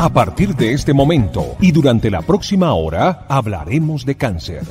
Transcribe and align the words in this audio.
A 0.00 0.10
partir 0.10 0.54
de 0.54 0.74
este 0.74 0.94
momento 0.94 1.56
y 1.60 1.72
durante 1.72 2.08
la 2.08 2.22
próxima 2.22 2.72
hora 2.72 3.26
hablaremos 3.28 4.06
de 4.06 4.14
cáncer. 4.16 4.62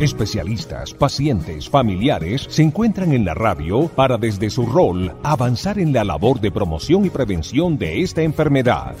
Especialistas, 0.00 0.92
pacientes, 0.92 1.70
familiares 1.70 2.44
se 2.50 2.62
encuentran 2.62 3.12
en 3.12 3.24
la 3.24 3.32
radio 3.32 3.86
para 3.86 4.18
desde 4.18 4.50
su 4.50 4.66
rol 4.66 5.14
avanzar 5.22 5.78
en 5.78 5.92
la 5.92 6.02
labor 6.02 6.40
de 6.40 6.50
promoción 6.50 7.04
y 7.04 7.10
prevención 7.10 7.78
de 7.78 8.02
esta 8.02 8.22
enfermedad. 8.22 8.96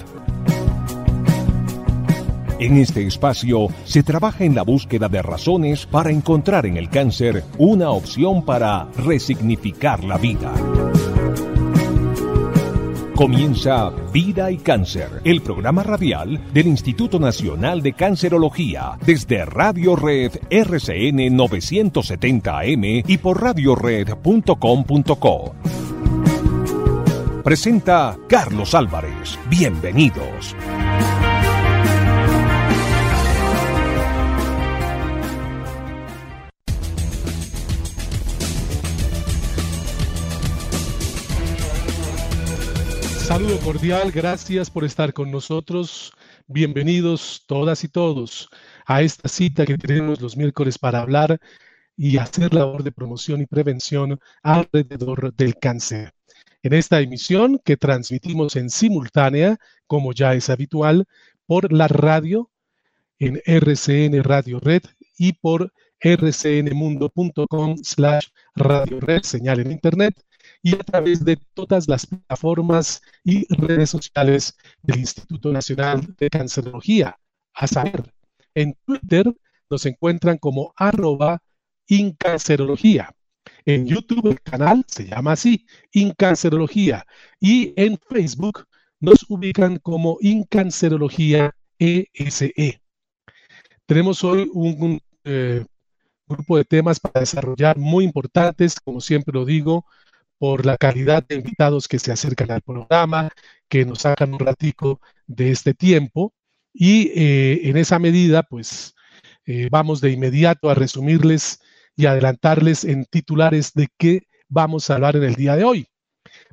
En 2.60 2.76
este 2.76 3.04
espacio 3.04 3.66
se 3.84 4.04
trabaja 4.04 4.44
en 4.44 4.54
la 4.54 4.62
búsqueda 4.62 5.08
de 5.08 5.20
razones 5.20 5.84
para 5.84 6.12
encontrar 6.12 6.64
en 6.66 6.76
el 6.76 6.88
cáncer 6.90 7.42
una 7.58 7.90
opción 7.90 8.44
para 8.44 8.86
resignificar 8.96 10.04
la 10.04 10.16
vida. 10.16 10.52
Comienza 13.14 13.90
Vida 14.12 14.50
y 14.50 14.58
Cáncer, 14.58 15.20
el 15.22 15.40
programa 15.40 15.84
radial 15.84 16.40
del 16.52 16.66
Instituto 16.66 17.20
Nacional 17.20 17.80
de 17.80 17.92
Cancerología, 17.92 18.98
desde 19.06 19.44
Radio 19.44 19.94
Red 19.94 20.32
RCN 20.50 21.36
970 21.36 22.58
AM 22.58 22.84
y 22.84 23.16
por 23.18 23.40
radiored.com.co. 23.40 25.54
Presenta 27.44 28.18
Carlos 28.28 28.74
Álvarez. 28.74 29.38
Bienvenidos. 29.48 30.56
Saludo 43.34 43.58
cordial, 43.58 44.12
gracias 44.12 44.70
por 44.70 44.84
estar 44.84 45.12
con 45.12 45.32
nosotros. 45.32 46.12
Bienvenidos 46.46 47.42
todas 47.48 47.82
y 47.82 47.88
todos 47.88 48.48
a 48.86 49.02
esta 49.02 49.28
cita 49.28 49.66
que 49.66 49.76
tenemos 49.76 50.20
los 50.20 50.36
miércoles 50.36 50.78
para 50.78 51.00
hablar 51.00 51.40
y 51.96 52.18
hacer 52.18 52.54
labor 52.54 52.84
de 52.84 52.92
promoción 52.92 53.40
y 53.40 53.46
prevención 53.46 54.20
alrededor 54.40 55.34
del 55.34 55.56
cáncer. 55.56 56.12
En 56.62 56.74
esta 56.74 57.00
emisión 57.00 57.60
que 57.64 57.76
transmitimos 57.76 58.54
en 58.54 58.70
simultánea, 58.70 59.56
como 59.88 60.12
ya 60.12 60.34
es 60.34 60.48
habitual, 60.48 61.04
por 61.44 61.72
la 61.72 61.88
radio, 61.88 62.52
en 63.18 63.42
RCN 63.44 64.22
Radio 64.22 64.60
Red 64.60 64.82
y 65.18 65.32
por 65.32 65.72
rcnmundo.com 66.00 67.78
slash 67.82 68.28
radio 68.54 69.00
red, 69.00 69.22
señal 69.22 69.58
en 69.58 69.72
internet, 69.72 70.14
y 70.64 70.74
a 70.74 70.78
través 70.78 71.22
de 71.22 71.36
todas 71.52 71.86
las 71.88 72.06
plataformas 72.06 73.02
y 73.22 73.46
redes 73.54 73.90
sociales 73.90 74.56
del 74.82 75.00
Instituto 75.00 75.52
Nacional 75.52 76.16
de 76.16 76.30
Cancerología. 76.30 77.18
A 77.52 77.66
saber, 77.66 78.02
en 78.54 78.74
Twitter 78.86 79.30
nos 79.68 79.84
encuentran 79.84 80.38
como 80.38 80.72
arroba 80.74 81.42
incancerología. 81.86 83.14
En 83.66 83.86
YouTube 83.86 84.30
el 84.30 84.40
canal 84.40 84.82
se 84.88 85.06
llama 85.06 85.32
así, 85.32 85.66
Incancerología. 85.92 87.04
Y 87.38 87.74
en 87.76 87.98
Facebook 88.08 88.64
nos 89.00 89.26
ubican 89.28 89.78
como 89.78 90.16
Incancerología 90.22 91.54
ESE. 91.78 92.54
E. 92.56 92.80
Tenemos 93.84 94.24
hoy 94.24 94.48
un, 94.54 94.98
eh, 95.24 95.62
grupo 96.26 96.56
de 96.56 96.64
temas 96.64 96.98
para 96.98 97.20
desarrollar 97.20 97.76
muy 97.76 98.04
importantes, 98.04 98.80
como 98.80 99.02
siempre 99.02 99.34
lo 99.34 99.44
digo, 99.44 99.84
por 100.38 100.66
la 100.66 100.76
calidad 100.76 101.24
de 101.26 101.36
invitados 101.36 101.88
que 101.88 101.98
se 101.98 102.12
acercan 102.12 102.50
al 102.50 102.62
programa, 102.62 103.30
que 103.68 103.84
nos 103.84 104.00
sacan 104.00 104.34
un 104.34 104.40
ratico 104.40 105.00
de 105.26 105.50
este 105.50 105.74
tiempo. 105.74 106.34
Y 106.72 107.12
eh, 107.14 107.68
en 107.68 107.76
esa 107.76 107.98
medida, 107.98 108.42
pues 108.42 108.94
eh, 109.46 109.68
vamos 109.70 110.00
de 110.00 110.10
inmediato 110.10 110.70
a 110.70 110.74
resumirles 110.74 111.60
y 111.96 112.06
adelantarles 112.06 112.84
en 112.84 113.04
titulares 113.04 113.72
de 113.74 113.88
qué 113.96 114.26
vamos 114.48 114.90
a 114.90 114.94
hablar 114.94 115.16
en 115.16 115.24
el 115.24 115.34
día 115.34 115.56
de 115.56 115.64
hoy. 115.64 115.86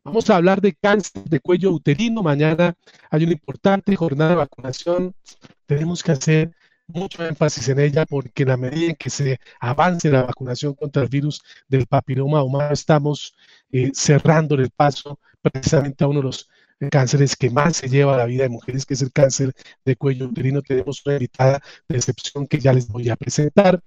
Vamos 0.03 0.29
a 0.29 0.35
hablar 0.35 0.61
de 0.61 0.73
cáncer 0.73 1.23
de 1.23 1.39
cuello 1.39 1.71
uterino. 1.71 2.21
Mañana 2.23 2.75
hay 3.09 3.23
una 3.23 3.33
importante 3.33 3.95
jornada 3.95 4.31
de 4.31 4.35
vacunación. 4.37 5.15
Tenemos 5.65 6.03
que 6.03 6.11
hacer 6.11 6.51
mucho 6.93 7.25
énfasis 7.25 7.69
en 7.69 7.79
ella 7.79 8.05
porque 8.05 8.43
en 8.43 8.49
la 8.49 8.57
medida 8.57 8.89
en 8.91 8.95
que 8.95 9.09
se 9.09 9.39
avance 9.59 10.09
la 10.09 10.23
vacunación 10.23 10.73
contra 10.75 11.03
el 11.03 11.09
virus 11.09 11.41
del 11.67 11.87
papiloma 11.87 12.43
humano, 12.43 12.73
estamos 12.73 13.33
eh, 13.71 13.91
cerrando 13.93 14.55
el 14.55 14.69
paso 14.69 15.19
precisamente 15.41 16.03
a 16.03 16.07
uno 16.07 16.19
de 16.19 16.25
los 16.25 16.49
cánceres 16.89 17.35
que 17.35 17.49
más 17.49 17.77
se 17.77 17.89
lleva 17.89 18.15
a 18.15 18.17
la 18.17 18.25
vida 18.25 18.43
de 18.43 18.49
mujeres, 18.49 18.85
que 18.85 18.95
es 18.95 19.01
el 19.01 19.11
cáncer 19.11 19.53
de 19.85 19.95
cuello 19.95 20.25
uterino. 20.25 20.61
Tenemos 20.61 21.05
una 21.05 21.15
invitada 21.15 21.61
de 21.87 21.97
excepción 21.97 22.47
que 22.47 22.59
ya 22.59 22.73
les 22.73 22.87
voy 22.87 23.09
a 23.09 23.15
presentar. 23.15 23.81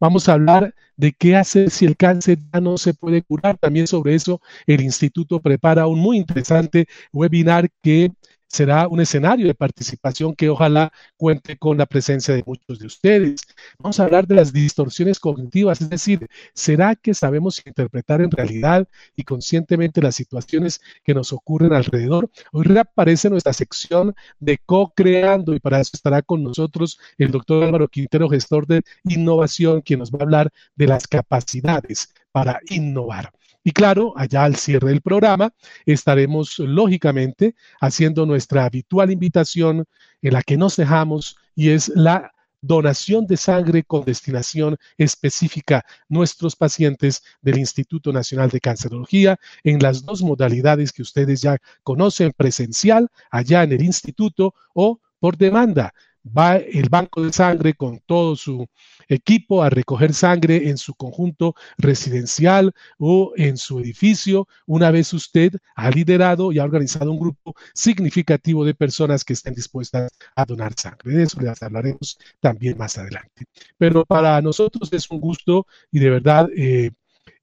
Vamos 0.00 0.28
a 0.28 0.32
hablar 0.32 0.74
de 0.96 1.12
qué 1.12 1.36
hacer 1.36 1.70
si 1.70 1.86
el 1.86 1.96
cáncer 1.96 2.38
ya 2.52 2.60
no 2.60 2.78
se 2.78 2.94
puede 2.94 3.22
curar. 3.22 3.58
También 3.58 3.86
sobre 3.86 4.14
eso 4.14 4.40
el 4.66 4.80
instituto 4.80 5.40
prepara 5.40 5.86
un 5.86 6.00
muy 6.00 6.16
interesante 6.16 6.86
webinar 7.12 7.68
que 7.82 8.10
será 8.52 8.86
un 8.86 9.00
escenario 9.00 9.46
de 9.46 9.54
participación 9.54 10.34
que 10.34 10.50
ojalá 10.50 10.92
cuente 11.16 11.56
con 11.56 11.78
la 11.78 11.86
presencia 11.86 12.34
de 12.34 12.44
muchos 12.46 12.78
de 12.78 12.86
ustedes. 12.86 13.40
Vamos 13.78 13.98
a 13.98 14.04
hablar 14.04 14.26
de 14.26 14.34
las 14.34 14.52
distorsiones 14.52 15.18
cognitivas, 15.18 15.80
es 15.80 15.88
decir, 15.88 16.28
¿será 16.54 16.94
que 16.94 17.14
sabemos 17.14 17.62
interpretar 17.66 18.20
en 18.20 18.30
realidad 18.30 18.86
y 19.16 19.24
conscientemente 19.24 20.02
las 20.02 20.14
situaciones 20.16 20.82
que 21.02 21.14
nos 21.14 21.32
ocurren 21.32 21.72
alrededor? 21.72 22.30
Hoy 22.52 22.64
reaparece 22.64 23.30
nuestra 23.30 23.54
sección 23.54 24.14
de 24.38 24.58
co-creando 24.58 25.54
y 25.54 25.60
para 25.60 25.80
eso 25.80 25.92
estará 25.94 26.20
con 26.20 26.42
nosotros 26.42 26.98
el 27.16 27.30
doctor 27.30 27.64
Álvaro 27.64 27.88
Quintero, 27.88 28.28
gestor 28.28 28.66
de 28.66 28.82
innovación, 29.04 29.80
quien 29.80 30.00
nos 30.00 30.10
va 30.10 30.18
a 30.20 30.24
hablar 30.24 30.52
de 30.76 30.86
las 30.86 31.08
capacidades 31.08 32.12
para 32.32 32.60
innovar. 32.68 33.32
Y 33.64 33.72
claro, 33.72 34.12
allá 34.16 34.44
al 34.44 34.56
cierre 34.56 34.88
del 34.88 35.02
programa 35.02 35.52
estaremos 35.86 36.58
lógicamente 36.58 37.54
haciendo 37.80 38.26
nuestra 38.26 38.64
habitual 38.64 39.10
invitación 39.10 39.84
en 40.20 40.32
la 40.32 40.42
que 40.42 40.56
nos 40.56 40.76
dejamos 40.76 41.36
y 41.54 41.70
es 41.70 41.88
la 41.94 42.32
donación 42.60 43.26
de 43.26 43.36
sangre 43.36 43.82
con 43.82 44.04
destinación 44.04 44.76
específica 44.96 45.84
nuestros 46.08 46.56
pacientes 46.56 47.22
del 47.40 47.58
Instituto 47.58 48.12
Nacional 48.12 48.50
de 48.50 48.60
Cancerología 48.60 49.38
en 49.64 49.80
las 49.80 50.04
dos 50.04 50.22
modalidades 50.22 50.92
que 50.92 51.02
ustedes 51.02 51.42
ya 51.42 51.58
conocen, 51.82 52.32
presencial 52.36 53.08
allá 53.30 53.64
en 53.64 53.72
el 53.72 53.82
instituto 53.82 54.54
o 54.74 55.00
por 55.18 55.36
demanda 55.36 55.92
va 56.24 56.56
el 56.56 56.88
banco 56.88 57.22
de 57.22 57.32
sangre 57.32 57.74
con 57.74 58.00
todo 58.06 58.36
su 58.36 58.66
equipo 59.08 59.62
a 59.62 59.70
recoger 59.70 60.14
sangre 60.14 60.68
en 60.68 60.78
su 60.78 60.94
conjunto 60.94 61.54
residencial 61.78 62.72
o 62.98 63.32
en 63.36 63.56
su 63.56 63.80
edificio, 63.80 64.48
una 64.66 64.90
vez 64.90 65.12
usted 65.12 65.52
ha 65.74 65.90
liderado 65.90 66.52
y 66.52 66.58
ha 66.58 66.64
organizado 66.64 67.10
un 67.12 67.18
grupo 67.18 67.54
significativo 67.74 68.64
de 68.64 68.74
personas 68.74 69.24
que 69.24 69.32
estén 69.32 69.54
dispuestas 69.54 70.12
a 70.36 70.44
donar 70.44 70.74
sangre. 70.76 71.14
De 71.14 71.22
eso 71.24 71.40
les 71.40 71.62
hablaremos 71.62 72.18
también 72.40 72.78
más 72.78 72.98
adelante. 72.98 73.44
Pero 73.76 74.04
para 74.04 74.40
nosotros 74.40 74.92
es 74.92 75.10
un 75.10 75.20
gusto 75.20 75.66
y 75.90 75.98
de 75.98 76.10
verdad 76.10 76.48
eh, 76.56 76.90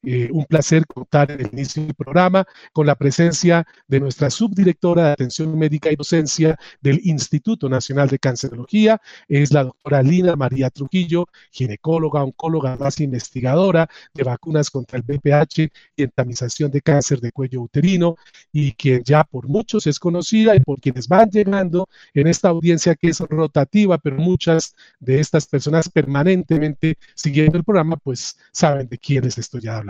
eh, 0.01 0.29
un 0.31 0.45
placer 0.45 0.85
contar 0.85 1.29
en 1.31 1.41
el 1.41 1.49
inicio 1.51 1.83
del 1.83 1.93
programa 1.93 2.45
con 2.71 2.87
la 2.87 2.95
presencia 2.95 3.65
de 3.87 3.99
nuestra 3.99 4.29
subdirectora 4.29 5.07
de 5.07 5.11
Atención 5.11 5.57
Médica 5.59 5.91
y 5.91 5.97
Docencia 5.97 6.57
del 6.79 7.01
Instituto 7.03 7.67
Nacional 7.67 8.07
de 8.07 8.17
Cancerología, 8.17 9.01
es 9.27 9.51
la 9.51 9.65
doctora 9.65 10.01
Lina 10.01 10.37
María 10.37 10.69
Trujillo, 10.69 11.27
ginecóloga, 11.51 12.23
oncóloga, 12.23 12.77
más 12.77 13.01
investigadora 13.01 13.89
de 14.13 14.23
vacunas 14.23 14.69
contra 14.69 14.97
el 14.99 15.03
VPH 15.03 15.69
y 15.97 16.03
entamización 16.03 16.71
de 16.71 16.81
cáncer 16.81 17.19
de 17.19 17.34
cuello 17.34 17.61
uterino, 17.61 18.16
y 18.53 18.72
quien 18.73 19.03
ya 19.03 19.25
por 19.25 19.49
muchos 19.49 19.85
es 19.85 19.99
conocida 19.99 20.55
y 20.55 20.61
por 20.61 20.79
quienes 20.79 21.09
van 21.09 21.29
llegando 21.29 21.90
en 22.13 22.28
esta 22.28 22.47
audiencia 22.47 22.95
que 22.95 23.09
es 23.09 23.19
rotativa, 23.19 23.97
pero 23.97 24.16
muchas 24.17 24.75
de 24.99 25.19
estas 25.19 25.45
personas 25.45 25.90
permanentemente 25.90 26.97
siguiendo 27.16 27.57
el 27.57 27.66
programa, 27.66 27.97
pues 27.97 28.37
saben 28.53 28.87
de 28.87 28.97
quiénes 28.97 29.37
estoy 29.37 29.67
hablando. 29.67 29.89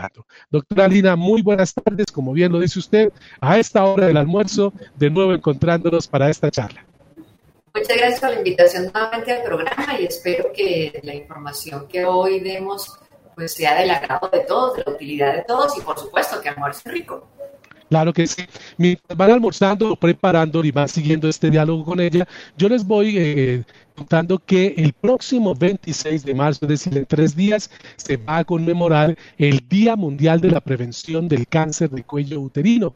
Doctora 0.50 0.88
Lina, 0.88 1.16
muy 1.16 1.42
buenas 1.42 1.74
tardes, 1.74 2.08
como 2.12 2.34
bien 2.34 2.52
lo 2.52 2.60
dice 2.60 2.80
usted, 2.80 3.12
a 3.42 3.58
esta 3.58 3.84
hora 3.86 4.08
del 4.08 4.18
almuerzo, 4.18 4.74
de 4.96 5.10
nuevo 5.10 5.34
encontrándonos 5.34 6.08
para 6.08 6.30
esta 6.30 6.50
charla. 6.52 6.86
Muchas 7.74 7.98
gracias 7.98 8.20
por 8.20 8.30
la 8.32 8.38
invitación 8.38 8.84
nuevamente 8.94 9.32
al 9.32 9.44
programa 9.44 10.00
y 10.00 10.06
espero 10.06 10.52
que 10.52 11.00
la 11.04 11.14
información 11.14 11.88
que 11.88 12.04
hoy 12.06 12.40
demos 12.40 13.00
pues 13.36 13.54
sea 13.54 13.80
del 13.80 13.90
agrado 13.92 14.30
de 14.30 14.42
todos, 14.42 14.76
de 14.76 14.84
la 14.86 14.92
utilidad 14.92 15.34
de 15.34 15.44
todos 15.44 15.78
y 15.78 15.82
por 15.82 15.98
supuesto 15.98 16.42
que 16.42 16.50
almuerce 16.50 16.90
rico. 16.90 17.28
Claro 17.90 18.14
que 18.14 18.28
sí. 18.28 18.44
Mientras 18.78 19.18
van 19.18 19.32
almorzando, 19.32 19.96
preparando 19.96 20.64
y 20.64 20.72
van 20.72 20.88
siguiendo 20.88 21.28
este 21.28 21.50
diálogo 21.50 21.84
con 21.86 22.00
ella, 22.00 22.28
yo 22.56 22.70
les 22.70 22.86
voy 22.86 23.16
eh, 23.18 23.64
contando 23.96 24.38
que 24.38 24.76
el 24.78 24.94
próximo 24.94 25.56
26 25.56 26.24
de 26.24 26.36
marzo, 26.36 26.66
es 26.66 26.70
decir, 26.70 26.96
en 26.98 27.06
tres 27.08 27.36
días, 27.36 27.72
se 27.98 28.18
va 28.18 28.38
a 28.38 28.46
conmemorar 28.46 29.18
el 29.40 29.68
Día 29.68 29.96
Mundial 29.96 30.40
de 30.40 30.52
la 30.52 30.62
Prevención 30.62 31.28
del 31.28 31.48
Cáncer 31.48 31.90
de 31.90 32.04
Cuello 32.04 32.40
Uterino. 32.42 32.96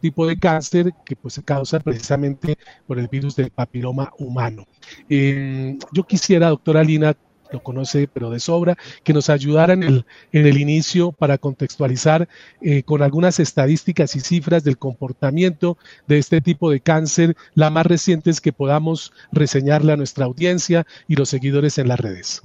tipo 0.00 0.26
de 0.26 0.36
cáncer 0.38 0.92
que 1.04 1.16
pues, 1.16 1.34
se 1.34 1.44
causa 1.44 1.80
precisamente 1.80 2.58
por 2.86 2.98
el 2.98 3.08
virus 3.08 3.36
del 3.36 3.50
papiloma 3.52 4.12
humano. 4.18 4.66
Eh, 5.08 5.78
yo 5.92 6.04
quisiera, 6.04 6.48
doctora 6.48 6.82
Lina, 6.82 7.16
lo 7.52 7.62
conoce 7.62 8.08
pero 8.12 8.30
de 8.30 8.40
sobra, 8.40 8.76
que 9.04 9.12
nos 9.12 9.30
ayudara 9.30 9.74
en 9.74 9.82
el, 9.82 10.06
en 10.32 10.46
el 10.46 10.58
inicio 10.58 11.12
para 11.12 11.38
contextualizar 11.38 12.28
eh, 12.60 12.82
con 12.82 13.02
algunas 13.02 13.40
estadísticas 13.40 14.16
y 14.16 14.20
cifras 14.20 14.64
del 14.64 14.78
comportamiento 14.78 15.76
de 16.06 16.18
este 16.18 16.40
tipo 16.40 16.70
de 16.70 16.80
cáncer, 16.80 17.36
las 17.54 17.70
más 17.70 17.86
recientes 17.86 18.40
que 18.40 18.52
podamos 18.52 19.12
reseñarle 19.30 19.92
a 19.92 19.96
nuestra 19.96 20.24
audiencia 20.24 20.86
y 21.08 21.16
los 21.16 21.28
seguidores 21.28 21.78
en 21.78 21.88
las 21.88 22.00
redes. 22.00 22.42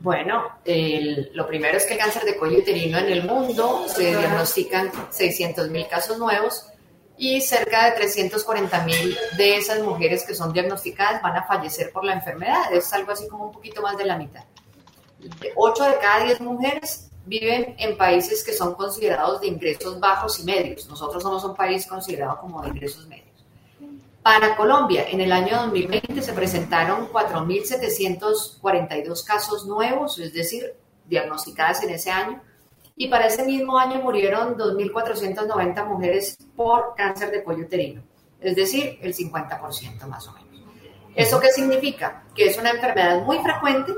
Bueno, 0.00 0.44
lo 1.34 1.46
primero 1.48 1.76
es 1.76 1.84
que 1.84 1.94
el 1.94 1.98
cáncer 1.98 2.22
de 2.22 2.36
cuello 2.36 2.58
uterino 2.58 2.98
en 2.98 3.06
el 3.06 3.24
mundo 3.24 3.84
se 3.88 4.16
diagnostican 4.16 4.90
600 5.10 5.70
mil 5.70 5.88
casos 5.88 6.18
nuevos 6.18 6.68
y 7.18 7.40
cerca 7.40 7.86
de 7.86 7.92
340 7.96 8.84
mil 8.84 9.18
de 9.36 9.56
esas 9.56 9.82
mujeres 9.82 10.24
que 10.24 10.34
son 10.34 10.52
diagnosticadas 10.52 11.20
van 11.20 11.36
a 11.36 11.42
fallecer 11.42 11.90
por 11.92 12.04
la 12.04 12.14
enfermedad. 12.14 12.72
Es 12.72 12.92
algo 12.92 13.10
así 13.12 13.26
como 13.28 13.46
un 13.46 13.52
poquito 13.52 13.82
más 13.82 13.98
de 13.98 14.04
la 14.04 14.16
mitad. 14.16 14.44
8 15.56 15.84
de 15.84 15.98
cada 15.98 16.24
10 16.24 16.40
mujeres 16.40 17.10
viven 17.26 17.74
en 17.78 17.98
países 17.98 18.44
que 18.44 18.52
son 18.52 18.74
considerados 18.74 19.40
de 19.40 19.48
ingresos 19.48 19.98
bajos 19.98 20.38
y 20.38 20.44
medios. 20.44 20.88
Nosotros 20.88 21.20
somos 21.22 21.42
un 21.44 21.56
país 21.56 21.86
considerado 21.86 22.38
como 22.40 22.62
de 22.62 22.68
ingresos 22.68 23.08
medios. 23.08 23.26
Para 24.22 24.56
Colombia, 24.56 25.06
en 25.08 25.20
el 25.20 25.32
año 25.32 25.56
2020 25.62 26.22
se 26.22 26.32
presentaron 26.32 27.08
4.742 27.12 29.24
casos 29.24 29.66
nuevos, 29.66 30.18
es 30.18 30.32
decir, 30.32 30.74
diagnosticadas 31.06 31.82
en 31.82 31.90
ese 31.90 32.10
año, 32.10 32.40
y 32.98 33.06
para 33.06 33.26
ese 33.26 33.44
mismo 33.44 33.78
año 33.78 34.02
murieron 34.02 34.56
2.490 34.56 35.86
mujeres 35.86 36.36
por 36.56 36.94
cáncer 36.96 37.30
de 37.30 37.44
cuello 37.44 37.62
uterino, 37.64 38.02
es 38.40 38.56
decir, 38.56 38.98
el 39.00 39.14
50% 39.14 40.06
más 40.08 40.26
o 40.26 40.32
menos. 40.32 40.48
¿Eso 41.14 41.40
qué 41.40 41.50
significa? 41.52 42.24
Que 42.34 42.46
es 42.46 42.58
una 42.58 42.70
enfermedad 42.70 43.22
muy 43.24 43.38
frecuente, 43.38 43.92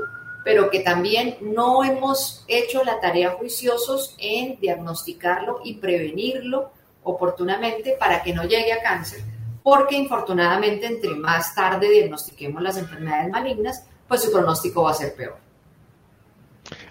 pero 0.45 0.69
que 0.69 0.81
también 0.81 1.35
no 1.41 1.83
hemos 1.83 2.45
hecho 2.47 2.83
la 2.83 2.99
tarea 2.99 3.31
juiciosos 3.31 4.15
en 4.19 4.59
diagnosticarlo 4.59 5.61
y 5.63 5.75
prevenirlo 5.75 6.71
oportunamente 7.03 7.95
para 7.99 8.21
que 8.21 8.33
no 8.33 8.43
llegue 8.43 8.71
a 8.71 8.83
cáncer, 8.83 9.23
porque 9.63 9.95
infortunadamente 9.95 10.85
entre 10.85 11.15
más 11.15 11.55
tarde 11.55 11.89
diagnostiquemos 11.89 12.61
las 12.61 12.77
enfermedades 12.77 13.31
malignas, 13.31 13.83
pues 14.07 14.21
su 14.21 14.31
pronóstico 14.31 14.83
va 14.83 14.91
a 14.91 14.95
ser 14.95 15.15
peor. 15.15 15.37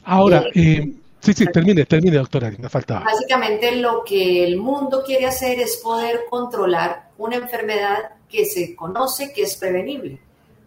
Ahora, 0.05 0.43
eh, 0.53 0.53
eh 0.55 0.95
Sí, 1.21 1.35
sí, 1.35 1.47
termine, 1.47 1.85
termine, 1.85 2.17
doctora, 2.17 2.51
me 2.59 2.69
faltaba. 2.69 3.05
Básicamente 3.05 3.77
lo 3.77 4.03
que 4.05 4.45
el 4.45 4.57
mundo 4.57 5.03
quiere 5.05 5.27
hacer 5.27 5.61
es 5.61 5.77
poder 5.77 6.23
controlar 6.31 7.11
una 7.19 7.37
enfermedad 7.37 8.13
que 8.29 8.47
se 8.47 8.75
conoce 8.75 9.33
que 9.33 9.43
es 9.43 9.57
prevenible. 9.57 10.19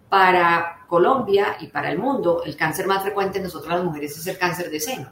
Para 0.09 0.85
Colombia 0.88 1.57
y 1.59 1.67
para 1.67 1.91
el 1.91 1.97
mundo, 1.97 2.44
el 2.45 2.55
cáncer 2.55 2.85
más 2.85 3.01
frecuente 3.01 3.39
en 3.39 3.45
nosotros 3.45 3.73
las 3.73 3.83
mujeres 3.83 4.15
es 4.15 4.27
el 4.27 4.38
cáncer 4.38 4.69
de 4.69 4.79
seno. 4.79 5.11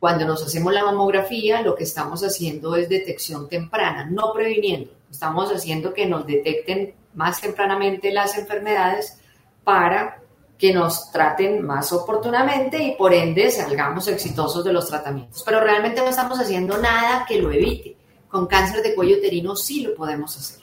Cuando 0.00 0.24
nos 0.24 0.44
hacemos 0.44 0.72
la 0.72 0.84
mamografía, 0.84 1.62
lo 1.62 1.76
que 1.76 1.84
estamos 1.84 2.24
haciendo 2.24 2.74
es 2.74 2.88
detección 2.88 3.48
temprana, 3.48 4.06
no 4.10 4.32
previniendo. 4.32 4.90
Estamos 5.10 5.52
haciendo 5.52 5.94
que 5.94 6.06
nos 6.06 6.26
detecten 6.26 6.94
más 7.14 7.40
tempranamente 7.40 8.10
las 8.10 8.36
enfermedades 8.36 9.20
para 9.62 10.19
que 10.60 10.74
nos 10.74 11.10
traten 11.10 11.62
más 11.62 11.90
oportunamente 11.90 12.82
y 12.84 12.94
por 12.94 13.14
ende 13.14 13.50
salgamos 13.50 14.06
exitosos 14.08 14.62
de 14.62 14.74
los 14.74 14.86
tratamientos. 14.86 15.42
Pero 15.44 15.60
realmente 15.60 16.02
no 16.02 16.08
estamos 16.10 16.38
haciendo 16.38 16.76
nada 16.76 17.24
que 17.26 17.40
lo 17.40 17.50
evite. 17.50 17.96
Con 18.28 18.46
cáncer 18.46 18.82
de 18.82 18.94
cuello 18.94 19.16
uterino 19.16 19.56
sí 19.56 19.80
lo 19.82 19.94
podemos 19.94 20.36
hacer. 20.36 20.60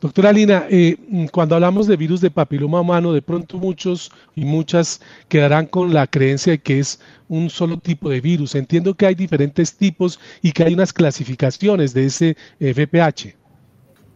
Doctora 0.00 0.32
Lina, 0.32 0.66
eh, 0.68 0.96
cuando 1.30 1.54
hablamos 1.54 1.86
de 1.86 1.96
virus 1.96 2.20
de 2.20 2.30
papiloma 2.30 2.80
humano, 2.80 3.12
de 3.12 3.22
pronto 3.22 3.56
muchos 3.56 4.10
y 4.34 4.44
muchas 4.44 5.00
quedarán 5.28 5.66
con 5.66 5.94
la 5.94 6.08
creencia 6.08 6.54
de 6.54 6.58
que 6.58 6.80
es 6.80 7.00
un 7.28 7.48
solo 7.48 7.78
tipo 7.78 8.10
de 8.10 8.20
virus. 8.20 8.56
Entiendo 8.56 8.94
que 8.94 9.06
hay 9.06 9.14
diferentes 9.14 9.76
tipos 9.76 10.18
y 10.42 10.50
que 10.50 10.64
hay 10.64 10.74
unas 10.74 10.92
clasificaciones 10.92 11.94
de 11.94 12.06
ese 12.06 12.36
VPH. 12.58 13.26
Eh, 13.26 13.36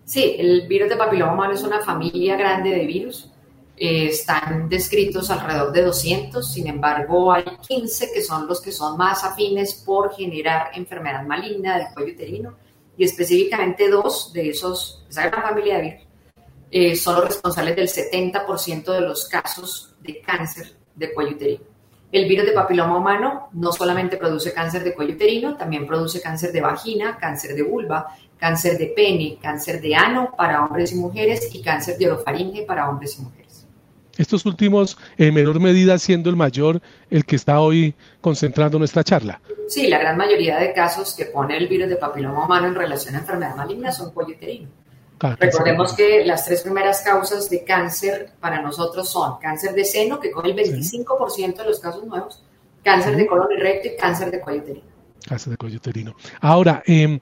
sí, 0.05 0.35
el 0.39 0.67
virus 0.67 0.89
de 0.89 0.97
papiloma 0.97 1.35
humano 1.35 1.55
es 1.55 1.63
una 1.63 1.81
familia 1.83 2.37
grande 2.37 2.71
de 2.71 2.85
virus 2.85 3.31
eh, 3.81 4.09
están 4.09 4.69
descritos 4.69 5.31
alrededor 5.31 5.73
de 5.73 5.83
200, 5.83 6.53
sin 6.53 6.67
embargo 6.67 7.33
hay 7.33 7.45
15 7.67 8.13
que 8.13 8.23
son 8.23 8.47
los 8.47 8.61
que 8.61 8.73
son 8.73 8.97
más 8.97 9.23
afines 9.25 9.75
por 9.75 10.15
generar 10.15 10.71
enfermedad 10.75 11.25
maligna 11.25 11.79
del 11.79 11.89
cuello 11.95 12.13
uterino 12.15 12.57
y 12.97 13.05
específicamente 13.05 13.89
dos 13.89 14.33
de 14.33 14.51
esos, 14.51 15.05
esa 15.09 15.29
gran 15.29 15.43
familia 15.43 15.77
de 15.77 15.83
virus, 15.83 16.03
eh, 16.71 16.97
son 16.97 17.17
los 17.17 17.27
responsables 17.27 17.77
del 17.77 17.89
70% 17.89 18.93
de 18.93 19.01
los 19.01 19.27
casos 19.29 19.95
de 20.01 20.21
cáncer 20.21 20.77
de 20.97 21.15
cuello 21.15 21.37
uterino. 21.37 21.65
El 22.11 22.27
virus 22.27 22.47
de 22.47 22.53
papiloma 22.53 22.97
humano 22.97 23.49
no 23.53 23.71
solamente 23.71 24.17
produce 24.17 24.53
cáncer 24.53 24.83
de 24.83 24.95
cuello 24.95 25.15
uterino, 25.15 25.57
también 25.57 25.87
produce 25.87 26.21
cáncer 26.21 26.53
de 26.53 26.61
vagina, 26.63 27.17
cáncer 27.19 27.55
de 27.55 27.63
vulva, 27.63 28.17
cáncer 28.39 28.79
de 28.79 28.87
pene, 28.87 29.39
cáncer 29.41 29.81
de 29.81 29.95
ano 29.95 30.35
para 30.37 30.65
hombres 30.65 30.93
y 30.93 30.97
mujeres 30.97 31.55
y 31.55 31.63
cáncer 31.63 31.99
de 31.99 32.11
orofaringe 32.11 32.63
para 32.63 32.89
hombres 32.89 33.19
y 33.19 33.23
mujeres. 33.23 33.48
Estos 34.19 34.45
últimos, 34.45 34.99
en 35.17 35.33
menor 35.33 35.61
medida, 35.61 35.97
siendo 35.99 36.29
el 36.29 36.37
mayor 36.37 36.83
el 37.09 37.25
que 37.25 37.37
está 37.37 37.61
hoy 37.61 37.95
concentrando 38.21 38.79
nuestra 38.79 39.05
charla. 39.05 39.41
Sí, 39.69 39.87
la 39.87 39.99
gran 39.99 40.17
mayoría 40.17 40.59
de 40.59 40.73
casos 40.73 41.15
que 41.15 41.27
pone 41.27 41.57
el 41.57 41.69
virus 41.69 41.89
de 41.89 41.97
papiloma 41.97 42.45
humano 42.45 42.67
en 42.67 42.75
relación 42.75 43.15
a 43.15 43.19
enfermedad 43.21 43.55
maligna 43.55 43.93
son 43.93 44.13
cuello 44.13 44.35
uterino. 44.35 44.69
Recordemos 45.21 45.95
que 45.95 46.25
las 46.25 46.45
tres 46.45 46.63
primeras 46.63 47.01
causas 47.03 47.51
de 47.51 47.65
cáncer 47.65 48.33
para 48.41 48.63
nosotros 48.63 49.09
son 49.09 49.39
cáncer 49.41 49.75
de 49.75 49.85
seno, 49.85 50.21
que 50.21 50.31
con 50.31 50.47
el 50.47 50.55
25% 50.55 51.57
de 51.57 51.65
los 51.65 51.81
casos 51.81 52.05
nuevos, 52.05 52.45
cáncer 52.83 53.17
de 53.17 53.27
colon 53.27 53.49
y 53.57 53.61
recto 53.61 53.89
y 53.89 53.97
cáncer 53.97 54.31
de 54.31 54.41
cuello 54.41 54.63
uterino. 54.63 54.87
Cáncer 55.27 55.51
de 55.51 55.57
cuello 55.57 55.77
uterino. 55.77 56.17
Ahora, 56.41 56.83
em, 56.87 57.19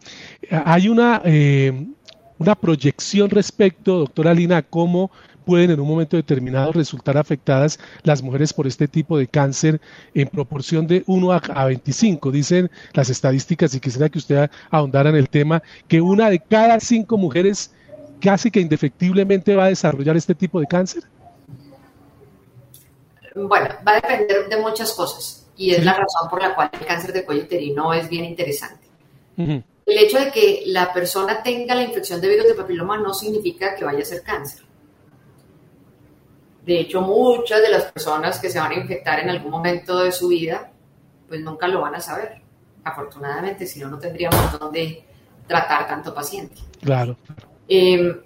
hay 0.51 0.89
una, 0.89 1.23
em, 1.25 1.95
una 2.39 2.55
proyección 2.55 3.31
respecto, 3.31 3.99
doctora 4.01 4.35
Lina, 4.35 4.63
cómo 4.63 5.11
pueden 5.47 5.71
en 5.71 5.81
un 5.81 5.89
momento 5.89 6.17
determinado 6.17 6.73
resultar 6.73 7.17
afectadas 7.17 7.79
las 8.03 8.21
mujeres 8.21 8.53
por 8.53 8.67
este 8.67 8.89
tipo 8.89 9.17
de 9.17 9.29
cáncer 9.29 9.81
en 10.13 10.29
proporción 10.29 10.87
de 10.87 11.05
1 11.07 11.33
a 11.33 11.65
25. 11.65 12.33
Dicen 12.33 12.71
las 12.93 13.09
estadísticas, 13.09 13.75
y 13.75 13.81
quisiera 13.81 14.09
que 14.09 14.19
usted 14.19 14.51
ahondara 14.71 15.09
en 15.11 15.17
el 15.17 15.29
tema, 15.29 15.63
que 15.87 16.01
una 16.01 16.29
de 16.29 16.41
cada 16.41 16.81
cinco 16.81 17.17
mujeres 17.17 17.71
casi 18.21 18.51
que 18.51 18.61
indefectiblemente 18.61 19.55
va 19.55 19.67
a 19.67 19.69
desarrollar 19.69 20.17
este 20.17 20.35
tipo 20.35 20.59
de 20.59 20.67
cáncer. 20.67 21.05
Bueno, 23.35 23.69
va 23.87 23.93
a 23.93 24.01
depender 24.01 24.49
de 24.49 24.57
muchas 24.57 24.93
cosas 24.93 25.47
y 25.57 25.71
es 25.71 25.85
la 25.85 25.93
razón 25.93 26.29
por 26.29 26.43
la 26.43 26.55
cual 26.55 26.71
el 26.73 26.87
cáncer 26.87 27.13
de 27.13 27.25
cuello 27.25 27.45
uterino 27.45 27.95
es 27.95 28.09
bien 28.09 28.25
interesante. 28.25 28.87
El 29.37 29.99
hecho 29.99 30.19
de 30.19 30.33
que 30.33 30.65
la 30.67 30.93
persona 30.93 31.43
tenga 31.43 31.75
la 31.75 31.85
infección 31.85 32.21
de 32.21 32.29
virus 32.29 32.49
de 32.49 32.55
papiloma 32.55 32.99
no 32.99 33.15
significa 33.15 33.77
que 33.77 33.85
vaya 33.85 34.01
a 34.01 34.05
ser 34.05 34.23
cáncer. 34.23 34.66
De 36.67 36.81
hecho, 36.81 37.01
muchas 37.01 37.63
de 37.63 37.71
las 37.71 37.85
personas 37.93 38.41
que 38.41 38.51
se 38.51 38.59
van 38.59 38.73
a 38.73 38.75
infectar 38.75 39.21
en 39.21 39.31
algún 39.31 39.53
momento 39.53 39.99
de 39.99 40.11
su 40.11 40.27
vida, 40.27 40.73
pues 41.29 41.41
nunca 41.41 41.69
lo 41.69 41.81
van 41.81 41.95
a 41.95 42.01
saber. 42.01 42.43
Afortunadamente, 42.83 43.67
si 43.67 43.79
no, 43.79 43.89
no 43.89 44.01
tendríamos 44.01 44.59
dónde 44.59 45.05
tratar 45.47 45.87
tanto 45.87 46.13
paciente. 46.13 46.57
Claro. 46.83 47.17
Em, 47.69 48.21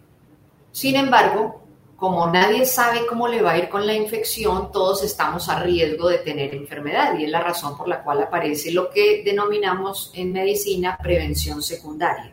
sin 0.72 0.96
embargo, 0.96 1.64
como 1.96 2.28
nadie 2.28 2.64
sabe 2.64 3.06
cómo 3.06 3.28
le 3.28 3.42
va 3.42 3.52
a 3.52 3.58
ir 3.58 3.68
con 3.68 3.86
la 3.86 3.92
infección, 3.92 4.72
todos 4.72 5.04
estamos 5.04 5.50
a 5.50 5.62
riesgo 5.62 6.08
de 6.08 6.18
tener 6.18 6.54
enfermedad 6.54 7.18
y 7.18 7.24
es 7.24 7.30
la 7.30 7.42
razón 7.42 7.76
por 7.76 7.88
la 7.88 8.02
cual 8.02 8.22
aparece 8.22 8.72
lo 8.72 8.88
que 8.88 9.22
denominamos 9.22 10.12
en 10.14 10.32
medicina 10.32 10.98
prevención 11.02 11.60
secundaria. 11.62 12.32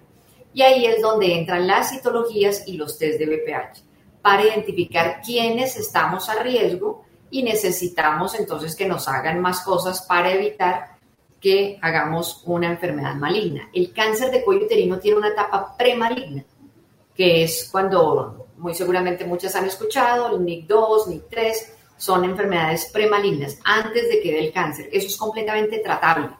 Y 0.53 0.61
ahí 0.61 0.85
es 0.85 1.01
donde 1.01 1.37
entran 1.37 1.67
las 1.67 1.89
citologías 1.89 2.65
y 2.65 2.77
los 2.77 2.97
test 2.97 3.19
de 3.19 3.25
BPH 3.25 3.86
para 4.27 4.43
identificar 4.43 5.21
quiénes 5.25 5.77
estamos 5.77 6.27
a 6.27 6.43
riesgo 6.43 7.05
y 7.31 7.43
necesitamos 7.43 8.37
entonces 8.37 8.75
que 8.75 8.85
nos 8.85 9.07
hagan 9.07 9.39
más 9.39 9.61
cosas 9.61 10.01
para 10.01 10.33
evitar 10.33 10.97
que 11.39 11.79
hagamos 11.81 12.43
una 12.45 12.67
enfermedad 12.67 13.15
maligna. 13.15 13.69
El 13.71 13.93
cáncer 13.93 14.29
de 14.31 14.43
cuello 14.43 14.65
uterino 14.65 14.99
tiene 14.99 15.19
una 15.19 15.29
etapa 15.29 15.77
premaligna, 15.77 16.43
que 17.15 17.45
es 17.45 17.69
cuando 17.71 18.47
muy 18.57 18.75
seguramente 18.75 19.23
muchas 19.23 19.55
han 19.55 19.63
escuchado, 19.63 20.35
el 20.35 20.41
NIC2, 20.41 21.05
NIC3, 21.07 21.53
son 21.95 22.25
enfermedades 22.25 22.89
premalignas 22.91 23.57
antes 23.63 24.09
de 24.09 24.19
que 24.19 24.33
dé 24.33 24.39
el 24.39 24.51
cáncer. 24.51 24.89
Eso 24.91 25.07
es 25.07 25.15
completamente 25.15 25.79
tratable. 25.79 26.31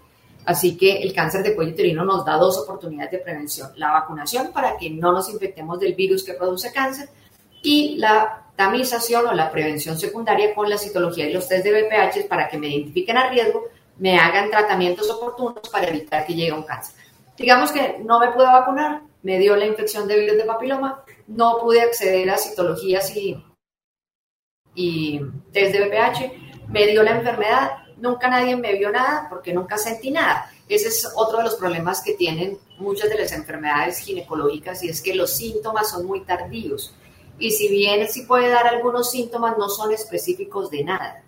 Así 0.43 0.75
que 0.75 0.97
el 0.97 1.13
cáncer 1.13 1.41
de 1.41 1.55
cuello 1.55 1.71
uterino 1.71 2.03
nos 2.03 2.25
da 2.25 2.35
dos 2.35 2.57
oportunidades 2.57 3.11
de 3.11 3.19
prevención. 3.19 3.71
La 3.77 3.93
vacunación 3.93 4.51
para 4.51 4.75
que 4.75 4.89
no 4.89 5.13
nos 5.13 5.29
infectemos 5.29 5.79
del 5.79 5.95
virus 5.95 6.25
que 6.25 6.33
produce 6.33 6.73
cáncer 6.73 7.07
y 7.67 7.97
la 7.97 8.43
tamización 8.55 9.27
o 9.27 9.33
la 9.33 9.51
prevención 9.51 9.99
secundaria 9.99 10.55
con 10.55 10.69
la 10.69 10.77
citología 10.77 11.27
y 11.27 11.33
los 11.33 11.49
test 11.49 11.65
de 11.65 11.73
BPH 11.73 12.29
para 12.29 12.47
que 12.47 12.57
me 12.57 12.69
identifiquen 12.69 13.17
a 13.17 13.29
riesgo, 13.29 13.65
me 13.97 14.17
hagan 14.17 14.49
tratamientos 14.49 15.09
oportunos 15.09 15.67
para 15.69 15.89
evitar 15.89 16.25
que 16.25 16.33
llegue 16.33 16.53
un 16.53 16.63
cáncer. 16.63 16.95
Digamos 17.37 17.73
que 17.73 17.97
no 18.05 18.21
me 18.21 18.31
pude 18.31 18.45
vacunar, 18.45 19.01
me 19.21 19.37
dio 19.37 19.57
la 19.57 19.65
infección 19.65 20.07
de 20.07 20.17
virus 20.17 20.37
de 20.37 20.45
papiloma, 20.45 21.03
no 21.27 21.57
pude 21.59 21.81
acceder 21.81 22.29
a 22.29 22.37
citologías 22.37 23.13
y, 23.17 23.37
y 24.73 25.19
test 25.51 25.73
de 25.73 25.89
BPH, 25.89 26.69
me 26.69 26.87
dio 26.87 27.03
la 27.03 27.17
enfermedad, 27.17 27.71
nunca 27.97 28.29
nadie 28.29 28.55
me 28.55 28.75
vio 28.75 28.91
nada 28.91 29.27
porque 29.29 29.53
nunca 29.53 29.77
sentí 29.77 30.09
nada. 30.09 30.49
Ese 30.69 30.87
es 30.87 31.11
otro 31.17 31.39
de 31.39 31.43
los 31.43 31.55
problemas 31.55 32.01
que 32.01 32.13
tienen 32.13 32.57
muchas 32.79 33.09
de 33.09 33.17
las 33.17 33.33
enfermedades 33.33 33.99
ginecológicas 33.99 34.83
y 34.83 34.89
es 34.89 35.01
que 35.01 35.13
los 35.13 35.31
síntomas 35.31 35.89
son 35.89 36.05
muy 36.05 36.21
tardíos. 36.21 36.95
Y 37.39 37.51
si 37.51 37.69
bien 37.69 38.07
sí 38.09 38.23
puede 38.23 38.49
dar 38.49 38.67
algunos 38.67 39.11
síntomas, 39.11 39.57
no 39.57 39.69
son 39.69 39.91
específicos 39.91 40.69
de 40.71 40.83
nada. 40.83 41.23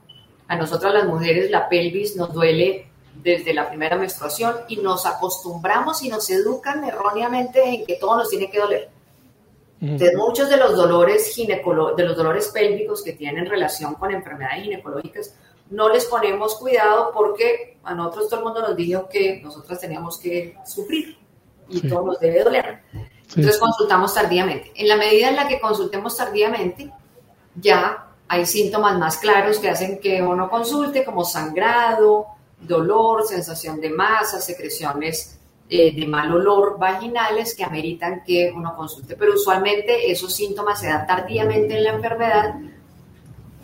A 0.47 0.55
nosotras 0.55 0.93
las 0.93 1.05
mujeres 1.05 1.51
la 1.51 1.69
pelvis 1.69 2.15
nos 2.15 2.33
duele 2.33 2.87
desde 3.15 3.53
la 3.53 3.69
primera 3.69 3.95
menstruación 3.97 4.55
y 4.67 4.77
nos 4.77 5.05
acostumbramos 5.05 6.01
y 6.03 6.09
nos 6.09 6.29
educan 6.29 6.83
erróneamente 6.83 7.63
en 7.63 7.85
que 7.85 7.95
todo 7.95 8.17
nos 8.17 8.29
tiene 8.29 8.49
que 8.49 8.59
doler. 8.59 8.89
Entonces, 9.81 10.17
muchos 10.17 10.49
de 10.49 10.57
los 10.57 10.75
dolores 10.75 11.35
de 11.35 12.03
los 12.03 12.17
dolores 12.17 12.49
pélvicos 12.49 13.01
que 13.01 13.13
tienen 13.13 13.45
relación 13.45 13.95
con 13.95 14.11
enfermedades 14.11 14.63
ginecológicas 14.63 15.35
no 15.69 15.87
les 15.89 16.05
ponemos 16.05 16.55
cuidado 16.55 17.11
porque 17.13 17.77
a 17.83 17.93
nosotros 17.93 18.29
todo 18.29 18.39
el 18.39 18.45
mundo 18.45 18.61
nos 18.61 18.75
dijo 18.75 19.07
que 19.07 19.39
nosotras 19.41 19.79
teníamos 19.79 20.17
que 20.17 20.55
sufrir 20.65 21.17
y 21.69 21.87
todo 21.87 22.07
nos 22.07 22.19
debe 22.19 22.43
doler. 22.43 22.79
Entonces 23.29 23.59
consultamos 23.59 24.13
tardíamente. 24.13 24.71
En 24.75 24.87
la 24.87 24.97
medida 24.97 25.29
en 25.29 25.35
la 25.35 25.47
que 25.47 25.59
consultemos 25.59 26.17
tardíamente, 26.17 26.91
ya 27.55 28.07
hay 28.27 28.45
síntomas 28.45 28.97
más 28.97 29.17
claros 29.17 29.59
que 29.59 29.69
hacen 29.69 29.99
que 29.99 30.21
uno 30.21 30.49
consulte, 30.49 31.03
como 31.03 31.23
sangrado, 31.23 32.27
dolor, 32.59 33.25
sensación 33.25 33.79
de 33.79 33.89
masa, 33.89 34.41
secreciones 34.41 35.39
eh, 35.69 35.93
de 35.93 36.07
mal 36.07 36.31
olor 36.33 36.79
vaginales 36.79 37.55
que 37.55 37.63
ameritan 37.63 38.23
que 38.25 38.51
uno 38.55 38.75
consulte. 38.75 39.15
Pero 39.15 39.33
usualmente 39.33 40.11
esos 40.11 40.33
síntomas 40.33 40.79
se 40.79 40.87
dan 40.87 41.05
tardíamente 41.05 41.77
en 41.77 41.83
la 41.83 41.91
enfermedad 41.91 42.55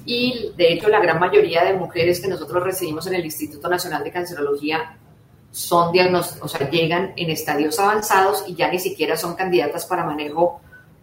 y 0.06 0.52
de 0.56 0.74
hecho 0.74 0.88
la 0.88 1.00
gran 1.00 1.20
mayoría 1.20 1.64
de 1.64 1.74
mujeres 1.74 2.20
que 2.20 2.28
nosotros 2.28 2.64
recibimos 2.64 3.08
en 3.08 3.16
el 3.16 3.26
Instituto 3.26 3.68
Nacional 3.68 4.04
de 4.04 4.12
Cancerología 4.12 4.98
son 5.56 5.94
diagnósticos, 5.94 6.54
o 6.54 6.58
sea, 6.58 6.70
llegan 6.70 7.14
en 7.16 7.30
estadios 7.30 7.80
avanzados 7.80 8.44
y 8.46 8.56
ya 8.56 8.70
ni 8.70 8.78
siquiera 8.78 9.16
son 9.16 9.36
candidatas 9.36 9.86
para 9.86 10.04
manejo 10.04 10.60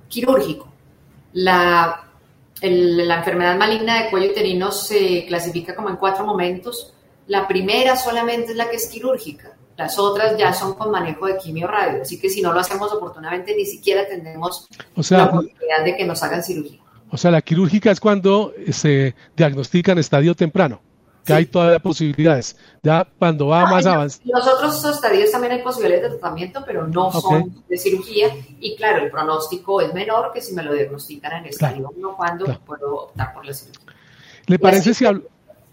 quirúrgico. 0.09 0.69
La, 1.33 2.05
la 2.61 3.17
enfermedad 3.17 3.57
maligna 3.57 4.03
de 4.03 4.11
cuello 4.11 4.31
uterino 4.31 4.71
se 4.71 5.25
clasifica 5.27 5.75
como 5.75 5.89
en 5.89 5.97
cuatro 5.97 6.27
momentos. 6.27 6.93
La 7.29 7.49
primera 7.49 7.97
solamente 7.97 8.51
es 8.51 8.59
la 8.59 8.69
que 8.69 8.77
es 8.77 8.89
quirúrgica. 8.89 9.57
Las 9.79 9.99
otras 9.99 10.37
ya 10.37 10.53
son 10.53 10.75
con 10.75 10.91
manejo 10.91 11.25
de 11.25 11.39
quimio 11.39 11.67
radio. 11.67 12.03
Así 12.03 12.21
que 12.21 12.29
si 12.29 12.43
no 12.43 12.53
lo 12.53 12.61
hacemos 12.61 12.93
oportunamente, 12.93 13.57
ni 13.57 13.65
siquiera 13.65 14.07
tenemos 14.07 14.69
la 15.09 15.25
oportunidad 15.25 15.83
de 15.83 15.97
que 15.97 16.05
nos 16.05 16.23
hagan 16.23 16.45
cirugía. 16.45 16.79
O 17.11 17.17
sea, 17.17 17.31
la 17.31 17.41
quirúrgica 17.41 17.91
es 17.91 18.01
cuando 18.01 18.53
se 18.71 19.15
diagnostica 19.35 19.93
en 19.93 19.99
estadio 19.99 20.35
temprano 20.35 20.83
que 21.25 21.33
hay 21.33 21.47
todavía 21.47 21.79
posibilidades. 21.79 22.57
Ya 22.83 23.07
cuando 23.19 23.49
va 23.49 23.67
más 23.67 23.87
avanzado. 23.87 24.23
Los 24.25 24.47
otros 24.47 24.85
estadios 24.85 25.31
también 25.31 25.53
hay 25.53 25.63
posibilidades 25.63 26.11
de 26.11 26.19
tratamiento, 26.19 26.63
pero 26.67 26.87
no 26.87 27.13
son 27.13 27.63
de 27.69 27.79
cirugía. 27.79 28.29
Y 28.61 28.77
claro, 28.77 29.05
el 29.05 29.11
pronóstico 29.11 29.81
es 29.81 29.95
menor 29.95 30.33
que 30.33 30.41
si 30.41 30.55
me 30.55 30.63
lo 30.63 30.75
diagnostican 30.75 31.33
en 31.39 31.47
estadio 31.47 31.93
1 31.97 32.17
cuando 32.17 32.45
puedo 32.67 32.95
optar 32.95 33.33
por 33.35 33.47
la 33.47 33.55
cirugía. 33.55 33.95
¿Le 34.47 34.59
parece 34.59 34.93
si 34.95 35.07
hablo? 35.07 35.23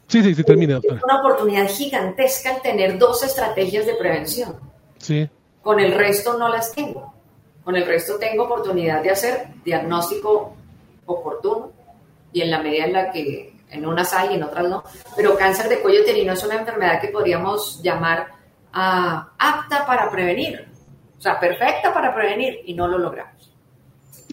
Sí, 0.08 0.24
sí, 0.24 0.34
sí, 0.34 0.44
termine, 0.44 0.74
doctora. 0.74 0.98
Es 0.98 1.04
una 1.04 1.20
oportunidad 1.20 1.68
gigantesca 1.68 2.56
el 2.56 2.62
tener 2.62 2.98
dos 2.98 3.24
estrategias 3.24 3.86
de 3.86 3.94
prevención. 3.94 4.56
Sí. 4.98 5.30
Con 5.62 5.80
el 5.80 5.94
resto 5.94 6.38
no 6.38 6.50
las 6.50 6.72
tengo. 6.74 7.14
Con 7.64 7.76
el 7.76 7.86
resto 7.86 8.18
tengo 8.18 8.46
oportunidad 8.46 9.04
de 9.04 9.12
hacer 9.12 9.48
diagnóstico 9.64 10.56
oportuno 11.06 11.72
y 12.34 12.42
en 12.42 12.52
la 12.52 12.62
medida 12.62 12.86
en 12.86 12.94
la 12.94 13.12
que 13.12 13.59
en 13.70 13.86
unas 13.86 14.14
hay, 14.14 14.36
en 14.36 14.44
otras 14.44 14.68
no, 14.68 14.84
pero 15.16 15.38
cáncer 15.38 15.70
de 15.70 15.80
cuello 15.80 16.02
uterino 16.02 16.34
es 16.34 16.44
una 16.44 16.56
enfermedad 16.56 17.00
que 17.00 17.10
podríamos 17.10 17.82
llamar 17.82 18.28
ah, 18.74 19.30
apta 19.38 19.86
para 19.86 20.10
prevenir, 20.10 20.68
o 21.18 21.22
sea, 21.22 21.40
perfecta 21.40 21.94
para 21.94 22.14
prevenir 22.14 22.60
y 22.66 22.74
no 22.74 22.88
lo 22.88 22.98
logramos. 22.98 23.40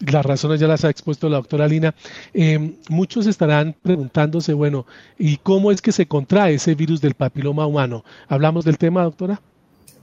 Las 0.05 0.25
razones 0.25 0.59
ya 0.59 0.67
las 0.67 0.85
ha 0.85 0.89
expuesto 0.89 1.27
la 1.27 1.37
doctora 1.37 1.67
Lina. 1.67 1.95
Em, 2.33 2.75
muchos 2.87 3.25
estarán 3.25 3.73
preguntándose, 3.81 4.53
bueno, 4.53 4.85
¿y 5.17 5.37
cómo 5.37 5.71
es 5.71 5.81
que 5.81 5.91
se 5.91 6.07
contrae 6.07 6.55
ese 6.55 6.75
virus 6.75 7.01
del 7.01 7.15
papiloma 7.15 7.65
humano? 7.65 8.05
¿Hablamos 8.27 8.63
del 8.63 8.77
tema, 8.77 9.03
doctora? 9.03 9.41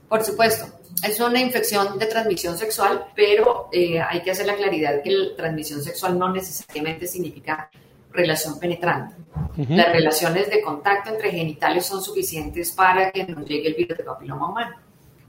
Por 0.09 0.21
supuesto, 0.23 0.65
es 1.01 1.19
una 1.19 1.39
infección 1.39 1.97
de 1.97 2.05
transmisión 2.07 2.57
sexual, 2.57 3.05
pero 3.15 3.69
eh, 3.71 3.99
hay 4.01 4.21
que 4.21 4.31
hacer 4.31 4.45
la 4.45 4.55
claridad 4.55 5.01
que 5.01 5.11
la 5.11 5.35
transmisión 5.35 5.81
sexual 5.81 6.19
no 6.19 6.31
necesariamente 6.31 7.07
significa 7.07 7.69
relación 8.15 8.59
penetrante. 8.59 9.15
Las 9.69 9.91
relaciones 9.91 10.49
de 10.49 10.61
contacto 10.61 11.11
entre 11.11 11.31
genitales 11.31 11.85
son 11.85 12.01
suficientes 12.01 12.71
para 12.71 13.11
que 13.11 13.23
nos 13.25 13.45
llegue 13.45 13.67
el 13.67 13.73
virus 13.75 13.97
de 13.97 14.03
papiloma 14.03 14.49
humano. 14.49 14.75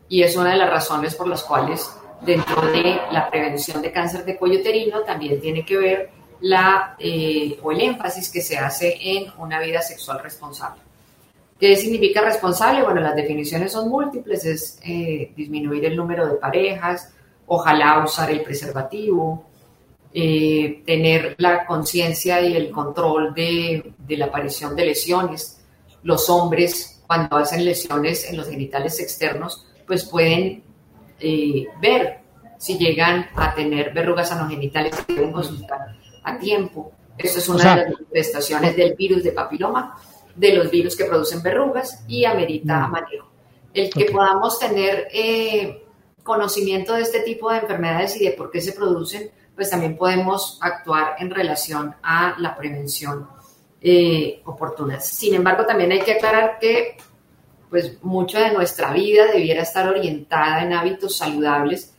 Y 0.09 0.23
es 0.23 0.37
una 0.37 0.51
de 0.51 0.57
las 0.57 0.71
razones 0.71 1.15
por 1.15 1.29
las 1.29 1.43
cuales 1.43 1.91
dentro 2.21 2.63
de 2.63 3.01
la 3.11 3.29
prevención 3.29 3.83
de 3.83 3.93
cáncer 3.93 4.25
de 4.25 4.37
cuello 4.37 4.61
uterino 4.61 5.01
también 5.01 5.41
tiene 5.41 5.65
que 5.65 5.77
ver 5.77 6.11
la, 6.41 6.97
eh, 6.99 7.59
o 7.63 7.73
el 7.73 7.81
énfasis 7.81 8.31
que 8.31 8.41
se 8.41 8.59
hace 8.59 8.97
en 9.01 9.33
una 9.39 9.61
vida 9.61 9.81
sexual 9.83 10.21
responsable. 10.23 10.83
¿Qué 11.59 11.75
significa 11.77 12.21
responsable? 12.21 12.83
Bueno, 12.83 13.01
las 13.01 13.17
definiciones 13.17 13.73
son 13.73 13.89
múltiples, 13.89 14.45
es 14.45 14.79
eh, 14.85 15.33
disminuir 15.35 15.87
el 15.87 15.97
número 15.97 16.27
de 16.27 16.35
parejas, 16.35 17.13
ojalá 17.47 18.05
usar 18.05 18.31
el 18.31 18.43
preservativo, 18.43 19.47
eh, 20.13 20.83
tener 20.87 21.35
la 21.39 21.67
conciencia 21.67 22.41
y 22.41 22.57
el 22.57 22.71
control 22.71 23.35
de, 23.35 23.93
la 24.09 24.27
aparición 24.27 24.75
de 24.75 24.87
lesiones. 24.87 25.61
Los 26.03 26.31
hombres, 26.31 27.03
cuando 27.07 27.37
hacen 27.37 27.65
lesiones 27.65 28.31
en 28.31 28.37
los 28.37 28.49
genitales 28.49 29.01
externos, 29.01 29.67
pues 29.87 30.05
pueden 30.05 30.63
eh, 31.21 31.67
ver 31.81 32.21
si 32.59 32.79
llegan 32.79 33.27
a 33.37 33.55
tener 33.55 33.93
verrugas 33.93 34.33
anogenitales 34.33 34.95
y 35.07 35.15
deben 35.15 35.33
consultar 35.33 35.97
a 36.23 36.39
tiempo. 36.39 36.93
Esto 37.19 37.39
es 37.39 37.49
una 37.49 37.77
de 37.77 37.83
las 37.83 37.93
manifestaciones 37.93 38.77
del 38.77 38.95
virus 38.95 39.23
de 39.23 39.33
papiloma, 39.33 39.97
de 40.35 40.55
los 40.55 40.71
virus 40.71 40.97
que 40.97 41.05
producen 41.05 41.43
verrugas 41.43 42.05
y 42.07 42.25
amerita 42.25 42.87
mm. 42.87 42.91
manejo. 42.91 43.29
El 43.73 43.91
que 43.91 44.07
podamos 44.07 44.59
tener 44.59 45.09
eh, 45.13 45.85
conocimiento 46.23 46.95
de 46.95 47.03
este 47.03 47.21
tipo 47.21 47.51
de 47.51 47.59
enfermedades 47.59 48.21
y 48.21 48.25
de 48.25 48.33
por 48.33 48.51
qué 48.51 48.61
se 48.61 48.73
producen, 48.73 49.31
pues 49.57 49.71
también 49.71 49.97
podemos 49.97 50.59
actuar 50.61 51.17
en 51.19 51.31
relación 51.31 51.97
a 52.03 52.37
la 52.39 52.55
prevención 52.55 53.27
eh, 53.81 54.43
oportuna. 54.45 55.01
Sin 55.01 55.35
embargo, 55.35 55.65
también 55.65 55.91
hay 55.93 56.03
que 56.03 56.13
aclarar 56.13 56.59
que 56.61 56.99
pues 57.71 58.03
mucho 58.03 58.39
de 58.39 58.53
nuestra 58.53 58.93
vida 58.93 59.27
debiera 59.33 59.63
estar 59.63 59.89
orientada 59.89 60.63
en 60.63 60.75
hábitos 60.75 61.17
saludables 61.17 61.95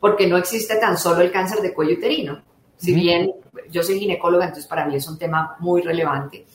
porque 0.00 0.26
no 0.26 0.36
existe 0.36 0.76
tan 0.76 0.98
solo 0.98 1.20
el 1.20 1.30
cáncer 1.30 1.60
de 1.60 1.72
cuello 1.72 1.94
uterino. 1.94 2.42
Si 2.76 2.92
bien 2.94 3.32
yo 3.70 3.82
soy 3.82 4.00
ginecóloga, 4.00 4.46
entonces 4.46 4.66
para 4.66 4.86
mí 4.86 4.96
es 4.96 5.06
un 5.06 5.18
tema 5.18 5.56
muy 5.60 5.82
relevante. 5.82 6.46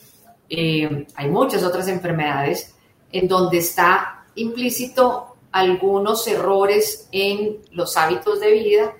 Eh, 0.48 1.06
hay 1.14 1.28
muchas 1.28 1.62
otras 1.62 1.86
enfermedades 1.88 2.74
en 3.12 3.28
donde 3.28 3.58
está 3.58 4.24
implícito 4.34 5.36
algunos 5.52 6.26
errores 6.26 7.08
en 7.12 7.58
los 7.72 7.96
hábitos 7.96 8.40
de 8.40 8.52
vida 8.52 8.94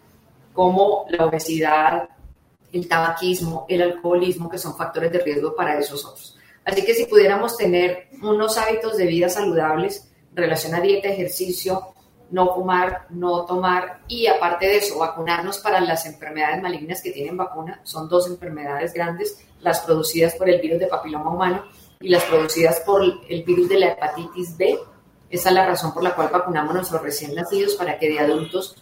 como 0.53 1.07
la 1.09 1.27
obesidad, 1.27 2.09
el 2.73 2.89
tabaquismo, 2.89 3.67
el 3.69 3.83
alcoholismo, 3.83 4.49
que 4.49 4.59
son 4.59 4.77
factores 4.77 5.13
de 5.13 5.19
riesgo 5.19 5.55
para 5.55 5.79
esos 5.79 6.05
otros. 6.05 6.37
Así 6.65 6.85
que 6.85 6.95
si 6.95 7.07
pudiéramos 7.07 7.57
tener 7.57 8.09
unos 8.23 8.59
hábitos 8.59 8.97
de 8.97 9.07
vida 9.07 9.29
saludables 9.29 10.11
en 10.31 10.37
relación 10.37 10.75
a 10.75 10.81
dieta, 10.81 11.09
ejercicio, 11.09 11.95
no 12.31 12.55
fumar, 12.55 13.07
no 13.11 13.45
tomar 13.45 14.01
y 14.07 14.27
aparte 14.27 14.67
de 14.67 14.77
eso, 14.77 14.99
vacunarnos 14.99 15.59
para 15.59 15.81
las 15.81 16.07
enfermedades 16.07 16.63
malignas 16.63 17.03
que 17.03 17.11
tienen 17.11 17.37
vacuna, 17.37 17.81
son 17.83 18.09
dos 18.09 18.29
enfermedades 18.29 18.93
grandes, 18.93 19.45
las 19.61 19.81
producidas 19.81 20.35
por 20.35 20.49
el 20.49 20.61
virus 20.61 20.79
de 20.79 20.87
papiloma 20.87 21.31
humano 21.31 21.65
y 22.01 22.09
las 22.09 22.23
producidas 22.25 22.81
por 22.81 23.03
el 23.03 23.43
virus 23.43 23.69
de 23.69 23.79
la 23.79 23.89
hepatitis 23.89 24.57
B. 24.57 24.79
Esa 25.29 25.49
es 25.49 25.55
la 25.55 25.67
razón 25.67 25.93
por 25.93 26.03
la 26.03 26.15
cual 26.15 26.31
vacunamos 26.33 26.71
a 26.71 26.75
nuestros 26.75 27.03
recién 27.03 27.35
nacidos 27.35 27.75
para 27.75 27.99
que 27.99 28.09
de 28.09 28.21
adultos 28.21 28.77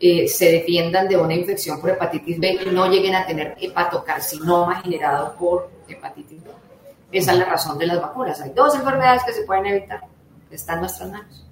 eh, 0.00 0.28
se 0.28 0.50
defiendan 0.50 1.08
de 1.08 1.16
una 1.16 1.34
infección 1.34 1.80
por 1.80 1.90
hepatitis 1.90 2.38
B 2.38 2.58
y 2.66 2.70
no 2.70 2.90
lleguen 2.90 3.14
a 3.14 3.26
tener 3.26 3.56
hepatocarcinoma 3.60 4.82
generado 4.82 5.36
por 5.36 5.70
hepatitis 5.88 6.42
B. 6.42 6.50
Esa 7.12 7.32
es 7.32 7.38
la 7.38 7.44
razón 7.44 7.78
de 7.78 7.86
las 7.86 8.00
vacunas. 8.00 8.40
Hay 8.40 8.50
dos 8.50 8.74
enfermedades 8.74 9.22
que 9.24 9.32
se 9.32 9.42
pueden 9.42 9.66
evitar, 9.66 10.00
están 10.50 10.76
en 10.76 10.80
nuestras 10.82 11.10
manos. 11.10 11.46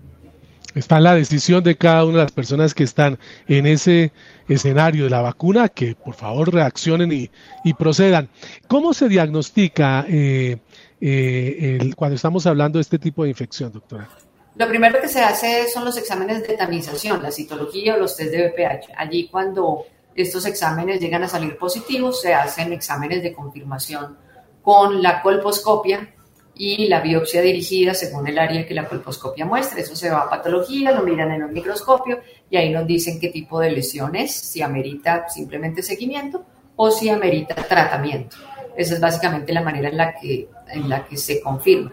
Está 0.75 0.97
en 0.97 1.05
la 1.05 1.15
decisión 1.15 1.63
de 1.63 1.77
cada 1.77 2.05
una 2.05 2.19
de 2.19 2.25
las 2.25 2.33
personas 2.33 2.75
que 2.75 2.85
están 2.85 3.19
en 3.47 3.67
ese 3.67 4.13
escenario 4.49 5.05
de 5.05 5.11
la 5.11 5.21
vacuna, 5.21 5.69
que 5.69 5.95
por 5.95 6.15
favor 6.15 6.53
reaccionen 6.53 7.13
y, 7.13 7.75
procedan. 7.75 8.29
¿Cómo 8.69 8.95
se 8.95 9.09
diagnostica 9.09 10.07
eh, 10.09 10.59
eh, 11.01 11.91
cuando 11.95 12.17
estamos 12.17 12.47
hablando 12.47 12.79
de 12.79 12.83
este 12.83 12.99
tipo 12.99 13.25
de 13.25 13.31
infección, 13.31 13.71
doctora? 13.71 14.09
Lo 14.55 14.69
primero 14.69 15.01
que 15.01 15.09
se 15.09 15.23
hace 15.23 15.67
son 15.69 15.85
los 15.85 15.97
exámenes 15.97 16.47
de 16.47 16.57
tamización, 16.57 17.23
la 17.23 17.31
citología 17.31 17.95
o 17.95 17.99
los 17.99 18.17
test 18.17 18.31
de 18.31 18.49
BPH. 18.49 18.93
Allí 18.97 19.29
cuando 19.29 19.87
estos 20.15 20.45
exámenes 20.45 21.01
llegan 21.01 21.23
a 21.23 21.29
salir 21.29 21.57
positivos, 21.57 22.21
se 22.21 22.35
hacen 22.35 22.73
exámenes 22.73 23.23
de 23.23 23.33
confirmación 23.33 24.19
con 24.63 25.03
la 25.03 25.23
colposcopia 25.23 26.15
y 26.55 26.87
la 26.87 27.01
biopsia 27.01 27.41
dirigida 27.41 27.95
según 27.95 28.29
el 28.29 28.39
área 28.39 28.67
que 28.67 28.75
la 28.75 28.87
colposcopia 28.87 29.47
muestra. 29.47 29.81
Eso 29.81 29.97
se 29.97 30.11
va 30.11 30.21
a 30.21 30.31
patología, 30.31 30.93
lo 30.93 31.03
miran 31.03 31.31
en 31.33 31.45
un 31.45 31.53
microscopio 31.53 32.21
y 32.51 32.57
ahí 32.59 32.71
nos 32.71 32.87
dicen 32.87 33.19
qué 33.19 33.29
tipo 33.29 33.59
de 33.59 33.71
lesión 33.71 34.15
es, 34.17 34.35
si 34.35 34.61
amerita 34.61 35.29
simplemente 35.31 35.83
seguimiento 35.83 36.45
o 36.77 36.91
si 36.91 37.09
amerita 37.09 37.55
tratamiento. 37.55 38.37
Esa 38.77 38.95
es 38.95 39.01
básicamente 39.01 39.53
la 39.53 39.63
manera 39.63 39.89
en 39.89 39.97
la 39.97 40.15
que, 40.15 40.49
en 40.69 40.89
la 40.89 41.07
que 41.07 41.17
se 41.17 41.41
confirma. 41.41 41.93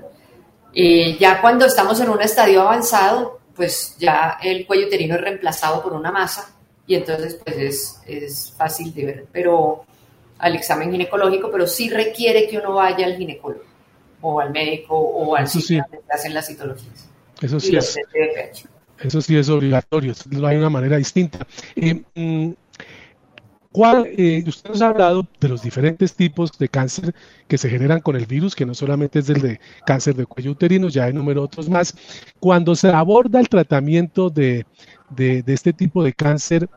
Eh, 0.74 1.18
ya 1.20 1.42
cuando 1.42 1.66
estamos 1.66 2.00
en 2.00 2.10
un 2.10 2.22
estadio 2.22 2.62
avanzado, 2.62 3.40
pues 3.56 3.96
ya 3.98 4.38
el 4.42 4.66
cuello 4.66 4.88
uterino 4.88 5.16
es 5.16 5.22
reemplazado 5.22 5.82
por 5.84 5.94
una 5.94 6.12
masa 6.12 6.56
y 6.88 6.96
entonces 6.96 7.40
pues 7.44 7.58
es, 7.58 8.02
es 8.08 8.54
fácil 8.58 8.94
de 8.94 9.06
ver, 9.06 9.26
pero 9.32 9.84
al 10.38 10.56
examen 10.56 10.92
ginecológico, 10.92 11.52
pero 11.52 11.68
sí 11.68 11.90
requiere 11.90 12.48
que 12.48 12.58
uno 12.58 12.74
vaya 12.74 13.06
al 13.06 13.18
ginecólogo 13.18 13.64
o 14.22 14.40
al 14.40 14.52
médico 14.52 14.98
o 14.98 15.36
al 15.36 15.48
sitio 15.48 15.84
donde 15.92 16.06
hacen 16.12 16.34
las 16.34 16.48
citologías. 16.48 17.10
Eso 17.42 17.60
sí, 17.60 17.76
es, 17.76 17.98
eso 19.00 19.22
sí 19.22 19.38
es 19.38 19.50
obligatorio, 19.50 20.14
no 20.32 20.48
hay 20.48 20.58
una 20.58 20.70
manera 20.70 20.98
distinta. 20.98 21.46
Eh, 21.76 22.02
mm, 22.16 22.52
¿Cuál, 23.72 24.08
eh, 24.18 24.44
usted 24.48 24.72
nos 24.72 24.82
ha 24.82 24.88
hablado 24.88 25.28
de 25.40 25.48
los 25.48 25.62
diferentes 25.62 26.16
tipos 26.16 26.58
de 26.58 26.70
cáncer 26.70 27.14
que 27.48 27.60
se 27.60 27.70
generan 27.70 28.02
con 28.02 28.16
el 28.16 28.26
virus, 28.26 28.56
que 28.56 28.66
no 28.66 28.74
solamente 28.74 29.20
es 29.20 29.30
el 29.30 29.42
de 29.42 29.60
cáncer 29.86 30.16
de 30.16 30.26
cuello 30.26 30.52
uterino, 30.52 30.90
ya 30.90 31.12
número 31.12 31.44
otros 31.44 31.70
más. 31.70 31.96
Cuando 32.40 32.76
se 32.76 32.90
aborda 32.90 33.40
el 33.40 33.48
tratamiento 33.48 34.32
de, 34.32 34.66
de, 35.12 35.44
este 35.46 35.72
tipo 35.72 36.04
de 36.04 36.14
cáncer, 36.14 36.68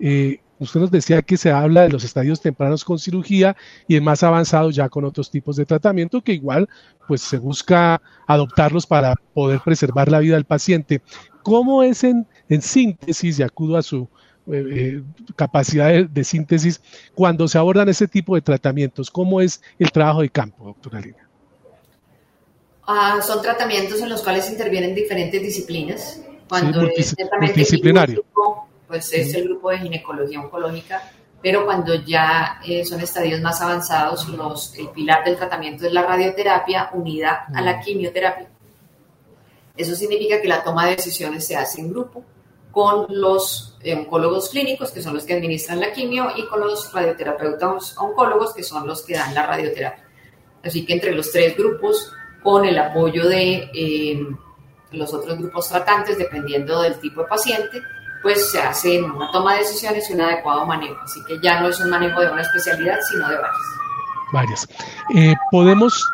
eh, 0.00 0.40
usted 0.58 0.80
nos 0.80 0.90
decía 0.90 1.20
que 1.20 1.36
se 1.36 1.50
habla 1.50 1.82
de 1.82 1.90
los 1.90 2.02
estadios 2.02 2.40
tempranos 2.40 2.82
con 2.82 2.98
cirugía 2.98 3.54
y 3.86 3.96
en 3.96 4.04
más 4.04 4.22
avanzado 4.22 4.70
ya 4.70 4.88
con 4.88 5.04
otros 5.04 5.30
tipos 5.30 5.56
de 5.56 5.66
tratamiento 5.66 6.22
que 6.22 6.32
igual 6.32 6.66
pues 7.06 7.20
se 7.20 7.36
busca 7.36 8.00
adoptarlos 8.26 8.86
para 8.86 9.16
poder 9.34 9.60
preservar 9.60 10.10
la 10.10 10.20
vida 10.20 10.36
del 10.36 10.46
paciente. 10.46 11.02
¿Cómo 11.42 11.82
es 11.82 12.04
en, 12.04 12.26
en 12.48 12.62
síntesis, 12.62 13.38
y 13.38 13.42
acudo 13.42 13.76
a 13.76 13.82
su 13.82 14.08
eh, 14.52 14.64
eh, 14.70 15.02
capacidad 15.36 16.04
de, 16.04 16.24
síntesis 16.24 16.80
cuando 17.14 17.48
se 17.48 17.58
abordan 17.58 17.88
ese 17.88 18.08
tipo 18.08 18.34
de 18.34 18.40
tratamientos? 18.40 19.10
¿Cómo 19.10 19.40
es 19.40 19.62
el 19.78 19.90
trabajo 19.90 20.22
de 20.22 20.30
campo, 20.30 20.64
doctora 20.66 21.00
Lina? 21.00 21.28
Ah, 22.86 23.20
son 23.20 23.42
tratamientos 23.42 24.00
en 24.00 24.08
los 24.08 24.22
cuales 24.22 24.50
intervienen 24.50 24.94
diferentes 24.94 25.42
disciplinas. 25.42 26.22
Cuando 26.48 26.88
es 26.96 27.14
multidisciplinario. 27.38 28.24
pues 28.86 29.12
es 29.12 29.34
el 29.34 29.44
grupo 29.44 29.70
de 29.70 29.78
ginecología 29.78 30.40
oncológica, 30.40 31.02
pero 31.42 31.66
cuando 31.66 31.94
ya 31.94 32.60
eh, 32.66 32.84
son 32.86 33.00
estadios 33.00 33.40
más 33.42 33.60
avanzados, 33.60 34.28
los, 34.28 34.74
el 34.76 34.88
pilar 34.88 35.24
del 35.24 35.36
tratamiento 35.36 35.86
es 35.86 35.92
la 35.92 36.02
radioterapia 36.02 36.90
unida 36.94 37.46
a 37.54 37.60
la 37.60 37.80
quimioterapia. 37.80 38.48
Eso 39.76 39.94
significa 39.94 40.40
que 40.40 40.48
la 40.48 40.64
toma 40.64 40.86
de 40.86 40.96
decisiones 40.96 41.46
se 41.46 41.56
hace 41.56 41.80
en 41.80 41.90
grupo 41.90 42.24
con 42.72 43.06
los 43.10 43.67
oncólogos 43.96 44.50
clínicos, 44.50 44.90
que 44.90 45.02
son 45.02 45.14
los 45.14 45.24
que 45.24 45.34
administran 45.34 45.80
la 45.80 45.92
quimio, 45.92 46.30
y 46.36 46.46
con 46.46 46.60
los 46.60 46.92
radioterapeutas 46.92 47.96
oncólogos, 47.98 48.54
que 48.54 48.62
son 48.62 48.86
los 48.86 49.02
que 49.02 49.14
dan 49.14 49.34
la 49.34 49.46
radioterapia. 49.46 50.04
Así 50.64 50.84
que 50.84 50.94
entre 50.94 51.14
los 51.14 51.30
tres 51.30 51.56
grupos, 51.56 52.12
con 52.42 52.64
el 52.64 52.78
apoyo 52.78 53.28
de 53.28 53.70
eh, 53.74 54.26
los 54.92 55.14
otros 55.14 55.38
grupos 55.38 55.68
tratantes, 55.68 56.18
dependiendo 56.18 56.82
del 56.82 56.98
tipo 56.98 57.22
de 57.22 57.28
paciente, 57.28 57.82
pues 58.22 58.50
se 58.50 58.60
hace 58.60 59.02
una 59.02 59.30
toma 59.30 59.54
de 59.54 59.60
decisiones 59.60 60.10
y 60.10 60.14
un 60.14 60.22
adecuado 60.22 60.66
manejo. 60.66 60.96
Así 61.02 61.20
que 61.26 61.38
ya 61.40 61.60
no 61.60 61.68
es 61.68 61.80
un 61.80 61.90
manejo 61.90 62.20
de 62.20 62.30
una 62.30 62.42
especialidad, 62.42 62.98
sino 63.08 63.28
de 63.28 63.36
varias. 63.36 63.56
Varias. 64.32 64.68
Eh, 65.14 65.34
podemos 65.50 66.04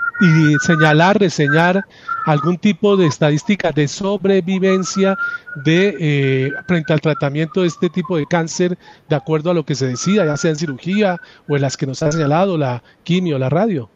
señalar, 0.61 1.19
reseñar 1.19 1.85
algún 2.27 2.59
tipo 2.59 2.97
de 2.97 3.07
estadística 3.07 3.73
de 3.73 3.89
sobrevivencia 3.89 5.17
de 5.65 5.97
eh, 6.01 6.51
frente 6.67 6.93
al 6.93 7.01
tratamiento 7.01 7.63
de 7.63 7.69
este 7.69 7.91
tipo 7.91 8.17
de 8.17 8.27
cáncer 8.27 8.79
de 9.09 9.17
acuerdo 9.17 9.51
a 9.51 9.55
lo 9.55 9.65
que 9.65 9.75
se 9.75 9.87
decida, 9.87 10.25
ya 10.25 10.37
sea 10.37 10.51
en 10.51 10.57
cirugía 10.57 11.17
o 11.49 11.57
en 11.57 11.63
las 11.63 11.77
que 11.77 11.87
nos 11.87 12.03
ha 12.03 12.11
señalado 12.13 12.57
la 12.57 12.83
quimio, 13.03 13.39
la 13.39 13.51
radio? 13.51 13.91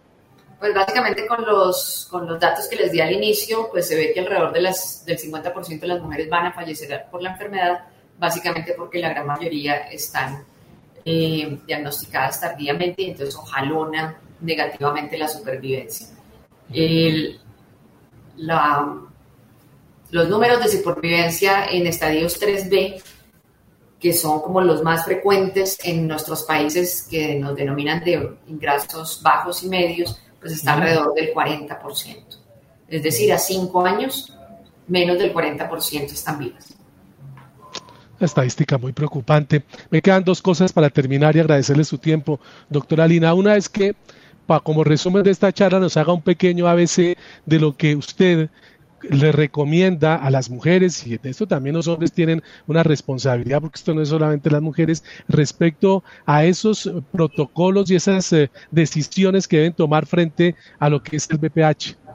Pues 0.58 0.74
básicamente 0.74 1.26
con 1.26 1.44
los, 1.44 2.08
con 2.10 2.26
los 2.26 2.40
datos 2.40 2.66
que 2.68 2.76
les 2.76 2.90
di 2.90 3.00
al 3.00 3.12
inicio, 3.12 3.68
pues 3.70 3.86
se 3.86 3.94
ve 3.94 4.12
que 4.12 4.20
alrededor 4.20 4.52
de 4.52 4.60
las, 4.60 5.04
del 5.04 5.16
50% 5.16 5.80
de 5.80 5.86
las 5.86 6.02
mujeres 6.02 6.28
van 6.28 6.46
a 6.46 6.52
fallecer 6.52 7.06
por 7.10 7.22
la 7.22 7.30
enfermedad, 7.30 7.84
básicamente 8.18 8.74
porque 8.76 8.98
la 8.98 9.10
gran 9.10 9.26
mayoría 9.26 9.76
están 9.88 10.44
eh, 11.10 11.58
diagnosticadas 11.66 12.38
tardíamente 12.38 13.00
y 13.00 13.10
entonces 13.12 13.34
ojalona 13.34 14.20
negativamente 14.42 15.16
la 15.16 15.26
supervivencia. 15.26 16.06
El, 16.70 17.40
la, 18.36 18.94
los 20.10 20.28
números 20.28 20.62
de 20.62 20.68
supervivencia 20.68 21.64
en 21.64 21.86
estadios 21.86 22.38
3B, 22.38 23.02
que 23.98 24.12
son 24.12 24.42
como 24.42 24.60
los 24.60 24.82
más 24.82 25.06
frecuentes 25.06 25.78
en 25.82 26.06
nuestros 26.06 26.42
países 26.42 27.08
que 27.10 27.36
nos 27.36 27.56
denominan 27.56 28.04
de 28.04 28.36
ingresos 28.46 29.22
bajos 29.22 29.62
y 29.62 29.70
medios, 29.70 30.20
pues 30.38 30.52
está 30.52 30.74
alrededor 30.74 31.14
del 31.14 31.32
40%. 31.32 32.38
Es 32.86 33.02
decir, 33.02 33.32
a 33.32 33.38
cinco 33.38 33.86
años, 33.86 34.36
menos 34.86 35.18
del 35.18 35.32
40% 35.32 36.12
están 36.12 36.38
vivas. 36.38 36.77
Estadística 38.20 38.78
muy 38.78 38.92
preocupante. 38.92 39.64
Me 39.90 40.02
quedan 40.02 40.24
dos 40.24 40.42
cosas 40.42 40.72
para 40.72 40.90
terminar 40.90 41.36
y 41.36 41.40
agradecerle 41.40 41.84
su 41.84 41.98
tiempo, 41.98 42.40
doctora 42.68 43.06
Lina. 43.06 43.34
Una 43.34 43.56
es 43.56 43.68
que 43.68 43.94
como 44.62 44.82
resumen 44.82 45.22
de 45.22 45.30
esta 45.30 45.52
charla, 45.52 45.78
nos 45.78 45.96
haga 45.98 46.12
un 46.12 46.22
pequeño 46.22 46.66
ABC 46.66 47.18
de 47.44 47.60
lo 47.60 47.76
que 47.76 47.94
usted 47.94 48.48
le 49.02 49.30
recomienda 49.30 50.16
a 50.16 50.30
las 50.30 50.50
mujeres, 50.50 51.06
y 51.06 51.18
de 51.18 51.30
esto 51.30 51.46
también 51.46 51.76
los 51.76 51.86
hombres 51.86 52.12
tienen 52.12 52.42
una 52.66 52.82
responsabilidad, 52.82 53.60
porque 53.60 53.76
esto 53.76 53.94
no 53.94 54.02
es 54.02 54.08
solamente 54.08 54.50
las 54.50 54.62
mujeres, 54.62 55.04
respecto 55.28 56.02
a 56.26 56.44
esos 56.44 56.90
protocolos 57.12 57.90
y 57.90 57.96
esas 57.96 58.32
eh, 58.32 58.50
decisiones 58.70 59.46
que 59.46 59.58
deben 59.58 59.74
tomar 59.74 60.06
frente 60.06 60.56
a 60.78 60.88
lo 60.88 61.02
que 61.02 61.16
es 61.16 61.28
el 61.30 61.38
BPH. 61.38 62.07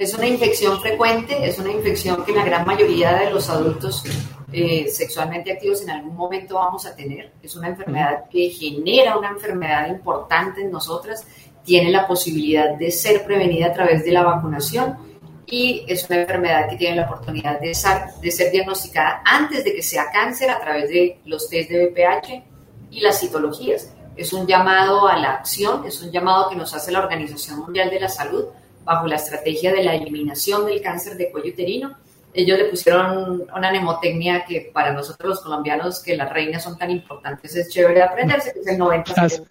Es 0.00 0.14
una 0.14 0.26
infección 0.26 0.80
frecuente, 0.80 1.46
es 1.46 1.58
una 1.58 1.70
infección 1.70 2.24
que 2.24 2.32
la 2.32 2.42
gran 2.42 2.66
mayoría 2.66 3.12
de 3.18 3.30
los 3.30 3.50
adultos 3.50 4.02
eh, 4.50 4.88
sexualmente 4.88 5.52
activos 5.52 5.82
en 5.82 5.90
algún 5.90 6.16
momento 6.16 6.54
vamos 6.54 6.86
a 6.86 6.96
tener. 6.96 7.34
Es 7.42 7.54
una 7.54 7.68
enfermedad 7.68 8.24
que 8.30 8.48
genera 8.48 9.18
una 9.18 9.28
enfermedad 9.28 9.88
importante 9.90 10.62
en 10.62 10.70
nosotras, 10.70 11.26
tiene 11.62 11.90
la 11.90 12.06
posibilidad 12.06 12.78
de 12.78 12.90
ser 12.90 13.26
prevenida 13.26 13.66
a 13.66 13.72
través 13.74 14.02
de 14.02 14.12
la 14.12 14.22
vacunación 14.22 14.96
y 15.44 15.84
es 15.86 16.08
una 16.08 16.22
enfermedad 16.22 16.70
que 16.70 16.76
tiene 16.76 16.96
la 16.96 17.04
oportunidad 17.04 17.60
de 17.60 17.74
ser, 17.74 18.04
de 18.22 18.30
ser 18.30 18.50
diagnosticada 18.52 19.20
antes 19.22 19.64
de 19.64 19.74
que 19.74 19.82
sea 19.82 20.10
cáncer 20.10 20.48
a 20.48 20.60
través 20.60 20.88
de 20.88 21.20
los 21.26 21.46
test 21.50 21.68
de 21.68 21.88
BPH 21.88 22.42
y 22.90 23.00
las 23.00 23.20
citologías. 23.20 23.92
Es 24.16 24.32
un 24.32 24.46
llamado 24.46 25.06
a 25.06 25.18
la 25.18 25.34
acción, 25.34 25.84
es 25.84 26.00
un 26.00 26.10
llamado 26.10 26.48
que 26.48 26.56
nos 26.56 26.72
hace 26.72 26.90
la 26.90 27.00
Organización 27.00 27.58
Mundial 27.58 27.90
de 27.90 28.00
la 28.00 28.08
Salud 28.08 28.46
bajo 28.84 29.06
la 29.06 29.16
estrategia 29.16 29.72
de 29.72 29.84
la 29.84 29.94
eliminación 29.94 30.66
del 30.66 30.80
cáncer 30.80 31.16
de 31.16 31.30
cuello 31.30 31.52
uterino 31.52 31.96
ellos 32.32 32.58
le 32.58 32.64
pusieron 32.66 33.44
una 33.54 33.70
mnemotecnia 33.70 34.44
que 34.44 34.70
para 34.72 34.92
nosotros 34.92 35.30
los 35.30 35.40
colombianos, 35.40 36.00
que 36.00 36.16
las 36.16 36.32
reinas 36.32 36.62
son 36.62 36.78
tan 36.78 36.90
importantes, 36.90 37.56
es 37.56 37.68
chévere 37.70 38.02
aprenderse, 38.02 38.52
que 38.52 38.60
es 38.60 38.66
el 38.66 38.78
90%. 38.78 39.14
Las, 39.16 39.42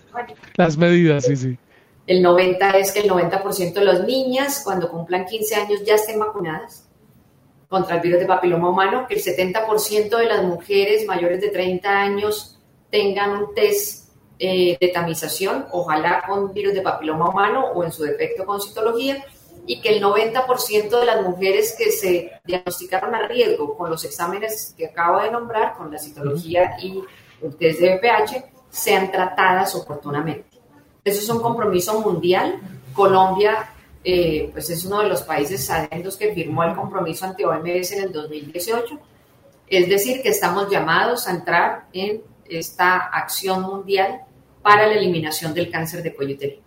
las 0.56 0.78
medidas, 0.78 1.26
sí, 1.26 1.36
sí. 1.36 1.58
El 2.08 2.22
90 2.22 2.72
es 2.72 2.92
que 2.92 3.02
el 3.02 3.10
90% 3.10 3.74
de 3.74 3.86
las 3.86 4.04
niñas, 4.06 4.62
cuando 4.64 4.90
cumplan 4.90 5.26
15 5.26 5.56
años, 5.56 5.84
ya 5.86 5.96
estén 5.96 6.20
vacunadas 6.20 6.88
contra 7.68 7.98
el 7.98 8.02
virus 8.02 8.22
de 8.22 8.26
papiloma 8.26 8.70
humano, 8.70 9.06
que 9.08 9.16
el 9.16 9.22
70% 9.22 10.18
de 10.18 10.26
las 10.26 10.44
mujeres 10.44 11.06
mayores 11.06 11.42
de 11.42 11.50
30 11.50 11.88
años 11.88 12.60
tengan 12.90 13.32
un 13.32 13.54
test 13.54 13.99
eh, 14.40 14.78
de 14.80 14.88
tamización, 14.88 15.66
ojalá 15.72 16.24
con 16.26 16.54
virus 16.54 16.74
de 16.74 16.82
papiloma 16.82 17.30
humano 17.30 17.66
o 17.74 17.84
en 17.84 17.92
su 17.92 18.04
defecto 18.04 18.46
con 18.46 18.62
citología, 18.62 19.24
y 19.66 19.82
que 19.82 19.90
el 19.90 20.02
90% 20.02 21.00
de 21.00 21.06
las 21.06 21.22
mujeres 21.22 21.76
que 21.78 21.92
se 21.92 22.32
diagnosticaron 22.46 23.14
a 23.14 23.28
riesgo 23.28 23.78
con 23.78 23.90
los 23.90 24.04
exámenes 24.06 24.74
que 24.78 24.88
acabo 24.88 25.22
de 25.22 25.30
nombrar, 25.30 25.76
con 25.76 25.92
la 25.92 26.00
citología 26.00 26.78
y 26.82 27.04
el 27.42 27.56
test 27.56 27.80
de 27.80 27.98
BPH, 27.98 28.46
sean 28.70 29.12
tratadas 29.12 29.76
oportunamente. 29.76 30.58
Eso 31.04 31.20
es 31.20 31.30
un 31.30 31.42
compromiso 31.42 32.00
mundial. 32.00 32.60
Colombia 32.94 33.70
eh, 34.04 34.50
pues 34.54 34.70
es 34.70 34.86
uno 34.86 35.02
de 35.02 35.10
los 35.10 35.24
países 35.24 35.70
adendos 35.70 36.16
que 36.16 36.34
firmó 36.34 36.64
el 36.64 36.76
compromiso 36.76 37.26
ante 37.26 37.46
OMS 37.46 37.92
en 37.92 38.04
el 38.04 38.12
2018. 38.12 39.00
Es 39.68 39.90
decir, 39.90 40.22
que 40.22 40.30
estamos 40.30 40.70
llamados 40.70 41.28
a 41.28 41.32
entrar 41.32 41.88
en 41.94 42.22
esta 42.46 42.96
acción 42.98 43.62
mundial 43.62 44.22
para 44.62 44.88
la 44.88 44.94
eliminación 44.94 45.54
del 45.54 45.70
cáncer 45.70 46.04
de 46.04 46.14
cuello 46.14 46.36
uterino. 46.36 46.62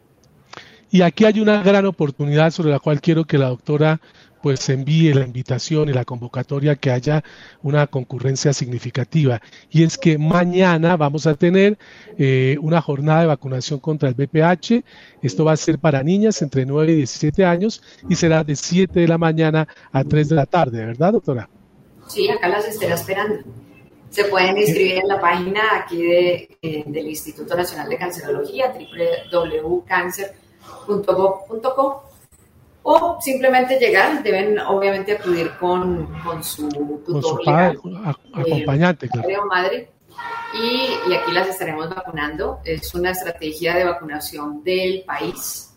Y 0.91 1.01
aquí 1.01 1.25
hay 1.25 1.41
una 1.41 1.63
gran 1.63 1.87
oportunidad 1.87 2.51
sobre 2.51 2.71
la 2.71 2.79
cual 2.79 3.01
quiero 3.01 3.25
que 3.25 3.39
la 3.39 3.49
doctora 3.49 4.01
pues 4.43 4.69
envíe 4.69 5.15
la 5.15 5.25
invitación 5.25 5.89
y 5.89 5.93
la 5.93 6.05
convocatoria 6.05 6.75
que 6.75 6.91
haya 6.91 7.23
una 7.63 7.87
concurrencia 7.87 8.53
significativa. 8.53 9.41
Y 9.71 9.85
es 9.85 9.97
que 9.97 10.19
mañana 10.19 10.97
vamos 10.97 11.27
a 11.27 11.35
tener 11.35 11.79
eh, 12.19 12.59
una 12.61 12.83
jornada 12.83 13.21
de 13.21 13.27
vacunación 13.29 13.79
contra 13.79 14.09
el 14.09 14.15
BPH. 14.15 14.85
Esto 15.23 15.45
va 15.45 15.53
a 15.53 15.57
ser 15.57 15.79
para 15.79 16.03
niñas 16.03 16.43
entre 16.43 16.67
9 16.67 16.93
y 16.93 16.97
17 16.97 17.45
años 17.45 17.83
y 18.09 18.17
será 18.17 18.43
de 18.43 18.57
7 18.57 19.01
de 19.01 19.09
la 19.09 19.17
mañana 19.17 19.69
a 19.93 20.03
3 20.05 20.29
de 20.29 20.35
la 20.35 20.47
tarde, 20.47 20.85
¿verdad, 20.85 21.13
doctora? 21.13 21.49
Sí, 22.09 22.29
acá 22.29 22.49
las 22.49 22.67
estaré 22.67 22.95
esperando. 22.95 23.37
Se 24.13 24.25
pueden 24.27 24.57
inscribir 24.59 24.99
en 24.99 25.09
la 25.09 25.19
página 25.19 25.63
aquí 25.75 26.03
de, 26.03 26.59
eh, 26.61 26.85
del 26.87 27.09
Instituto 27.09 27.57
Nacional 27.57 27.89
de 27.89 27.97
Cancerología, 27.97 28.71
www.cancer.gov.co 29.33 32.11
o 32.83 33.19
simplemente 33.23 33.79
llegar, 33.79 34.23
deben 34.23 34.59
obviamente 34.59 35.13
acudir 35.13 35.53
con, 35.59 36.05
con 36.23 36.45
su 36.45 36.69
tutor 36.69 37.05
con 37.05 37.23
su 37.23 37.39
padre, 37.43 37.79
acompañante, 38.35 39.09
claro. 39.09 39.47
madre, 39.47 39.89
y, 40.53 40.91
y, 41.09 41.15
aquí 41.15 41.33
las 41.33 41.49
estaremos 41.49 41.89
vacunando. 41.89 42.61
Es 42.67 42.95
una 42.95 43.13
estrategia 43.13 43.77
de 43.77 43.85
vacunación 43.85 44.63
del 44.63 45.05
país, 45.07 45.75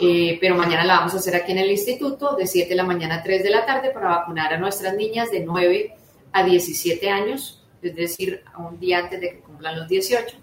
eh, 0.00 0.38
pero 0.40 0.54
mañana 0.54 0.86
la 0.86 1.00
vamos 1.00 1.12
a 1.12 1.18
hacer 1.18 1.36
aquí 1.36 1.52
en 1.52 1.58
el 1.58 1.70
instituto, 1.70 2.34
de 2.34 2.46
7 2.46 2.70
de 2.70 2.76
la 2.76 2.84
mañana 2.84 3.16
a 3.16 3.22
3 3.22 3.42
de 3.42 3.50
la 3.50 3.66
tarde, 3.66 3.90
para 3.90 4.08
vacunar 4.08 4.54
a 4.54 4.58
nuestras 4.58 4.94
niñas 4.94 5.30
de 5.30 5.40
9 5.40 5.96
a 6.36 6.44
17 6.44 7.08
años, 7.08 7.62
es 7.80 7.96
decir, 7.96 8.42
un 8.58 8.78
día 8.78 8.98
antes 8.98 9.20
de 9.20 9.30
que 9.30 9.40
cumplan 9.40 9.78
los 9.78 9.88
18. 9.88 10.36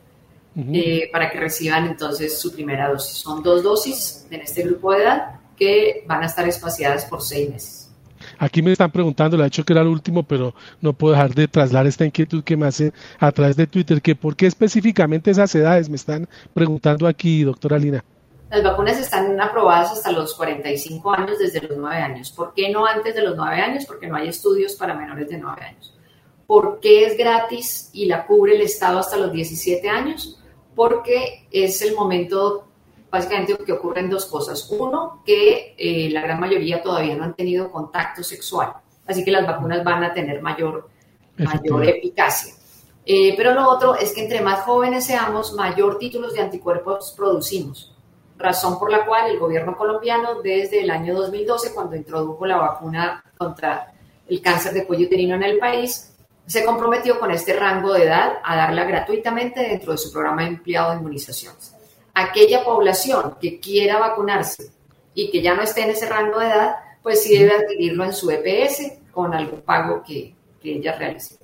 Eh, 0.55 1.09
para 1.11 1.31
que 1.31 1.39
reciban 1.39 1.87
entonces 1.87 2.39
su 2.39 2.53
primera 2.53 2.87
dosis. 2.87 3.17
Son 3.17 3.41
dos 3.41 3.63
dosis 3.63 4.27
en 4.29 4.41
este 4.41 4.61
grupo 4.61 4.91
de 4.93 5.01
edad 5.01 5.39
que 5.57 6.03
van 6.05 6.21
a 6.21 6.27
estar 6.27 6.47
espaciadas 6.47 7.05
por 7.05 7.23
seis 7.23 7.49
meses. 7.49 7.89
Aquí 8.37 8.61
me 8.61 8.71
están 8.71 8.91
preguntando, 8.91 9.35
le 9.35 9.43
he 9.43 9.45
dicho 9.47 9.65
que 9.65 9.73
era 9.73 9.81
el 9.81 9.87
último, 9.87 10.21
pero 10.21 10.53
no 10.79 10.93
puedo 10.93 11.13
dejar 11.13 11.33
de 11.33 11.47
trasladar 11.47 11.87
esta 11.87 12.05
inquietud 12.05 12.43
que 12.43 12.55
me 12.55 12.67
hace 12.67 12.93
a 13.17 13.31
través 13.31 13.55
de 13.55 13.65
Twitter, 13.65 13.99
que 14.01 14.15
por 14.15 14.35
qué 14.35 14.45
específicamente 14.45 15.31
esas 15.31 15.53
edades, 15.55 15.89
me 15.89 15.95
están 15.95 16.29
preguntando 16.53 17.07
aquí, 17.07 17.43
doctora 17.43 17.79
Lina. 17.79 18.03
Las 18.53 18.61
vacunas 18.61 18.99
están 18.99 19.41
aprobadas 19.41 19.93
hasta 19.93 20.11
los 20.11 20.35
45 20.35 21.11
años, 21.11 21.39
desde 21.39 21.59
los 21.59 21.75
9 21.75 21.95
años. 21.95 22.31
¿Por 22.31 22.53
qué 22.53 22.69
no 22.69 22.85
antes 22.85 23.15
de 23.15 23.23
los 23.23 23.35
9 23.35 23.59
años? 23.59 23.83
Porque 23.87 24.05
no 24.05 24.15
hay 24.15 24.27
estudios 24.27 24.73
para 24.73 24.93
menores 24.93 25.27
de 25.27 25.39
9 25.39 25.59
años. 25.59 25.97
¿Por 26.45 26.79
qué 26.79 27.07
es 27.07 27.17
gratis 27.17 27.89
y 27.93 28.05
la 28.05 28.27
cubre 28.27 28.53
el 28.53 28.61
Estado 28.61 28.99
hasta 28.99 29.17
los 29.17 29.31
17 29.31 29.89
años? 29.89 30.39
Porque 30.75 31.47
es 31.49 31.81
el 31.81 31.95
momento 31.95 32.67
básicamente 33.09 33.57
que 33.57 33.71
ocurren 33.71 34.07
dos 34.07 34.27
cosas. 34.27 34.69
Uno, 34.69 35.23
que 35.25 35.73
eh, 35.75 36.11
la 36.11 36.21
gran 36.21 36.39
mayoría 36.39 36.83
todavía 36.83 37.15
no 37.15 37.23
han 37.23 37.33
tenido 37.33 37.71
contacto 37.71 38.21
sexual, 38.21 38.71
así 39.07 39.25
que 39.25 39.31
las 39.31 39.47
vacunas 39.47 39.83
van 39.83 40.03
a 40.03 40.13
tener 40.13 40.43
mayor, 40.43 40.89
mayor 41.37 41.89
eficacia. 41.89 42.53
Eh, 43.03 43.33
pero 43.35 43.55
lo 43.55 43.67
otro 43.67 43.95
es 43.95 44.13
que 44.13 44.21
entre 44.21 44.41
más 44.41 44.59
jóvenes 44.61 45.07
seamos, 45.07 45.53
mayor 45.53 45.97
títulos 45.97 46.33
de 46.33 46.41
anticuerpos 46.41 47.15
producimos. 47.17 47.92
Razón 48.37 48.79
por 48.79 48.91
la 48.91 49.05
cual 49.05 49.29
el 49.29 49.39
gobierno 49.39 49.77
colombiano 49.77 50.41
desde 50.41 50.81
el 50.81 50.91
año 50.91 51.13
2012, 51.13 51.73
cuando 51.73 51.95
introdujo 51.95 52.45
la 52.45 52.57
vacuna 52.57 53.23
contra 53.37 53.93
el 54.27 54.41
cáncer 54.41 54.73
de 54.73 54.85
cuello 54.85 55.05
uterino 55.05 55.35
en 55.35 55.43
el 55.43 55.59
país, 55.59 56.13
se 56.45 56.65
comprometió 56.65 57.19
con 57.19 57.31
este 57.31 57.53
rango 57.53 57.93
de 57.93 58.03
edad 58.03 58.33
a 58.43 58.55
darla 58.55 58.83
gratuitamente 58.85 59.61
dentro 59.61 59.91
de 59.91 59.97
su 59.97 60.11
programa 60.11 60.41
de 60.41 60.49
empleado 60.49 60.91
de 60.91 60.97
inmunizaciones 60.97 61.73
aquella 62.13 62.63
población 62.63 63.35
que 63.41 63.59
quiera 63.59 63.99
vacunarse 63.99 64.71
y 65.13 65.31
que 65.31 65.41
ya 65.41 65.55
no 65.55 65.63
esté 65.63 65.83
en 65.83 65.91
ese 65.91 66.07
rango 66.07 66.39
de 66.39 66.47
edad, 66.47 66.75
pues 67.01 67.23
sí 67.23 67.37
debe 67.37 67.55
adquirirlo 67.55 68.05
en 68.05 68.13
su 68.13 68.31
EPS 68.31 68.93
con 69.11 69.33
algún 69.33 69.61
pago 69.61 70.03
que, 70.03 70.35
ella 70.63 70.97
realice. 70.97 71.37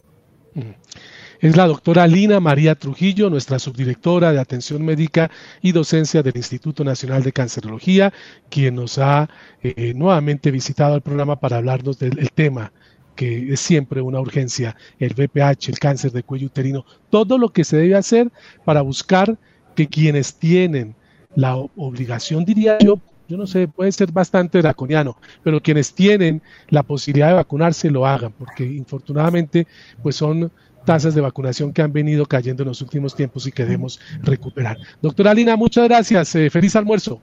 Es 1.42 1.56
la 1.56 1.68
doctora 1.68 2.06
Lina 2.06 2.42
María 2.42 2.76
Trujillo, 2.76 3.30
nuestra 3.30 3.60
subdirectora 3.60 4.34
de 4.34 4.42
Atención 4.42 4.84
Médica 4.84 5.32
y 5.62 5.72
Docencia 5.72 6.22
del 6.22 6.36
Instituto 6.36 6.84
Nacional 6.84 7.24
de 7.24 7.32
Cancerología, 7.32 8.12
quien 8.50 8.76
nos 8.76 8.98
ha 8.98 9.30
eh, 9.64 9.94
nuevamente 9.96 10.52
visitado 10.52 10.96
al 10.96 11.02
programa 11.02 11.40
para 11.40 11.56
hablarnos 11.56 11.98
del 11.98 12.30
tema 12.32 12.74
que 13.16 13.54
es 13.54 13.62
siempre 13.62 14.02
una 14.02 14.20
urgencia, 14.20 14.76
el 14.98 15.14
VPH, 15.14 15.70
el 15.70 15.80
cáncer 15.80 16.12
de 16.12 16.24
cuello 16.24 16.48
uterino, 16.48 16.86
todo 17.10 17.38
lo 17.38 17.50
que 17.50 17.64
se 17.64 17.78
debe 17.78 17.96
hacer 17.96 18.30
para 18.66 18.82
buscar 18.82 19.38
que 19.76 19.88
quienes 19.88 20.36
tienen 20.36 20.96
la 21.36 21.56
obligación, 21.56 22.44
diría 22.44 22.80
yo, 22.80 23.00
yo 23.30 23.38
no 23.38 23.46
sé, 23.46 23.68
puede 23.68 23.92
ser 23.92 24.12
bastante 24.12 24.62
draconiano, 24.62 25.18
pero 25.44 25.62
quienes 25.62 25.94
tienen 25.94 26.42
la 26.70 26.84
posibilidad 26.84 27.28
de 27.28 27.34
vacunarse 27.36 27.92
lo 27.92 28.06
hagan, 28.06 28.34
porque 28.34 28.66
infortunadamente 28.66 29.68
pues 30.02 30.16
son 30.16 30.52
tasas 30.86 31.16
de 31.16 31.22
vacunación 31.22 31.74
que 31.74 31.82
han 31.82 31.94
venido 31.94 32.26
cayendo 32.26 32.64
en 32.64 32.70
los 32.70 32.82
últimos 32.82 33.16
tiempos 33.16 33.48
y 33.48 33.52
queremos 33.52 34.00
recuperar. 34.22 34.78
Doctora 35.02 35.34
Lina, 35.34 35.56
muchas 35.56 35.88
gracias. 35.88 36.36
Eh, 36.36 36.50
feliz 36.50 36.76
almuerzo. 36.76 37.22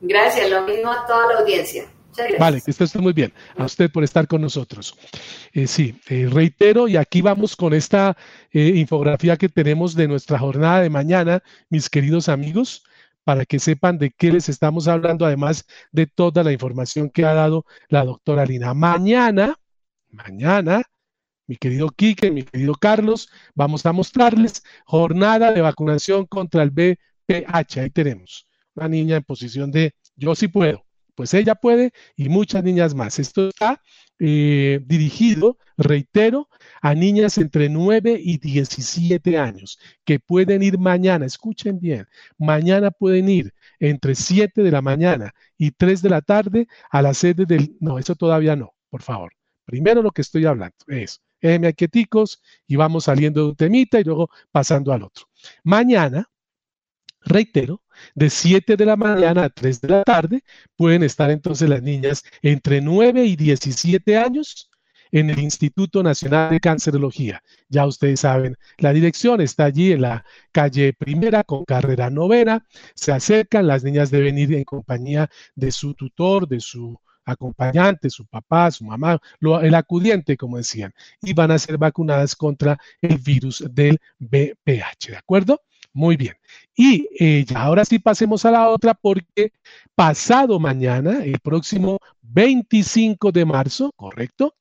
Gracias, 0.00 0.48
lo 0.50 0.62
mismo 0.62 0.90
a 0.90 1.06
toda 1.06 1.34
la 1.34 1.40
audiencia. 1.40 1.88
Vale, 2.38 2.60
que 2.60 2.70
esté 2.70 2.98
muy 2.98 3.12
bien. 3.12 3.32
A 3.56 3.64
usted 3.64 3.90
por 3.90 4.04
estar 4.04 4.26
con 4.26 4.40
nosotros. 4.40 4.96
Eh, 5.52 5.66
sí, 5.66 6.00
eh, 6.08 6.28
reitero, 6.30 6.88
y 6.88 6.96
aquí 6.96 7.22
vamos 7.22 7.56
con 7.56 7.74
esta 7.74 8.16
eh, 8.52 8.72
infografía 8.76 9.36
que 9.36 9.48
tenemos 9.48 9.94
de 9.94 10.08
nuestra 10.08 10.38
jornada 10.38 10.82
de 10.82 10.90
mañana, 10.90 11.42
mis 11.68 11.88
queridos 11.88 12.28
amigos, 12.28 12.84
para 13.24 13.44
que 13.44 13.58
sepan 13.58 13.98
de 13.98 14.10
qué 14.10 14.32
les 14.32 14.48
estamos 14.48 14.88
hablando, 14.88 15.26
además 15.26 15.66
de 15.92 16.06
toda 16.06 16.42
la 16.42 16.52
información 16.52 17.10
que 17.10 17.24
ha 17.24 17.34
dado 17.34 17.66
la 17.88 18.04
doctora 18.04 18.44
Lina. 18.46 18.74
Mañana, 18.74 19.58
mañana, 20.10 20.82
mi 21.48 21.56
querido 21.56 21.88
Quique, 21.88 22.30
mi 22.30 22.44
querido 22.44 22.74
Carlos, 22.74 23.28
vamos 23.54 23.84
a 23.86 23.92
mostrarles 23.92 24.62
jornada 24.84 25.52
de 25.52 25.60
vacunación 25.60 26.26
contra 26.26 26.62
el 26.62 26.70
BPH. 26.70 27.78
Ahí 27.80 27.90
tenemos 27.90 28.46
una 28.74 28.88
niña 28.88 29.16
en 29.16 29.24
posición 29.24 29.72
de 29.72 29.94
yo 30.14 30.34
sí 30.36 30.46
puedo 30.46 30.84
pues 31.18 31.34
ella 31.34 31.56
puede 31.56 31.92
y 32.14 32.28
muchas 32.28 32.62
niñas 32.62 32.94
más. 32.94 33.18
Esto 33.18 33.48
está 33.48 33.82
eh, 34.20 34.78
dirigido, 34.86 35.58
reitero, 35.76 36.48
a 36.80 36.94
niñas 36.94 37.38
entre 37.38 37.68
9 37.68 38.20
y 38.22 38.38
17 38.38 39.36
años 39.36 39.80
que 40.04 40.20
pueden 40.20 40.62
ir 40.62 40.78
mañana, 40.78 41.26
escuchen 41.26 41.80
bien, 41.80 42.06
mañana 42.38 42.92
pueden 42.92 43.28
ir 43.28 43.52
entre 43.80 44.14
7 44.14 44.62
de 44.62 44.70
la 44.70 44.80
mañana 44.80 45.34
y 45.56 45.72
3 45.72 46.02
de 46.02 46.08
la 46.08 46.20
tarde 46.20 46.68
a 46.88 47.02
la 47.02 47.12
sede 47.14 47.46
del... 47.46 47.76
No, 47.80 47.98
eso 47.98 48.14
todavía 48.14 48.54
no, 48.54 48.74
por 48.88 49.02
favor. 49.02 49.32
Primero 49.64 50.02
lo 50.02 50.12
que 50.12 50.22
estoy 50.22 50.46
hablando 50.46 50.76
es, 50.86 51.20
déjenme 51.40 51.74
y 52.66 52.76
vamos 52.76 53.04
saliendo 53.04 53.42
de 53.42 53.48
un 53.50 53.56
temita 53.56 54.00
y 54.00 54.04
luego 54.04 54.30
pasando 54.50 54.92
al 54.92 55.02
otro. 55.02 55.26
Mañana, 55.64 56.28
reitero, 57.20 57.82
de 58.14 58.30
7 58.30 58.76
de 58.76 58.86
la 58.86 58.96
mañana 58.96 59.44
a 59.44 59.50
3 59.50 59.80
de 59.80 59.88
la 59.88 60.04
tarde, 60.04 60.42
pueden 60.76 61.02
estar 61.02 61.30
entonces 61.30 61.68
las 61.68 61.82
niñas 61.82 62.24
entre 62.42 62.80
9 62.80 63.24
y 63.24 63.36
17 63.36 64.16
años 64.16 64.70
en 65.10 65.30
el 65.30 65.38
Instituto 65.38 66.02
Nacional 66.02 66.50
de 66.50 66.60
Cancerología. 66.60 67.42
Ya 67.68 67.86
ustedes 67.86 68.20
saben, 68.20 68.56
la 68.78 68.92
dirección 68.92 69.40
está 69.40 69.64
allí 69.64 69.92
en 69.92 70.02
la 70.02 70.24
calle 70.52 70.92
primera 70.92 71.44
con 71.44 71.64
carrera 71.64 72.10
novena. 72.10 72.66
Se 72.94 73.12
acercan, 73.12 73.66
las 73.66 73.84
niñas 73.84 74.10
deben 74.10 74.38
ir 74.38 74.54
en 74.54 74.64
compañía 74.64 75.30
de 75.54 75.72
su 75.72 75.94
tutor, 75.94 76.46
de 76.48 76.60
su 76.60 76.98
acompañante, 77.30 78.10
su 78.10 78.26
papá, 78.26 78.70
su 78.70 78.84
mamá, 78.84 79.18
el 79.40 79.74
acudiente, 79.74 80.36
como 80.36 80.56
decían, 80.56 80.92
y 81.22 81.32
van 81.32 81.50
a 81.50 81.58
ser 81.58 81.78
vacunadas 81.78 82.34
contra 82.34 82.78
el 83.00 83.18
virus 83.18 83.64
del 83.70 83.98
BPH, 84.18 85.08
¿de 85.08 85.16
acuerdo? 85.16 85.60
Muy 85.92 86.16
bien. 86.16 86.34
Y 86.76 87.08
eh, 87.18 87.44
ya 87.44 87.62
ahora 87.62 87.84
sí 87.84 87.98
pasemos 87.98 88.44
a 88.44 88.50
la 88.50 88.68
otra 88.68 88.94
porque 88.94 89.52
pasado 89.94 90.60
mañana, 90.60 91.24
el 91.24 91.40
próximo 91.40 91.98
25 92.22 93.32
de 93.32 93.44
marzo, 93.44 93.90
¿correcto? 93.96 94.54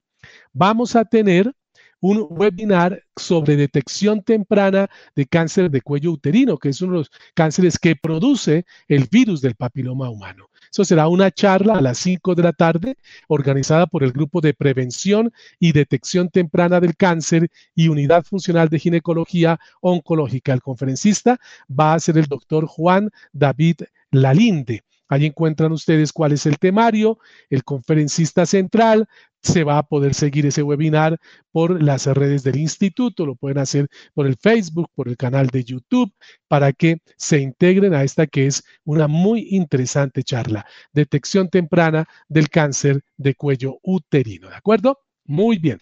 Vamos 0.54 0.96
a 0.96 1.06
tener 1.06 1.54
un 2.00 2.28
webinar 2.30 3.04
sobre 3.16 3.56
detección 3.56 4.22
temprana 4.22 4.90
de 5.16 5.26
cáncer 5.26 5.72
de 5.72 5.82
cuello 5.82 6.12
uterino, 6.12 6.58
que 6.58 6.70
es 6.70 6.82
uno 6.82 6.94
de 6.94 6.98
los 7.00 7.12
cánceres 7.34 7.80
que 7.80 7.96
produce 7.96 8.66
el 8.88 9.08
virus 9.10 9.42
del 9.42 9.56
papiloma 9.56 10.10
humano. 10.10 10.50
Eso 10.72 10.84
será 10.86 11.08
una 11.08 11.32
charla 11.32 11.76
a 11.76 11.82
las 11.82 11.98
5 12.00 12.36
de 12.36 12.44
la 12.44 12.54
tarde 12.54 12.98
organizada 13.28 13.88
por 13.88 14.04
el 14.04 14.12
Grupo 14.12 14.42
de 14.42 14.54
Prevención 14.54 15.32
y 15.60 15.72
Detección 15.72 16.30
Temprana 16.30 16.80
del 16.80 16.96
Cáncer 16.96 17.50
y 17.74 17.88
Unidad 17.88 18.24
Funcional 18.26 18.70
de 18.70 18.80
Ginecología 18.80 19.60
Oncológica. 19.82 20.54
El 20.54 20.62
conferencista 20.62 21.40
va 21.68 21.94
a 21.94 22.00
ser 22.00 22.18
el 22.18 22.26
doctor 22.26 22.66
Juan 22.68 23.10
David 23.32 23.82
Lalinde. 24.12 24.84
Ahí 25.10 25.26
encuentran 25.26 25.72
ustedes 25.72 26.12
cuál 26.12 26.34
es 26.34 26.46
el 26.46 26.58
temario, 26.60 27.18
el 27.50 27.64
conferencista 27.64 28.46
central, 28.46 29.08
se 29.48 29.64
va 29.64 29.78
a 29.80 29.84
poder 29.84 30.14
seguir 30.14 30.46
ese 30.46 30.62
webinar 30.62 31.18
por 31.52 31.82
las 31.82 32.06
redes 32.06 32.44
del 32.44 32.58
instituto, 32.58 33.26
lo 33.26 33.36
pueden 33.36 33.58
hacer 33.58 33.88
por 34.14 34.28
el 34.28 34.36
Facebook, 34.36 34.90
por 34.94 35.08
el 35.08 35.18
canal 35.18 35.48
de 35.48 35.64
YouTube, 35.64 36.14
para 36.48 36.74
que 36.74 37.02
se 37.16 37.40
integren 37.40 37.94
a 37.94 38.04
esta 38.04 38.28
que 38.28 38.48
es 38.48 38.64
una 38.84 39.08
muy 39.08 39.48
interesante 39.52 40.24
charla, 40.24 40.66
detección 40.92 41.50
temprana 41.50 42.08
del 42.28 42.50
cáncer 42.50 43.02
de 43.16 43.36
cuello 43.36 43.80
uterino, 43.82 44.50
¿de 44.50 44.56
acuerdo? 44.56 45.00
Muy 45.26 45.58
bien. 45.58 45.80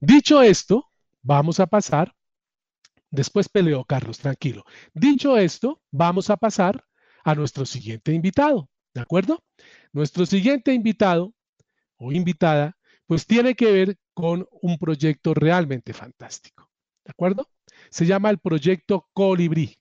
Dicho 0.00 0.42
esto, 0.42 0.90
vamos 1.22 1.60
a 1.60 1.66
pasar, 1.66 2.14
después 3.10 3.48
peleo, 3.48 3.84
Carlos, 3.84 4.18
tranquilo. 4.18 4.64
Dicho 4.94 5.36
esto, 5.36 5.80
vamos 5.90 6.30
a 6.30 6.36
pasar 6.36 6.84
a 7.24 7.34
nuestro 7.34 7.66
siguiente 7.66 8.12
invitado, 8.12 8.68
¿de 8.94 9.00
acuerdo? 9.00 9.42
Nuestro 9.92 10.26
siguiente 10.26 10.72
invitado 10.72 11.34
o 12.00 12.10
invitada, 12.12 12.76
pues 13.06 13.26
tiene 13.26 13.54
que 13.54 13.70
ver 13.70 13.98
con 14.14 14.48
un 14.62 14.78
proyecto 14.78 15.34
realmente 15.34 15.92
fantástico, 15.92 16.70
¿de 17.04 17.10
acuerdo? 17.10 17.48
Se 17.90 18.06
llama 18.06 18.30
el 18.30 18.38
proyecto 18.38 19.08
Colibrí. 19.12 19.78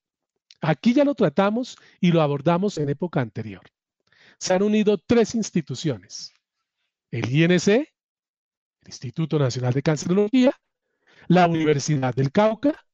Aquí 0.61 0.93
ya 0.93 1.05
lo 1.05 1.15
tratamos 1.15 1.77
y 2.01 2.11
lo 2.11 2.21
abordamos 2.21 2.77
en 2.77 2.89
época 2.89 3.21
anterior. 3.21 3.63
Se 4.37 4.53
han 4.53 4.63
unido 4.63 4.97
tres 4.97 5.33
instituciones, 5.33 6.33
el 7.11 7.29
INC, 7.29 7.67
el 7.67 7.87
Instituto 8.85 9.39
Nacional 9.39 9.73
de 9.73 9.81
Cancerología, 9.81 10.51
la 11.27 11.47
Universidad 11.47 12.13
del 12.13 12.31
Cauca, 12.31 12.85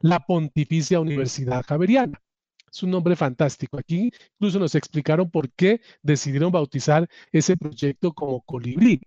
la 0.00 0.20
Pontificia 0.20 1.00
Universidad 1.00 1.64
Javeriana. 1.66 2.20
Es 2.72 2.82
un 2.82 2.90
nombre 2.90 3.16
fantástico. 3.16 3.78
Aquí 3.78 4.10
incluso 4.34 4.58
nos 4.58 4.74
explicaron 4.74 5.30
por 5.30 5.50
qué 5.50 5.80
decidieron 6.02 6.52
bautizar 6.52 7.08
ese 7.32 7.56
proyecto 7.56 8.12
como 8.12 8.42
Colibrí, 8.42 9.00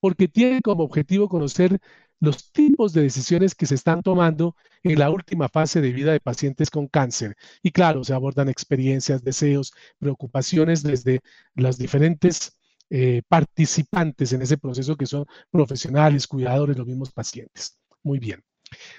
porque 0.00 0.28
tiene 0.28 0.60
como 0.62 0.84
objetivo 0.84 1.28
conocer 1.28 1.80
los 2.20 2.52
tipos 2.52 2.92
de 2.92 3.02
decisiones 3.02 3.54
que 3.54 3.66
se 3.66 3.74
están 3.74 4.02
tomando 4.02 4.54
en 4.82 4.98
la 4.98 5.10
última 5.10 5.48
fase 5.48 5.80
de 5.80 5.92
vida 5.92 6.12
de 6.12 6.20
pacientes 6.20 6.70
con 6.70 6.86
cáncer. 6.86 7.34
Y 7.62 7.70
claro, 7.70 8.04
se 8.04 8.12
abordan 8.14 8.48
experiencias, 8.48 9.24
deseos, 9.24 9.72
preocupaciones 9.98 10.82
desde 10.82 11.20
las 11.54 11.78
diferentes 11.78 12.58
eh, 12.90 13.22
participantes 13.28 14.32
en 14.32 14.42
ese 14.42 14.58
proceso 14.58 14.96
que 14.96 15.06
son 15.06 15.24
profesionales, 15.50 16.26
cuidadores, 16.26 16.76
los 16.76 16.86
mismos 16.86 17.10
pacientes. 17.10 17.78
Muy 18.02 18.18
bien. 18.18 18.42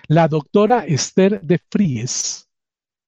La 0.08 0.28
doctora 0.28 0.86
Esther 0.86 1.42
de 1.42 1.60
Fries 1.70 2.50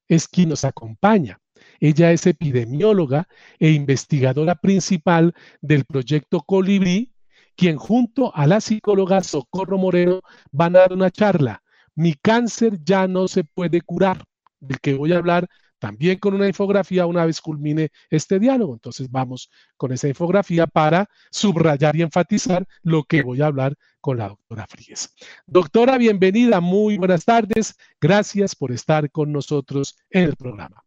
es 0.07 0.27
quien 0.27 0.49
nos 0.49 0.65
acompaña. 0.65 1.39
Ella 1.79 2.11
es 2.11 2.25
epidemióloga 2.27 3.27
e 3.59 3.71
investigadora 3.71 4.55
principal 4.55 5.33
del 5.61 5.85
proyecto 5.85 6.41
Colibrí, 6.41 7.13
quien 7.55 7.77
junto 7.77 8.35
a 8.35 8.47
la 8.47 8.61
psicóloga 8.61 9.21
Socorro 9.21 9.77
Moreno 9.77 10.21
van 10.51 10.75
a 10.75 10.79
dar 10.79 10.93
una 10.93 11.11
charla. 11.11 11.61
Mi 11.95 12.13
cáncer 12.13 12.79
ya 12.83 13.07
no 13.07 13.27
se 13.27 13.43
puede 13.43 13.81
curar, 13.81 14.23
del 14.59 14.79
que 14.79 14.95
voy 14.95 15.13
a 15.13 15.17
hablar 15.17 15.47
también 15.83 16.17
con 16.17 16.33
una 16.33 16.47
infografía 16.47 17.05
una 17.05 17.25
vez 17.25 17.41
culmine 17.41 17.89
este 18.09 18.39
diálogo. 18.39 18.71
Entonces 18.71 19.11
vamos 19.11 19.51
con 19.75 19.91
esa 19.91 20.07
infografía 20.07 20.65
para 20.65 21.09
subrayar 21.29 21.93
y 21.97 22.03
enfatizar 22.03 22.65
lo 22.83 23.03
que 23.03 23.21
voy 23.21 23.41
a 23.41 23.47
hablar 23.47 23.75
con 23.99 24.17
la 24.17 24.29
doctora 24.29 24.65
Fríes. 24.65 25.13
Doctora, 25.45 25.97
bienvenida, 25.97 26.61
muy 26.61 26.97
buenas 26.97 27.25
tardes. 27.25 27.75
Gracias 27.99 28.55
por 28.55 28.71
estar 28.71 29.11
con 29.11 29.33
nosotros 29.33 29.97
en 30.09 30.23
el 30.23 30.37
programa. 30.37 30.85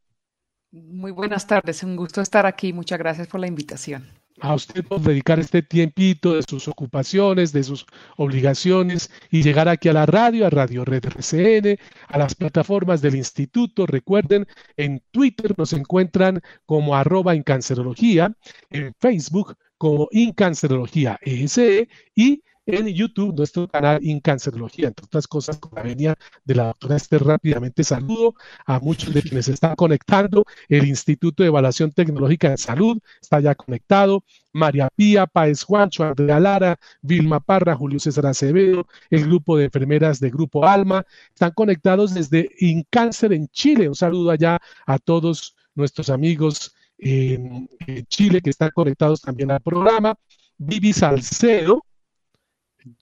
Muy 0.71 1.11
buenas 1.11 1.47
tardes, 1.47 1.83
un 1.83 1.95
gusto 1.95 2.23
estar 2.23 2.47
aquí. 2.47 2.73
Muchas 2.73 2.99
gracias 2.99 3.29
por 3.29 3.41
la 3.41 3.49
invitación 3.49 4.26
a 4.40 4.55
usted 4.55 4.85
por 4.85 5.01
dedicar 5.01 5.38
este 5.38 5.62
tiempito 5.62 6.35
de 6.35 6.42
sus 6.42 6.68
ocupaciones, 6.68 7.53
de 7.53 7.64
sus 7.64 7.87
obligaciones 8.16 9.11
y 9.31 9.42
llegar 9.42 9.68
aquí 9.68 9.88
a 9.88 9.92
la 9.92 10.07
radio, 10.07 10.46
a 10.46 10.51
Radio 10.51 10.85
Red 10.85 11.07
RCN, 11.07 11.79
a 12.09 12.18
las 12.18 12.35
plataformas 12.35 13.01
del 13.03 13.16
instituto. 13.16 13.87
Recuerden, 13.87 14.46
en 14.77 15.03
Twitter 15.11 15.55
nos 15.57 15.72
encuentran 15.72 16.40
como 16.66 16.94
arroba 16.94 17.35
cancerología, 17.42 18.35
en 18.70 18.94
Facebook 19.01 19.57
como 19.79 20.09
Incancerología 20.11 21.18
ESE 21.22 21.88
y 22.14 22.42
en 22.66 22.88
YouTube, 22.88 23.35
nuestro 23.37 23.68
canal 23.68 24.05
Incancerología, 24.05 24.88
entre 24.88 25.07
otras 25.07 25.26
cosas, 25.26 25.59
con 25.59 25.72
la 25.76 25.83
venia 25.83 26.16
de 26.44 26.55
la 26.55 26.64
doctora 26.66 26.96
Esther. 26.96 27.24
Rápidamente 27.24 27.85
saludo 27.85 28.35
a 28.66 28.81
muchos 28.81 29.14
de 29.14 29.22
quienes 29.22 29.48
están 29.48 29.76
conectando. 29.76 30.44
El 30.68 30.87
Instituto 30.87 31.42
de 31.42 31.48
Evaluación 31.48 31.92
Tecnológica 31.92 32.50
de 32.50 32.59
Salud 32.59 32.98
está 33.20 33.40
ya 33.40 33.55
conectado. 33.55 34.24
María 34.52 34.88
Pía, 34.94 35.26
Paez 35.26 35.62
Juancho, 35.62 36.05
Andrea 36.05 36.40
Lara, 36.40 36.79
Vilma 37.02 37.40
Parra, 37.40 37.76
Julio 37.76 38.00
César 38.00 38.26
Acevedo, 38.26 38.87
el 39.11 39.24
grupo 39.24 39.57
de 39.57 39.66
enfermeras 39.66 40.18
de 40.18 40.31
Grupo 40.31 40.66
Alma, 40.66 41.05
están 41.33 41.52
conectados 41.52 42.14
desde 42.14 42.50
Incáncer 42.59 43.33
en 43.33 43.48
Chile. 43.48 43.88
Un 43.88 43.94
saludo 43.94 44.31
allá 44.31 44.59
a 44.87 44.98
todos 44.98 45.55
nuestros 45.74 46.09
amigos 46.11 46.74
en, 46.98 47.68
Chile 48.09 48.40
que 48.40 48.50
están 48.50 48.70
conectados 48.74 49.20
también 49.20 49.50
al 49.50 49.61
programa. 49.61 50.14
Vivi 50.59 50.92
Salcedo, 50.92 51.85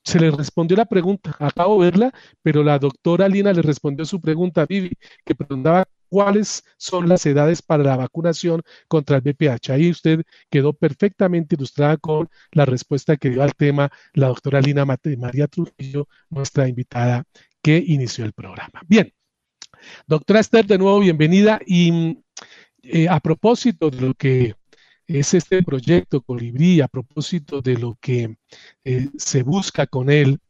se 0.03 0.20
le 0.20 0.31
respondió 0.31 0.77
la 0.77 0.87
pregunta, 0.87 1.37
acabo 1.38 1.83
de 1.83 1.90
verla, 1.90 2.12
pero 2.42 2.62
la 2.62 2.79
doctora 2.79 3.29
Lina 3.29 3.53
le 3.53 3.62
respondió 3.62 4.05
su 4.05 4.20
pregunta 4.20 4.62
a 4.62 4.66
Vivi, 4.66 4.92
que 5.25 5.35
preguntaba 5.35 5.87
cuáles 6.09 6.64
son 6.77 7.09
las 7.09 7.27
edades 7.27 7.62
para 7.62 7.83
la 7.83 7.97
vacunación 7.97 8.62
contra 8.88 9.16
el 9.16 9.23
BPH. 9.23 9.70
Ahí 9.70 9.90
usted 9.90 10.23
quedó 10.51 10.73
perfectamente 10.73 11.57
ilustrada 11.57 11.97
con 11.97 12.29
la 12.53 12.64
respuesta 12.64 13.16
que 13.16 13.31
dio 13.31 13.42
al 13.42 13.55
tema 13.55 13.90
la 14.12 14.29
doctora 14.29 14.61
Lina 14.61 14.85
María 14.85 15.49
Trujillo, 15.49 16.09
nuestra 16.31 16.68
invitada 16.68 17.25
que 17.62 17.83
inició 17.85 18.25
el 18.25 18.33
programa. 18.33 18.81
Bien, 18.87 19.12
doctora 20.07 20.40
Esther, 20.40 20.66
de 20.66 20.79
nuevo 20.79 21.01
bienvenida 21.01 21.61
y 21.66 22.18
eh, 22.83 23.09
a 23.09 23.18
propósito 23.20 23.90
de 23.90 24.01
lo 24.01 24.14
que 24.14 24.55
es 25.07 25.35
este 25.35 25.62
proyecto 25.62 26.23
Colibrí 26.23 26.81
a 26.81 26.88
propósito 26.88 27.61
de 27.61 27.79
lo 27.79 27.97
que 28.01 28.37
eh, 28.85 29.09
se 29.17 29.43
busca 29.43 29.87
con 29.87 30.11
él. 30.11 30.40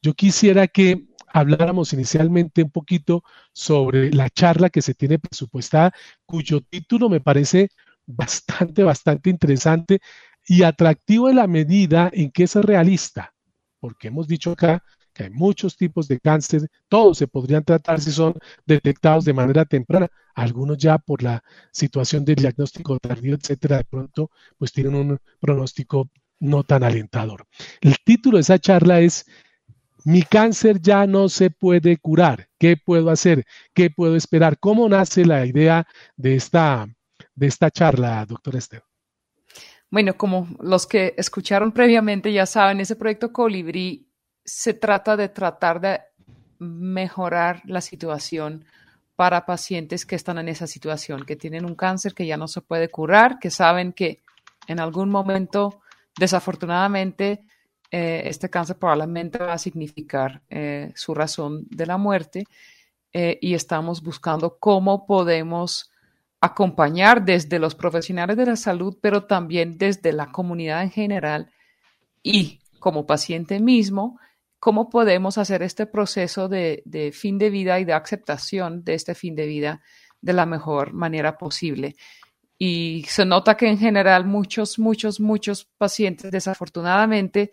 Yo 0.00 0.14
quisiera 0.14 0.66
que 0.66 1.06
habláramos 1.28 1.92
inicialmente 1.92 2.62
un 2.62 2.70
poquito 2.70 3.24
sobre 3.52 4.12
la 4.12 4.28
charla 4.30 4.70
que 4.70 4.82
se 4.82 4.94
tiene 4.94 5.18
presupuestada, 5.18 5.92
cuyo 6.26 6.60
título 6.60 7.08
me 7.08 7.20
parece 7.20 7.68
bastante, 8.06 8.82
bastante 8.82 9.30
interesante 9.30 10.00
y 10.46 10.64
atractivo 10.64 11.30
en 11.30 11.36
la 11.36 11.46
medida 11.46 12.10
en 12.12 12.30
que 12.30 12.44
es 12.44 12.54
realista, 12.56 13.34
porque 13.80 14.08
hemos 14.08 14.26
dicho 14.26 14.52
acá 14.52 14.82
que 15.12 15.24
hay 15.24 15.30
muchos 15.30 15.76
tipos 15.76 16.08
de 16.08 16.20
cáncer, 16.20 16.68
todos 16.88 17.18
se 17.18 17.28
podrían 17.28 17.64
tratar 17.64 18.00
si 18.00 18.10
son 18.12 18.34
detectados 18.66 19.24
de 19.24 19.32
manera 19.32 19.64
temprana, 19.64 20.08
algunos 20.34 20.78
ya 20.78 20.98
por 20.98 21.22
la 21.22 21.42
situación 21.70 22.24
del 22.24 22.36
diagnóstico 22.36 22.98
tardío, 22.98 23.34
etcétera, 23.34 23.78
de 23.78 23.84
pronto 23.84 24.30
pues 24.58 24.72
tienen 24.72 24.94
un 24.94 25.18
pronóstico 25.40 26.10
no 26.40 26.64
tan 26.64 26.82
alentador. 26.82 27.46
El 27.80 27.96
título 28.04 28.36
de 28.36 28.42
esa 28.42 28.58
charla 28.58 29.00
es 29.00 29.26
Mi 30.04 30.22
cáncer 30.22 30.80
ya 30.80 31.06
no 31.06 31.28
se 31.28 31.50
puede 31.50 31.96
curar. 31.98 32.48
¿Qué 32.58 32.76
puedo 32.76 33.10
hacer? 33.10 33.44
¿Qué 33.72 33.90
puedo 33.90 34.16
esperar? 34.16 34.58
¿Cómo 34.58 34.88
nace 34.88 35.24
la 35.24 35.46
idea 35.46 35.86
de 36.16 36.34
esta, 36.34 36.88
de 37.34 37.46
esta 37.46 37.70
charla, 37.70 38.26
doctora 38.26 38.58
Esther? 38.58 38.82
Bueno, 39.92 40.16
como 40.16 40.48
los 40.60 40.86
que 40.86 41.14
escucharon 41.18 41.70
previamente 41.70 42.32
ya 42.32 42.46
saben, 42.46 42.80
ese 42.80 42.96
proyecto 42.96 43.30
Colibrí 43.30 44.11
se 44.44 44.74
trata 44.74 45.16
de 45.16 45.28
tratar 45.28 45.80
de 45.80 46.00
mejorar 46.58 47.62
la 47.64 47.80
situación 47.80 48.64
para 49.16 49.46
pacientes 49.46 50.06
que 50.06 50.16
están 50.16 50.38
en 50.38 50.48
esa 50.48 50.66
situación, 50.66 51.24
que 51.24 51.36
tienen 51.36 51.64
un 51.64 51.74
cáncer 51.74 52.14
que 52.14 52.26
ya 52.26 52.36
no 52.36 52.48
se 52.48 52.60
puede 52.60 52.88
curar, 52.88 53.38
que 53.38 53.50
saben 53.50 53.92
que 53.92 54.22
en 54.66 54.80
algún 54.80 55.10
momento, 55.10 55.80
desafortunadamente, 56.18 57.44
eh, 57.90 58.22
este 58.24 58.48
cáncer 58.48 58.76
probablemente 58.78 59.38
va 59.38 59.52
a 59.52 59.58
significar 59.58 60.40
eh, 60.48 60.92
su 60.94 61.14
razón 61.14 61.66
de 61.68 61.86
la 61.86 61.98
muerte 61.98 62.44
eh, 63.12 63.38
y 63.42 63.54
estamos 63.54 64.02
buscando 64.02 64.56
cómo 64.58 65.04
podemos 65.06 65.90
acompañar 66.40 67.24
desde 67.24 67.58
los 67.58 67.74
profesionales 67.74 68.36
de 68.36 68.46
la 68.46 68.56
salud, 68.56 68.96
pero 69.00 69.24
también 69.26 69.76
desde 69.78 70.12
la 70.12 70.32
comunidad 70.32 70.82
en 70.82 70.90
general 70.90 71.52
y 72.22 72.60
como 72.80 73.06
paciente 73.06 73.60
mismo, 73.60 74.18
cómo 74.62 74.90
podemos 74.90 75.38
hacer 75.38 75.60
este 75.64 75.86
proceso 75.86 76.48
de, 76.48 77.10
fin 77.12 77.36
de 77.36 77.50
vida 77.50 77.80
y 77.80 77.84
de 77.84 77.94
aceptación 77.94 78.84
de 78.84 78.94
este 78.94 79.16
fin 79.16 79.34
de 79.34 79.44
vida 79.44 79.82
de 80.20 80.32
la 80.32 80.46
mejor 80.46 80.92
manera 80.92 81.36
posible. 81.36 81.96
Y 82.58 83.04
se 83.08 83.24
nota 83.24 83.56
que 83.56 83.66
en 83.66 83.76
general 83.76 84.24
muchos, 84.24 84.78
muchos, 84.78 85.18
muchos 85.18 85.64
pacientes 85.64 86.30
desafortunadamente 86.30 87.50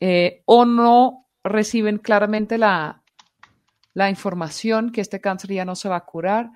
eh, 0.00 0.42
o 0.46 0.64
no 0.64 1.28
reciben 1.44 1.98
claramente 1.98 2.58
la, 2.58 3.04
la 3.94 4.10
información 4.10 4.90
que 4.90 5.00
este 5.00 5.20
cáncer 5.20 5.52
ya 5.52 5.64
no 5.64 5.76
se 5.76 5.88
va 5.88 5.98
a 5.98 6.04
curar 6.04 6.50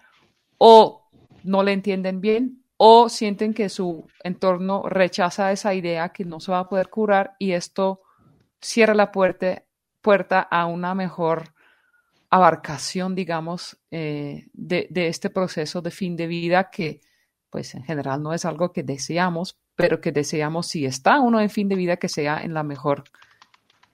o 0.58 1.08
no 1.44 1.62
le 1.62 1.72
entienden 1.72 2.20
bien 2.20 2.64
o 2.76 3.08
sienten 3.08 3.54
que 3.54 3.68
su 3.68 4.08
entorno 4.24 4.82
rechaza 4.88 5.52
esa 5.52 5.74
idea 5.74 6.08
que 6.08 6.24
no 6.24 6.40
se 6.40 6.50
va 6.50 6.58
a 6.58 6.68
poder 6.68 6.90
curar 6.90 7.36
y 7.38 7.52
esto 7.52 8.02
cierra 8.60 8.94
la 8.94 9.12
puerta, 9.12 9.62
puerta 10.06 10.40
a 10.40 10.66
una 10.66 10.94
mejor 10.94 11.52
abarcación, 12.30 13.16
digamos, 13.16 13.76
eh, 13.90 14.46
de, 14.52 14.86
este 15.08 15.30
proceso 15.30 15.82
de 15.82 15.90
fin 15.90 16.14
de 16.14 16.28
vida 16.28 16.70
que, 16.70 17.00
pues 17.50 17.74
en 17.74 17.82
general 17.82 18.22
no 18.22 18.32
es 18.32 18.44
algo 18.44 18.72
que 18.72 18.84
deseamos, 18.84 19.58
pero 19.74 20.00
que 20.00 20.12
deseamos 20.12 20.68
si 20.68 20.86
está 20.86 21.18
uno 21.18 21.40
en 21.40 21.50
fin 21.50 21.68
de 21.68 21.74
vida 21.74 21.96
que 21.96 22.08
sea 22.08 22.40
en 22.40 22.54
la 22.54 22.62
mejor, 22.62 23.02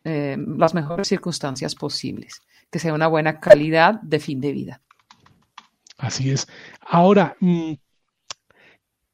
eh, 0.05 0.37
las 0.59 0.75
mejores 0.75 1.09
circunstancias 1.09 1.75
posibles, 1.75 2.43
que 2.71 2.79
sea 2.79 2.93
una 2.93 3.07
buena 3.07 3.41
calidad 3.41 3.95
de 4.03 4.19
fin 4.19 4.39
de 4.39 4.53
vida. 4.53 4.83
Así 5.97 6.31
es. 6.31 6.47
Ahora, 6.83 7.39
mm, 7.41 7.73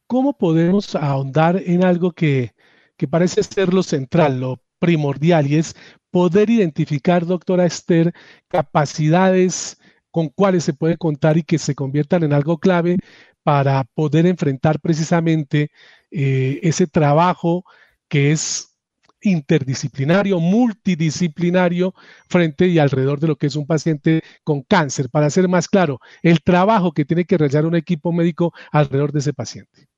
¿cómo 0.08 0.36
podemos 0.36 0.96
ahondar 0.96 1.62
en 1.64 1.84
algo 1.84 2.10
que, 2.10 2.54
que 2.96 3.06
parece 3.06 3.44
ser 3.44 3.72
lo 3.72 3.84
central, 3.84 4.40
lo 4.40 4.60
primordial, 4.80 5.46
y 5.46 5.56
es 5.56 5.76
poder 6.10 6.50
identificar, 6.50 7.26
doctora 7.26 7.66
Esther, 7.66 8.12
capacidades 8.48 9.78
con 10.10 10.28
cuáles 10.28 10.64
se 10.64 10.72
puede 10.72 10.96
contar 10.96 11.36
y 11.36 11.42
que 11.42 11.58
se 11.58 11.74
conviertan 11.74 12.22
en 12.22 12.32
algo 12.32 12.58
clave 12.58 12.96
para 13.42 13.84
poder 13.94 14.26
enfrentar 14.26 14.80
precisamente 14.80 15.70
eh, 16.10 16.60
ese 16.62 16.86
trabajo 16.86 17.64
que 18.08 18.32
es 18.32 18.76
interdisciplinario, 19.20 20.40
multidisciplinario 20.40 21.94
frente 22.28 22.68
y 22.68 22.78
alrededor 22.78 23.20
de 23.20 23.28
lo 23.28 23.36
que 23.36 23.48
es 23.48 23.56
un 23.56 23.66
paciente 23.66 24.22
con 24.44 24.62
cáncer. 24.62 25.10
Para 25.10 25.30
ser 25.30 25.48
más 25.48 25.68
claro, 25.68 25.98
el 26.22 26.42
trabajo 26.42 26.92
que 26.92 27.04
tiene 27.04 27.24
que 27.24 27.36
realizar 27.36 27.66
un 27.66 27.74
equipo 27.74 28.12
médico 28.12 28.52
alrededor 28.70 29.12
de 29.12 29.18
ese 29.18 29.32
paciente. 29.32 29.88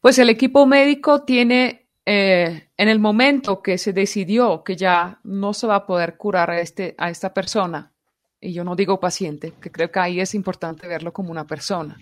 Pues 0.00 0.18
el 0.18 0.28
equipo 0.28 0.66
médico 0.66 1.24
tiene 1.24 1.87
eh, 2.10 2.70
en 2.74 2.88
el 2.88 3.00
momento 3.00 3.60
que 3.60 3.76
se 3.76 3.92
decidió 3.92 4.64
que 4.64 4.76
ya 4.76 5.20
no 5.24 5.52
se 5.52 5.66
va 5.66 5.74
a 5.74 5.86
poder 5.86 6.16
curar 6.16 6.50
a, 6.50 6.58
este, 6.58 6.94
a 6.96 7.10
esta 7.10 7.34
persona, 7.34 7.92
y 8.40 8.54
yo 8.54 8.64
no 8.64 8.74
digo 8.74 8.98
paciente, 8.98 9.52
que 9.60 9.70
creo 9.70 9.90
que 9.92 10.00
ahí 10.00 10.18
es 10.18 10.34
importante 10.34 10.88
verlo 10.88 11.12
como 11.12 11.30
una 11.30 11.46
persona. 11.46 11.98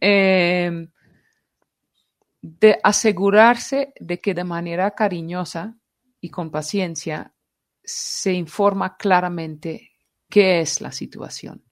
Eh, 0.00 0.88
de 2.40 2.80
asegurarse 2.82 3.92
de 4.00 4.18
que 4.18 4.34
de 4.34 4.42
manera 4.42 4.90
cariñosa 4.90 5.76
y 6.20 6.28
con 6.28 6.50
paciencia 6.50 7.32
se 7.84 8.32
informa 8.32 8.96
claramente 8.96 9.92
qué 10.28 10.62
es 10.62 10.80
la 10.80 10.90
situación. 10.90 11.62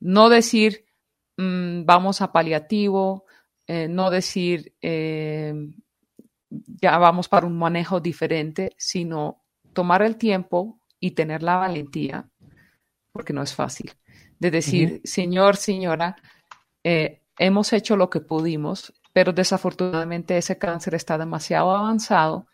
No 0.00 0.28
decir 0.28 0.86
mm, 1.36 1.84
vamos 1.84 2.20
a 2.20 2.32
paliativo, 2.32 3.26
eh, 3.68 3.86
no 3.86 4.10
decir 4.10 4.74
ya 6.66 6.98
vamos 6.98 7.28
para 7.28 7.46
un 7.46 7.58
manejo 7.58 8.00
diferente, 8.00 8.74
sino 8.78 9.42
tomar 9.72 10.02
el 10.02 10.16
tiempo 10.16 10.80
y 11.00 11.12
tener 11.12 11.42
la 11.42 11.56
valentía, 11.56 12.28
porque 13.12 13.32
no 13.32 13.42
es 13.42 13.54
fácil, 13.54 13.92
de 14.38 14.50
decir, 14.50 15.00
señor, 15.04 15.56
señora, 15.56 16.16
eh, 16.82 17.22
hemos 17.38 17.72
hecho 17.72 17.96
lo 17.96 18.10
que 18.10 18.20
pudimos, 18.20 18.92
pero 19.12 19.32
desafortunadamente 19.32 20.36
ese 20.36 20.58
cáncer 20.58 20.94
está 20.94 21.18
demasiado 21.18 21.74
avanzado 21.74 22.46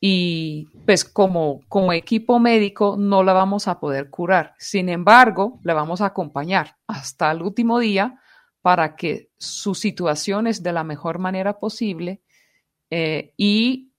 y 0.00 0.66
pues 0.84 1.04
como, 1.04 1.60
como 1.68 1.92
equipo 1.92 2.38
médico 2.38 2.96
no 2.98 3.22
la 3.22 3.32
vamos 3.32 3.68
a 3.68 3.80
poder 3.80 4.10
curar. 4.10 4.54
Sin 4.58 4.88
embargo, 4.88 5.60
le 5.62 5.72
vamos 5.72 6.00
a 6.00 6.06
acompañar 6.06 6.76
hasta 6.86 7.30
el 7.30 7.42
último 7.42 7.78
día 7.78 8.20
para 8.60 8.96
que 8.96 9.30
su 9.38 9.74
situación 9.74 10.46
es 10.46 10.62
de 10.62 10.72
la 10.72 10.84
mejor 10.84 11.18
manera 11.18 11.58
posible 11.58 12.22
eh, 12.90 13.32
y 13.36 13.90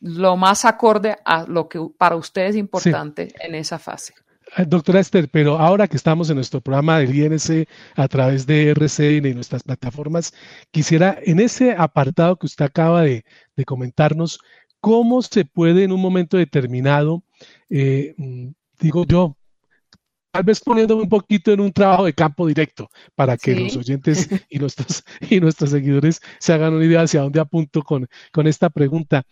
lo 0.00 0.36
más 0.36 0.64
acorde 0.64 1.16
a 1.24 1.44
lo 1.46 1.68
que 1.68 1.78
para 1.96 2.16
usted 2.16 2.46
es 2.46 2.56
importante 2.56 3.32
en 3.40 3.54
esa 3.54 3.78
fase. 3.78 4.14
Eh, 4.56 4.64
doctora 4.66 5.00
Esther, 5.00 5.28
pero 5.30 5.58
ahora 5.58 5.86
que 5.86 5.96
estamos 5.96 6.28
en 6.30 6.36
nuestro 6.36 6.60
programa 6.60 6.98
del 6.98 7.14
INC 7.14 7.68
a 7.94 8.08
través 8.08 8.46
de 8.46 8.70
RCN 8.70 9.26
y 9.26 9.34
nuestras 9.34 9.62
plataformas, 9.62 10.32
quisiera 10.70 11.18
en 11.24 11.40
ese 11.40 11.72
apartado 11.72 12.36
que 12.36 12.46
usted 12.46 12.64
acaba 12.64 13.02
de, 13.02 13.24
comentarnos, 13.66 14.40
¿cómo 14.80 15.20
se 15.20 15.44
puede 15.44 15.84
en 15.84 15.92
un 15.92 16.00
momento 16.00 16.38
determinado, 16.38 17.22
eh, 17.68 18.14
mm, 18.16 18.48
digo 18.80 19.04
yo, 19.04 19.36
tal 20.30 20.44
vez 20.44 20.60
poniéndome 20.60 21.02
un 21.02 21.08
poquito 21.08 21.52
en 21.52 21.60
un 21.60 21.72
trabajo 21.72 22.04
de 22.04 22.12
campo 22.12 22.46
directo 22.46 22.88
para 23.14 23.36
que 23.36 23.54
los 23.54 23.76
oyentes 23.76 24.28
y 24.48 24.58
nuestros, 24.58 25.02
y 25.28 25.40
nuestros 25.40 25.70
seguidores 25.70 26.20
se 26.38 26.52
hagan 26.52 26.74
una 26.74 26.84
idea 26.84 27.02
hacia 27.02 27.22
dónde 27.22 27.40
apunto 27.40 27.82
con, 27.82 28.08
con 28.32 28.46
esta 28.46 28.70
pregunta. 28.70 29.24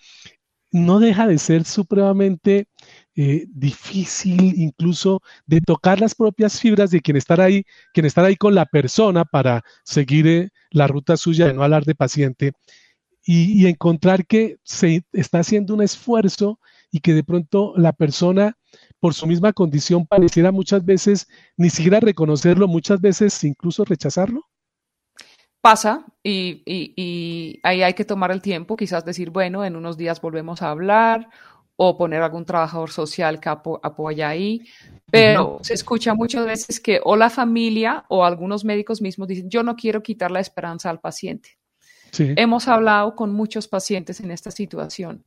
No 0.70 1.00
deja 1.00 1.26
de 1.26 1.38
ser 1.38 1.64
supremamente 1.64 2.66
eh, 3.14 3.46
difícil 3.48 4.54
incluso 4.60 5.22
de 5.46 5.60
tocar 5.60 5.98
las 6.00 6.14
propias 6.14 6.60
fibras 6.60 6.90
de 6.90 7.00
quien 7.00 7.16
estar 7.16 7.40
ahí, 7.40 7.64
quien 7.94 8.04
estar 8.04 8.24
ahí 8.24 8.36
con 8.36 8.54
la 8.54 8.66
persona 8.66 9.24
para 9.24 9.62
seguir 9.84 10.26
eh, 10.26 10.50
la 10.70 10.86
ruta 10.86 11.16
suya 11.16 11.46
de 11.46 11.54
no 11.54 11.62
hablar 11.62 11.84
de 11.84 11.94
paciente 11.94 12.52
y, 13.24 13.62
y 13.62 13.66
encontrar 13.66 14.26
que 14.26 14.58
se 14.62 15.04
está 15.12 15.38
haciendo 15.38 15.74
un 15.74 15.82
esfuerzo 15.82 16.60
y 16.90 17.00
que 17.00 17.14
de 17.14 17.24
pronto 17.24 17.72
la 17.76 17.92
persona 17.94 18.57
por 19.00 19.14
su 19.14 19.26
misma 19.26 19.52
condición 19.52 20.06
pareciera 20.06 20.52
muchas 20.52 20.84
veces 20.84 21.28
ni 21.56 21.70
siquiera 21.70 22.00
reconocerlo, 22.00 22.68
muchas 22.68 23.00
veces 23.00 23.42
incluso 23.44 23.84
rechazarlo? 23.84 24.46
Pasa 25.60 26.06
y, 26.22 27.60
ahí 27.62 27.82
hay 27.82 27.94
que 27.94 28.04
tomar 28.04 28.30
el 28.30 28.40
tiempo, 28.40 28.76
quizás 28.76 29.04
decir, 29.04 29.30
bueno, 29.30 29.64
en 29.64 29.76
unos 29.76 29.96
días 29.96 30.20
volvemos 30.20 30.62
a 30.62 30.70
hablar 30.70 31.28
o 31.76 31.96
poner 31.96 32.22
algún 32.22 32.44
trabajador 32.44 32.90
social 32.90 33.38
que 33.40 33.48
apoya 33.48 34.28
ahí, 34.28 34.64
pero 35.10 35.58
se 35.62 35.74
escucha 35.74 36.14
muchas 36.14 36.44
veces 36.44 36.80
que 36.80 37.00
o 37.04 37.16
la 37.16 37.30
familia 37.30 38.04
o 38.08 38.24
algunos 38.24 38.64
médicos 38.64 39.00
mismos 39.00 39.28
dicen, 39.28 39.48
yo 39.48 39.62
no 39.62 39.76
quiero 39.76 40.02
quitar 40.02 40.30
la 40.30 40.40
esperanza 40.40 40.90
al 40.90 41.00
paciente. 41.00 41.58
Hemos 42.18 42.66
hablado 42.68 43.14
con 43.14 43.32
muchos 43.32 43.68
pacientes 43.68 44.20
en 44.20 44.30
esta 44.30 44.50
situación 44.50 45.24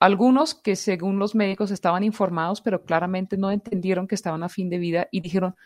algunos 0.00 0.54
que 0.54 0.76
según 0.76 1.18
los 1.18 1.34
médicos 1.34 1.70
estaban 1.70 2.04
informados, 2.04 2.60
pero 2.60 2.84
claramente 2.84 3.36
no 3.36 3.50
entendieron 3.50 4.06
que 4.06 4.14
estaban 4.14 4.42
a 4.42 4.48
fin 4.48 4.70
de 4.70 4.78
vida 4.78 5.08
y 5.10 5.20
dijeron, 5.20 5.56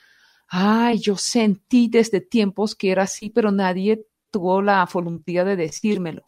ay, 0.48 0.98
yo 0.98 1.16
sentí 1.16 1.88
desde 1.88 2.20
tiempos 2.20 2.74
que 2.74 2.90
era 2.90 3.02
así, 3.04 3.30
pero 3.30 3.50
nadie 3.50 4.06
tuvo 4.30 4.62
la 4.62 4.88
voluntad 4.92 5.44
de 5.44 5.56
decírmelo. 5.56 6.24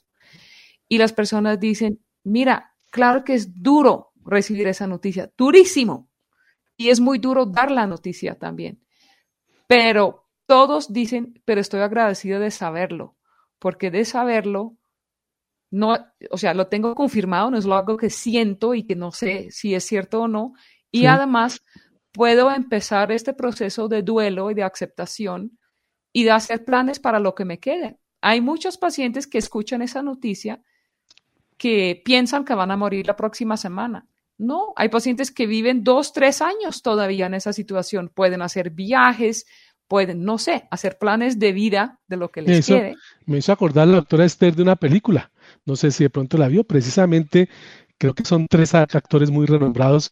Y 0.89 0.99
las 0.99 1.13
personas 1.13 1.59
dicen, 1.59 2.05
mira, 2.23 2.75
claro 2.91 3.25
que 3.25 3.35
es 3.35 3.63
duro 3.63 4.13
recibir 4.25 4.69
esa 4.69 4.87
noticia, 4.87 5.33
durísimo. 5.37 6.09
Y 6.77 6.91
es 6.91 7.01
muy 7.01 7.19
duro 7.19 7.47
dar 7.47 7.71
la 7.71 7.87
noticia 7.87 8.39
también. 8.39 8.83
Pero 9.67 10.29
todos 10.47 10.93
dicen, 10.93 11.41
pero 11.45 11.61
estoy 11.61 11.81
agradecido 11.81 12.41
de 12.41 12.51
saberlo, 12.51 13.17
porque 13.59 13.91
de 13.91 14.05
saberlo 14.05 14.77
no, 15.75 15.99
o 16.31 16.39
sea, 16.39 16.55
lo 16.55 16.69
tengo 16.69 16.95
confirmado, 16.95 17.51
no 17.51 17.59
es 17.59 17.67
algo 17.67 17.97
que 17.97 18.09
siento 18.09 18.75
y 18.75 18.85
que 18.85 18.95
no 18.95 19.11
sé 19.11 19.51
si 19.51 19.75
es 19.75 19.85
cierto 19.85 20.23
o 20.23 20.29
no. 20.29 20.55
Y 20.93 21.07
además 21.07 21.63
puedo 22.13 22.53
empezar 22.53 23.11
este 23.11 23.35
proceso 23.35 23.89
de 23.89 24.03
duelo 24.03 24.53
y 24.53 24.55
de 24.55 24.63
aceptación 24.63 25.59
y 26.13 26.23
de 26.23 26.31
hacer 26.31 26.65
planes 26.65 27.01
para 27.01 27.19
lo 27.19 27.35
que 27.35 27.45
me 27.45 27.59
quede. 27.59 27.99
Hay 28.21 28.41
muchos 28.41 28.79
pacientes 28.79 29.27
que 29.27 29.39
escuchan 29.39 29.83
esa 29.83 30.01
noticia 30.01 30.63
que 31.57 32.01
piensan 32.05 32.45
que 32.45 32.55
van 32.55 32.71
a 32.71 32.77
morir 32.77 33.09
la 33.09 33.17
próxima 33.17 33.57
semana. 33.57 34.07
No, 34.39 34.75
hay 34.77 34.91
pacientes 34.91 35.33
que 35.33 35.49
viven 35.49 35.83
dos, 35.83 36.13
tres 36.13 36.41
años 36.41 36.83
todavía 36.83 37.27
en 37.27 37.35
esa 37.35 37.53
situación. 37.53 38.13
Pueden 38.15 38.43
hacer 38.43 38.71
viajes, 38.71 39.45
pueden, 39.89 40.23
no 40.23 40.39
sé, 40.39 40.69
hacer 40.71 40.99
planes 40.99 41.41
de 41.41 41.53
vida 41.53 41.99
de 42.07 42.17
lo 42.17 42.31
que 42.31 42.43
les 42.43 42.65
quede. 42.65 42.95
Me 43.27 43.39
hizo 43.39 43.51
acordar 43.51 43.89
la 43.89 43.97
doctora 43.97 44.25
Esther 44.25 44.55
de 44.55 44.63
una 44.63 44.77
película 44.77 45.33
no 45.67 45.77
sé 45.77 45.91
si 45.91 46.05
de 46.05 46.11
pronto 46.11 46.39
la 46.39 46.49
vio, 46.49 46.65
precisamente 46.65 47.49
creo 47.99 48.15
que 48.15 48.25
son 48.25 48.47
tres 48.49 48.75
actores 48.75 49.31
muy 49.31 49.47
renombrados 49.47 50.11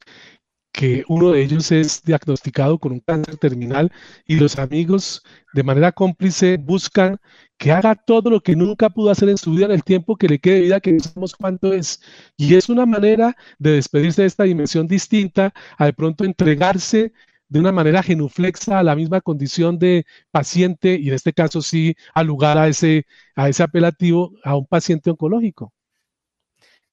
que 0.73 1.05
uno 1.09 1.33
de 1.33 1.43
ellos 1.43 1.71
es 1.71 2.03
diagnosticado 2.03 2.79
con 2.79 2.93
un 2.93 3.01
cáncer 3.01 3.37
terminal 3.37 3.93
y 4.27 4.37
los 4.37 4.59
amigos 4.59 5.23
de 5.53 5.63
manera 5.63 5.93
cómplice 5.93 6.57
buscan 6.57 7.19
que 7.59 7.73
haga 7.73 7.95
todo 7.95 8.31
lo 8.31 8.41
que 8.41 8.57
nunca 8.57 8.91
pudo 8.91 9.11
hacer 9.11 9.29
en 9.29 9.37
su 9.39 9.53
vida 9.53 9.67
en 9.67 9.73
el 9.73 9.85
tiempo 9.85 10.17
que 10.17 10.29
le 10.29 10.39
quede 10.39 10.55
de 10.57 10.61
vida, 10.63 10.81
que 10.81 10.93
no 10.93 11.01
sabemos 11.01 11.37
cuánto 11.37 11.73
es. 11.73 12.01
Y 12.37 12.55
es 12.55 12.69
una 12.71 12.87
manera 12.87 13.37
de 13.59 13.73
despedirse 13.73 14.23
de 14.23 14.29
esta 14.29 14.45
dimensión 14.45 14.87
distinta, 14.89 15.53
a 15.79 15.85
de 15.87 15.93
pronto 15.93 16.25
entregarse 16.25 17.13
de 17.53 17.61
una 17.61 17.71
manera 17.71 18.03
genuflexa 18.03 18.79
a 18.79 18.83
la 18.83 18.97
misma 18.97 19.21
condición 19.21 19.79
de 19.79 20.07
paciente 20.31 20.97
y 20.99 21.09
en 21.09 21.15
este 21.15 21.35
caso 21.35 21.61
sí 21.61 21.95
al 22.15 22.27
lugar 22.27 22.57
a 22.57 22.67
ese, 22.67 23.05
a 23.37 23.51
ese 23.51 23.63
apelativo 23.63 24.33
a 24.43 24.57
un 24.57 24.67
paciente 24.67 25.11
oncológico. 25.11 25.71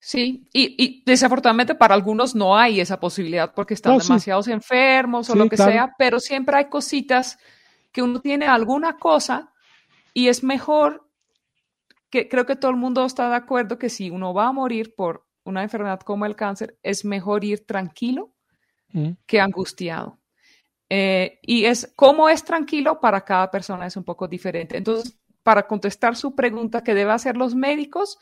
Sí, 0.01 0.49
y, 0.51 1.01
desafortunadamente 1.05 1.75
para 1.75 1.95
algunos 1.95 2.35
no 2.35 2.57
hay 2.57 2.81
esa 2.81 2.99
posibilidad 2.99 3.53
porque 3.53 3.73
están 3.73 3.97
demasiados 3.97 4.49
enfermos 4.49 5.29
o 5.29 5.35
lo 5.35 5.47
que 5.47 5.55
sea, 5.55 5.93
pero 5.97 6.19
siempre 6.19 6.57
hay 6.57 6.65
cositas 6.65 7.37
que 7.93 8.01
uno 8.01 8.19
tiene 8.19 8.45
alguna 8.45 8.97
cosa 8.97 9.53
y 10.13 10.27
es 10.27 10.43
mejor 10.43 11.07
que 12.09 12.27
creo 12.27 12.45
que 12.45 12.57
todo 12.57 12.71
el 12.71 12.77
mundo 12.77 13.05
está 13.05 13.29
de 13.29 13.35
acuerdo 13.35 13.77
que 13.77 13.87
si 13.87 14.09
uno 14.09 14.33
va 14.33 14.47
a 14.47 14.51
morir 14.51 14.93
por 14.93 15.25
una 15.45 15.63
enfermedad 15.63 16.01
como 16.01 16.25
el 16.25 16.35
cáncer, 16.35 16.77
es 16.83 17.05
mejor 17.05 17.45
ir 17.45 17.65
tranquilo 17.65 18.33
mm. 18.91 19.11
que 19.25 19.39
angustiado. 19.39 20.18
Eh, 20.89 21.39
y 21.43 21.65
es 21.65 21.93
cómo 21.95 22.29
es 22.29 22.43
tranquilo 22.43 22.99
para 22.99 23.21
cada 23.21 23.51
persona 23.51 23.85
es 23.85 23.95
un 23.95 24.03
poco 24.03 24.27
diferente. 24.27 24.75
Entonces, 24.77 25.19
para 25.43 25.67
contestar 25.67 26.15
su 26.15 26.35
pregunta, 26.35 26.83
que 26.83 26.93
deben 26.93 27.13
hacer 27.13 27.37
los 27.37 27.55
médicos? 27.55 28.17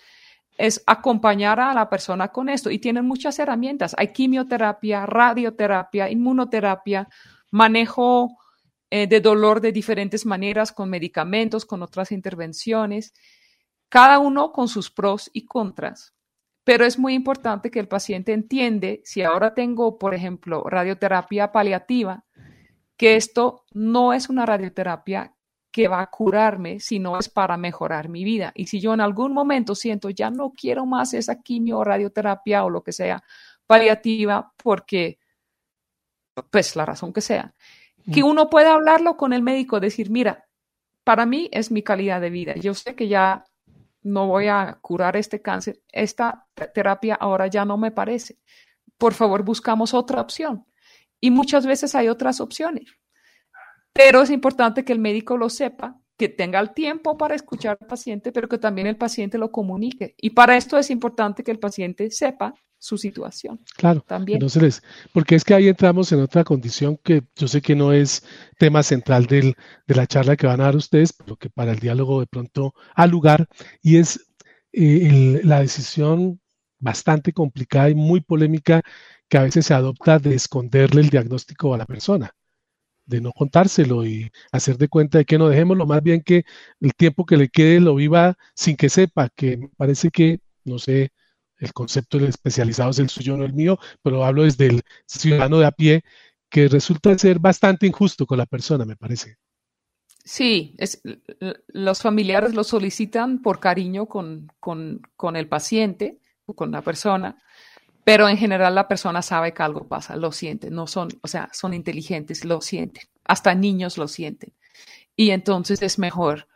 Es 0.58 0.84
acompañar 0.88 1.60
a 1.60 1.74
la 1.74 1.90
persona 1.90 2.30
con 2.30 2.50
esto. 2.50 2.70
Y 2.72 2.80
tienen 2.80 3.06
muchas 3.06 3.38
herramientas. 3.40 3.96
Hay 3.98 4.12
quimioterapia, 4.12 5.06
radioterapia, 5.06 6.10
inmunoterapia, 6.10 7.08
manejo 7.52 8.38
eh, 8.90 9.08
de 9.08 9.22
dolor 9.22 9.62
de 9.62 9.72
diferentes 9.72 10.26
maneras, 10.26 10.72
con 10.72 10.90
medicamentos, 10.90 11.66
con 11.66 11.84
otras 11.84 12.12
intervenciones, 12.12 13.14
cada 13.90 14.20
uno 14.20 14.52
con 14.52 14.68
sus 14.68 14.90
pros 14.90 15.30
y 15.34 15.46
contras. 15.46 16.14
Pero 16.64 16.86
es 16.86 16.98
muy 16.98 17.14
importante 17.14 17.70
que 17.72 17.80
el 17.80 17.88
paciente 17.88 18.34
entiende, 18.34 19.02
si 19.06 19.24
ahora 19.24 19.54
tengo, 19.54 19.98
por 19.98 20.14
ejemplo, 20.14 20.64
radioterapia 20.64 21.52
paliativa, 21.52 22.26
que 22.98 23.16
esto 23.16 23.64
no 23.72 24.12
es 24.14 24.30
una 24.30 24.46
radioterapia 24.46 25.34
que 25.72 25.88
va 25.88 26.02
a 26.02 26.10
curarme, 26.10 26.80
sino 26.80 27.20
es 27.20 27.30
para 27.30 27.56
mejorar 27.56 28.10
mi 28.10 28.24
vida. 28.24 28.52
Y 28.56 28.66
si 28.66 28.80
yo 28.80 28.94
en 28.94 29.02
algún 29.02 29.32
momento 29.34 29.76
siento 29.76 30.10
ya 30.10 30.32
no 30.32 30.52
quiero 30.52 30.86
más 30.86 31.14
esa 31.14 31.42
quimio 31.42 31.78
o 31.80 31.84
radioterapia 31.84 32.66
o 32.66 32.70
lo 32.70 32.82
que 32.82 32.92
sea 32.92 33.24
paliativa, 33.68 34.52
porque, 34.62 35.20
pues 36.50 36.76
la 36.76 36.86
razón 36.86 37.14
que 37.14 37.22
sea, 37.22 37.54
que 38.12 38.24
uno 38.24 38.50
pueda 38.50 38.74
hablarlo 38.74 39.18
con 39.18 39.34
el 39.34 39.44
médico, 39.44 39.80
decir, 39.80 40.10
mira, 40.10 40.48
para 41.04 41.26
mí 41.26 41.50
es 41.52 41.72
mi 41.72 41.84
calidad 41.84 42.22
de 42.22 42.30
vida. 42.30 42.56
Yo 42.56 42.74
sé 42.74 42.96
que 42.96 43.08
ya 43.08 43.46
no 44.02 44.28
voy 44.28 44.48
a 44.48 44.78
curar 44.82 45.18
este 45.18 45.42
cáncer. 45.42 45.82
Esta 45.92 46.48
terapia 46.74 47.16
ahora 47.16 47.48
ya 47.48 47.66
no 47.66 47.78
me 47.78 47.92
parece. 47.92 48.38
Por 48.98 49.14
favor, 49.14 49.44
buscamos 49.44 49.94
otra 49.94 50.22
opción. 50.22 50.66
Y 51.20 51.32
muchas 51.32 51.66
veces 51.66 51.96
hay 51.96 52.08
otras 52.08 52.40
opciones. 52.42 52.86
Pero 53.94 54.22
es 54.22 54.30
importante 54.30 54.86
que 54.86 54.94
el 54.94 55.00
médico 55.00 55.38
lo 55.38 55.50
sepa, 55.50 56.00
que 56.18 56.30
tenga 56.30 56.60
el 56.60 56.74
tiempo 56.74 57.18
para 57.18 57.36
escuchar 57.36 57.78
al 57.80 57.88
paciente, 57.88 58.32
pero 58.32 58.48
que 58.48 58.58
también 58.58 58.88
el 58.88 58.98
paciente 58.98 59.38
lo 59.38 59.52
comunique. 59.52 60.16
Y 60.18 60.32
para 60.32 60.58
esto 60.58 60.78
es 60.78 60.90
importante 60.90 61.44
que 61.44 61.52
el 61.52 61.60
paciente 61.60 62.10
sepa 62.12 62.54
su 62.80 62.98
situación. 62.98 63.60
Claro, 63.76 64.02
también. 64.02 64.38
Entonces, 64.38 64.84
porque 65.14 65.36
es 65.36 65.44
que 65.44 65.54
ahí 65.54 65.68
entramos 65.68 66.12
en 66.12 66.22
otra 66.22 66.44
condición 66.44 66.98
que 67.04 67.24
yo 67.36 67.48
sé 67.48 67.62
que 67.62 67.76
no 67.76 67.92
es 67.92 68.24
tema 68.58 68.84
central 68.84 69.26
del, 69.26 69.56
de 69.88 69.96
la 69.96 70.08
charla 70.08 70.36
que 70.36 70.48
van 70.48 70.62
a 70.62 70.66
dar 70.66 70.76
ustedes, 70.76 71.14
pero 71.14 71.36
que 71.36 71.50
para 71.50 71.72
el 71.72 71.80
diálogo 71.80 72.20
de 72.20 72.28
pronto 72.28 72.74
ha 72.96 73.08
lugar, 73.08 73.48
y 73.82 73.98
es 73.98 74.28
eh, 74.74 75.42
la 75.44 75.62
decisión 75.62 76.40
bastante 76.80 77.34
complicada 77.34 77.90
y 77.90 77.96
muy 77.96 78.22
polémica 78.22 78.84
que 79.30 79.38
a 79.38 79.44
veces 79.44 79.66
se 79.66 79.74
adopta 79.74 80.20
de 80.20 80.36
esconderle 80.36 81.02
el 81.02 81.10
diagnóstico 81.10 81.74
a 81.74 81.78
la 81.78 81.86
persona, 81.86 82.34
de 83.06 83.22
no 83.22 83.32
contárselo 83.32 84.06
y 84.06 84.32
hacer 84.52 84.78
de 84.78 84.88
cuenta 84.88 85.18
de 85.18 85.26
que 85.26 85.38
no 85.38 85.50
dejémoslo, 85.50 85.86
más 85.86 86.02
bien 86.04 86.22
que 86.22 86.46
el 86.80 86.94
tiempo 86.94 87.26
que 87.26 87.38
le 87.38 87.50
quede 87.50 87.80
lo 87.80 87.96
viva 87.96 88.38
sin 88.56 88.76
que 88.76 88.90
sepa, 88.90 89.30
que 89.30 89.70
parece 89.78 90.12
que, 90.12 90.40
no 90.66 90.80
sé, 90.80 91.12
el 91.58 91.74
concepto 91.74 92.18
del 92.18 92.30
especializado 92.30 92.92
es 92.92 93.00
el 93.00 93.10
suyo, 93.10 93.38
no 93.38 93.46
el 93.46 93.54
mío, 93.54 93.80
pero 94.02 94.24
hablo 94.24 94.44
desde 94.44 94.68
el 94.68 94.82
ciudadano 95.06 95.60
de 95.60 95.66
a 95.66 95.72
pie, 95.72 96.04
que 96.50 96.68
resulta 96.68 97.18
ser 97.18 97.40
bastante 97.40 97.88
injusto 97.88 98.26
con 98.26 98.38
la 98.38 98.46
persona, 98.46 98.86
me 98.86 98.96
parece. 98.96 99.38
Sí, 100.24 100.76
los 101.70 102.02
familiares 102.02 102.54
lo 102.54 102.64
solicitan 102.64 103.42
por 103.42 103.60
cariño 103.60 104.08
con, 104.08 104.48
con, 104.60 105.02
con 105.16 105.36
el 105.38 105.48
paciente 105.48 106.20
con 106.56 106.72
la 106.72 106.82
persona, 106.82 107.38
pero 108.08 108.30
en 108.30 108.38
general 108.38 108.74
la 108.74 108.88
persona 108.88 109.22
sabe 109.22 109.54
que 109.54 109.64
algo 109.64 109.86
pasa, 109.86 110.16
lo 110.16 110.32
siente, 110.32 110.72
no 110.72 110.88
son, 110.88 111.10
o 111.24 111.28
sea, 111.28 111.50
son 111.52 111.74
inteligentes, 111.74 112.46
lo 112.46 112.62
sienten, 112.62 113.04
hasta 113.26 113.54
niños 113.54 113.98
lo 113.98 114.08
sienten. 114.08 114.54
Y 115.18 115.32
entonces 115.32 115.82
es 115.82 116.00
mejor, 116.00 116.48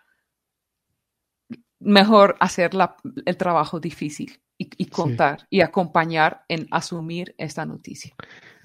mejor 1.78 2.38
hacer 2.40 2.72
el 3.26 3.36
trabajo 3.36 3.82
difícil 3.82 4.42
y, 4.58 4.86
contar 4.86 5.46
y 5.50 5.60
acompañar 5.60 6.46
en 6.48 6.70
asumir 6.72 7.36
esta 7.38 7.66
noticia. 7.66 8.16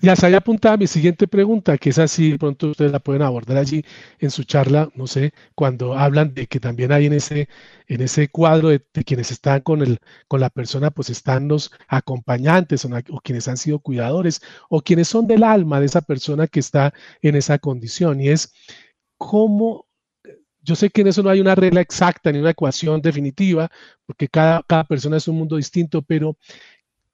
Ya 0.02 0.14
se 0.14 0.26
haya 0.26 0.38
apuntado 0.38 0.76
mi 0.76 0.86
siguiente 0.86 1.26
pregunta, 1.26 1.78
que 1.78 1.90
es 1.90 1.98
así, 1.98 2.36
pronto 2.36 2.68
ustedes 2.68 2.92
la 2.92 3.00
pueden 3.00 3.22
abordar 3.22 3.56
allí 3.56 3.84
en 4.18 4.30
su 4.30 4.44
charla, 4.44 4.90
no 4.94 5.06
sé, 5.06 5.32
cuando 5.54 5.94
hablan 5.94 6.34
de 6.34 6.46
que 6.46 6.60
también 6.60 6.92
hay 6.92 7.06
en 7.06 7.14
ese, 7.14 7.48
en 7.88 8.02
ese 8.02 8.28
cuadro 8.28 8.68
de, 8.68 8.80
quienes 9.06 9.30
están 9.30 9.60
con, 9.62 9.82
el, 9.82 9.98
con 10.28 10.40
la 10.40 10.50
persona, 10.50 10.90
pues 10.90 11.10
están 11.10 11.48
los 11.48 11.70
acompañantes 11.88 12.84
o, 12.84 12.90
o, 13.10 13.20
quienes 13.20 13.48
han 13.48 13.56
sido 13.56 13.78
cuidadores 13.78 14.42
o 14.68 14.82
quienes 14.82 15.08
son 15.08 15.26
del 15.26 15.42
alma 15.42 15.80
de 15.80 15.86
esa 15.86 16.02
persona 16.02 16.46
que 16.46 16.60
está 16.60 16.92
en 17.22 17.36
esa 17.36 17.58
condición. 17.58 18.20
Y 18.20 18.28
es 18.28 18.52
cómo 19.18 19.86
yo 20.66 20.74
sé 20.74 20.90
que 20.90 21.02
en 21.02 21.06
eso 21.06 21.22
no 21.22 21.30
hay 21.30 21.40
una 21.40 21.54
regla 21.54 21.80
exacta 21.80 22.32
ni 22.32 22.40
una 22.40 22.50
ecuación 22.50 23.00
definitiva, 23.00 23.70
porque 24.04 24.28
cada, 24.28 24.64
cada 24.64 24.84
persona 24.84 25.16
es 25.16 25.28
un 25.28 25.36
mundo 25.36 25.56
distinto, 25.56 26.02
pero 26.02 26.36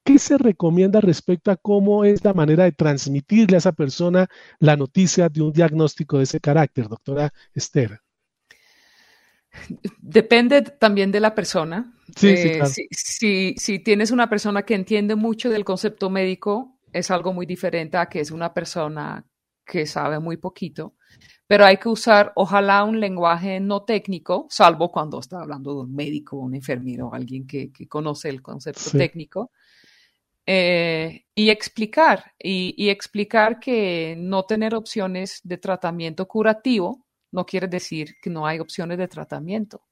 ¿qué 0.04 0.18
se 0.18 0.38
recomienda 0.38 1.00
respecto 1.00 1.50
a 1.50 1.56
cómo 1.56 2.04
es 2.04 2.24
la 2.24 2.34
manera 2.34 2.64
de 2.64 2.72
transmitirle 2.72 3.56
a 3.56 3.58
esa 3.58 3.72
persona 3.72 4.28
la 4.58 4.76
noticia 4.76 5.28
de 5.28 5.42
un 5.42 5.52
diagnóstico 5.52 6.18
de 6.18 6.24
ese 6.24 6.40
carácter, 6.40 6.88
doctora 6.88 7.32
Esther? 7.54 8.00
Depende 10.00 10.62
también 10.62 11.12
de 11.12 11.20
la 11.20 11.34
persona. 11.34 11.92
Sí, 12.16 12.36
sí, 12.36 12.48
eh, 12.48 12.88
si, 12.90 13.54
si, 13.56 13.78
tienes 13.78 14.10
una 14.10 14.28
persona 14.28 14.62
que 14.62 14.74
entiende 14.74 15.14
mucho 15.14 15.50
del 15.50 15.64
concepto 15.64 16.10
médico, 16.10 16.78
es 16.92 17.10
algo 17.10 17.32
muy 17.32 17.46
diferente 17.46 17.96
a 17.96 18.06
que 18.06 18.20
es 18.20 18.30
una 18.30 18.52
persona 18.52 19.26
que 19.64 19.86
sabe 19.86 20.18
muy 20.18 20.36
poquito 20.36 20.94
pero 21.52 21.66
hay 21.66 21.76
que 21.76 21.90
usar, 21.90 22.32
ojalá, 22.34 22.82
un 22.82 22.98
lenguaje 22.98 23.60
no 23.60 23.82
técnico, 23.82 24.46
salvo 24.48 24.90
cuando 24.90 25.20
está 25.20 25.42
hablando 25.42 25.74
de 25.74 25.80
un 25.82 25.94
médico, 25.94 26.38
un 26.38 26.54
enfermero, 26.54 27.12
alguien 27.12 27.46
que, 27.46 27.70
conoce 27.90 28.30
el 28.30 28.40
concepto 28.40 28.90
técnico, 28.92 29.50
eh, 30.46 31.24
y 31.34 31.50
explicar, 31.50 32.32
y, 32.38 32.88
explicar 32.90 33.60
que 33.60 34.16
no 34.18 34.44
tener 34.44 34.74
opciones 34.74 35.40
de 35.44 35.56
tratamiento 35.58 36.26
curativo 36.26 37.06
no 37.30 37.46
quiere 37.46 37.68
decir 37.68 38.16
que 38.20 38.28
no 38.28 38.46
hay 38.46 38.58
opciones 38.58 38.98
de 38.98 39.08
tratamiento, 39.08 39.82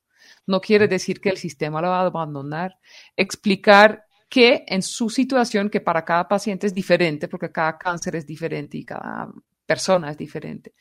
no 0.46 0.60
quiere 0.60 0.88
decir 0.88 1.20
que 1.20 1.30
el 1.30 1.36
sistema 1.36 1.80
lo 1.80 1.88
va 1.88 2.00
a 2.00 2.06
abandonar, 2.06 2.78
explicar 3.16 4.04
que 4.28 4.64
en 4.66 4.82
su 4.82 5.08
situación, 5.08 5.70
que 5.70 5.80
para 5.80 6.04
cada 6.04 6.28
paciente 6.28 6.66
es 6.66 6.74
diferente, 6.74 7.28
porque 7.28 7.50
cada 7.50 7.78
cáncer 7.78 8.16
es 8.16 8.26
diferente 8.26 8.76
y 8.78 8.84
cada 8.84 9.28
persona 9.64 10.10
es 10.10 10.18
diferente, 10.18 10.74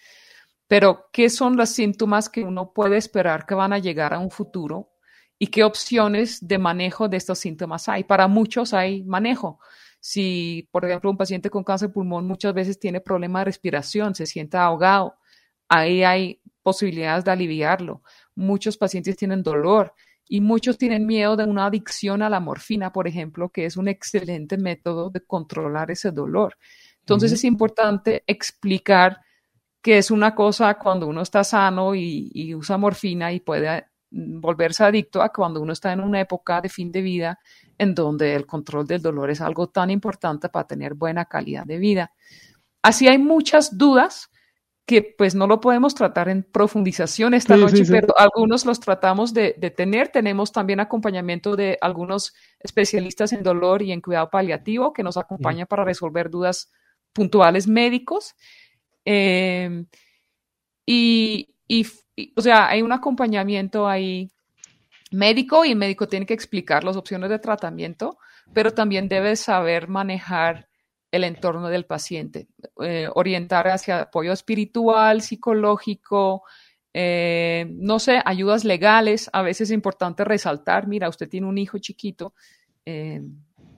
pero 0.68 1.10
¿qué 1.14 1.30
son 1.30 1.56
los 1.56 1.70
síntomas 1.70 2.30
que 2.30 2.44
uno 2.44 2.74
puede 2.74 2.98
esperar 2.98 3.46
que 3.46 3.56
van 3.56 3.74
a 3.74 3.80
llegar 3.80 4.14
a 4.14 4.20
un 4.20 4.32
futuro? 4.32 4.92
¿Y 5.40 5.48
qué 5.48 5.64
opciones 5.64 6.46
de 6.46 6.58
manejo 6.58 7.08
de 7.08 7.18
estos 7.18 7.40
síntomas 7.40 7.88
hay? 7.88 8.04
Para 8.04 8.28
muchos 8.28 8.74
hay 8.74 9.04
manejo. 9.04 9.60
Si, 10.02 10.68
por 10.72 10.86
ejemplo, 10.86 11.10
un 11.10 11.18
paciente 11.18 11.50
con 11.50 11.64
cáncer 11.64 11.90
de 11.90 11.94
pulmón 11.94 12.28
muchas 12.28 12.54
veces 12.54 12.80
tiene 12.80 13.02
problema 13.02 13.40
de 13.40 13.46
respiración, 13.46 14.16
se 14.16 14.26
siente 14.26 14.58
ahogado, 14.58 15.16
ahí 15.70 16.04
hay 16.04 16.42
posibilidades 16.62 17.26
de 17.26 17.32
aliviarlo. 17.32 18.04
Muchos 18.36 18.78
pacientes 18.78 19.16
tienen 19.18 19.42
dolor 19.42 19.94
y 20.28 20.42
muchos 20.42 20.78
tienen 20.78 21.06
miedo 21.06 21.36
de 21.36 21.46
una 21.46 21.66
adicción 21.66 22.22
a 22.22 22.30
la 22.30 22.40
morfina, 22.40 22.94
por 22.94 23.08
ejemplo, 23.08 23.50
que 23.50 23.66
es 23.66 23.78
un 23.78 23.88
excelente 23.88 24.58
método 24.58 25.10
de 25.10 25.22
controlar 25.22 25.90
ese 25.90 26.12
dolor. 26.12 26.58
Entonces 27.00 27.32
es 27.32 27.44
importante 27.44 28.24
explicar 28.28 29.22
que 29.82 29.98
es 29.98 30.12
una 30.12 30.36
cosa 30.36 30.76
cuando 30.76 31.08
uno 31.08 31.22
está 31.22 31.44
sano 31.44 31.96
y, 31.96 32.54
usa 32.54 32.78
morfina 32.78 33.32
y 33.32 33.40
puede 33.40 33.86
volverse 34.12 34.84
adicto 34.84 35.22
a 35.22 35.30
cuando 35.30 35.62
uno 35.62 35.74
está 35.74 35.94
en 35.94 36.02
una 36.02 36.20
época 36.20 36.62
de 36.62 36.70
fin 36.70 36.92
de 36.92 37.02
vida 37.02 37.40
en 37.78 37.94
donde 37.94 38.36
el 38.36 38.46
control 38.46 38.88
del 38.88 39.02
dolor 39.02 39.30
es 39.30 39.42
algo 39.42 39.68
tan 39.70 39.90
importante 39.90 40.50
para 40.50 40.68
tener 40.68 40.94
buena 40.94 41.26
calidad 41.26 41.66
de 41.66 41.78
vida. 41.78 42.14
Así 42.82 43.08
hay 43.08 43.18
muchas 43.18 43.78
dudas 43.78 44.30
que 44.86 45.04
pues 45.04 45.36
no 45.36 45.46
lo 45.46 45.60
podemos 45.60 45.94
tratar 45.94 46.30
en 46.30 46.42
profundización 46.42 47.36
esta 47.36 47.56
noche, 47.56 47.84
pero 47.88 48.18
algunos 48.18 48.66
los 48.66 48.80
tratamos 48.80 49.36
de, 49.36 49.54
de, 49.56 49.70
tener. 49.70 50.08
Tenemos 50.08 50.52
también 50.52 50.80
acompañamiento 50.80 51.56
de 51.56 51.78
algunos 51.80 52.34
especialistas 52.60 53.32
en 53.34 53.44
dolor 53.44 53.84
y 53.84 53.92
en 53.92 54.02
cuidado 54.02 54.32
paliativo 54.32 54.92
que 54.92 55.04
nos 55.04 55.16
acompañan 55.16 55.68
para 55.68 55.84
resolver 55.84 56.32
dudas 56.32 56.72
puntuales 57.14 57.68
médicos. 57.68 58.36
Em, 59.06 59.86
y, 60.86 61.56
o 62.36 62.42
sea, 62.42 62.68
hay 62.68 62.82
un 62.82 62.92
acompañamiento 62.92 63.88
ahí 63.88 64.30
médico 65.12 65.66
y 65.66 65.72
el 65.72 65.78
médico 65.78 66.08
tiene 66.08 66.26
que 66.26 66.34
explicar 66.34 66.84
las 66.84 66.96
opciones 66.96 67.30
de 67.30 67.40
tratamiento, 67.40 68.18
pero 68.54 68.74
también 68.74 69.08
debe 69.08 69.36
saber 69.36 69.88
manejar 69.88 70.68
el 71.12 71.24
entorno 71.24 71.70
del 71.70 71.86
paciente, 71.86 72.48
eh, 72.82 73.08
orientar 73.14 73.68
hacia 73.68 74.02
apoyo 74.02 74.32
espiritual, 74.32 75.22
psicológico, 75.22 76.44
eh, 76.94 77.66
no 77.70 78.00
sé, 78.00 78.22
ayudas 78.26 78.64
legales, 78.64 79.30
a 79.34 79.42
veces 79.42 79.70
es 79.70 79.74
importante 79.74 80.24
resaltar, 80.24 80.88
mira, 80.88 81.10
usted 81.10 81.28
tiene 81.28 81.48
un 81.48 81.58
hijo 81.58 81.80
chiquito, 81.80 82.34
eh, 82.86 83.22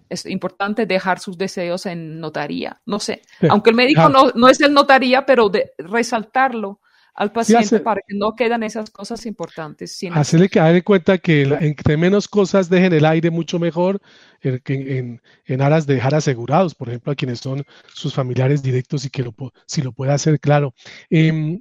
es 0.10 0.26
importante 0.26 0.86
dejar 0.86 1.20
sus 1.20 1.38
deseos 1.38 1.86
en 1.86 2.20
notaría, 2.20 2.82
no 2.86 3.00
sé, 3.00 3.22
aunque 3.50 3.70
el 3.70 3.78
médico 3.78 4.10
no, 4.10 4.32
no, 4.36 4.50
es 4.50 4.60
el 4.60 4.74
notaría, 4.74 5.26
pero 5.26 5.48
de 5.48 5.72
resaltarlo 5.78 6.82
al 7.14 7.32
paciente 7.32 7.80
para 7.80 8.02
que 8.08 8.16
no 8.16 8.36
quedan 8.36 8.64
esas 8.64 8.90
cosas 8.90 9.26
importantes. 9.26 10.00
hacerle 10.14 10.50
que 10.50 10.60
haga 10.60 10.82
cuenta 10.82 11.18
que 11.18 11.44
entre 11.62 11.98
menos 11.98 12.28
cosas 12.28 12.70
dejen 12.70 12.94
el 12.94 13.06
aire, 13.06 13.30
mucho 13.30 13.60
mejor 13.60 14.02
en, 14.42 15.22
en, 15.46 15.62
aras 15.62 15.86
de 15.86 15.96
dejar 15.96 16.16
asegurados, 16.16 16.74
por 16.74 16.90
ejemplo, 16.90 17.12
a 17.12 17.16
quienes 17.16 17.40
son 17.40 17.64
sus 17.94 18.14
familiares 18.14 18.64
directos 18.64 19.06
y 19.06 19.10
que 19.10 19.24
lo, 19.24 19.34
si 19.68 19.82
lo 19.82 19.92
puede 19.92 20.14
hacer, 20.14 20.40
claro. 20.40 20.74
Eh, 21.10 21.60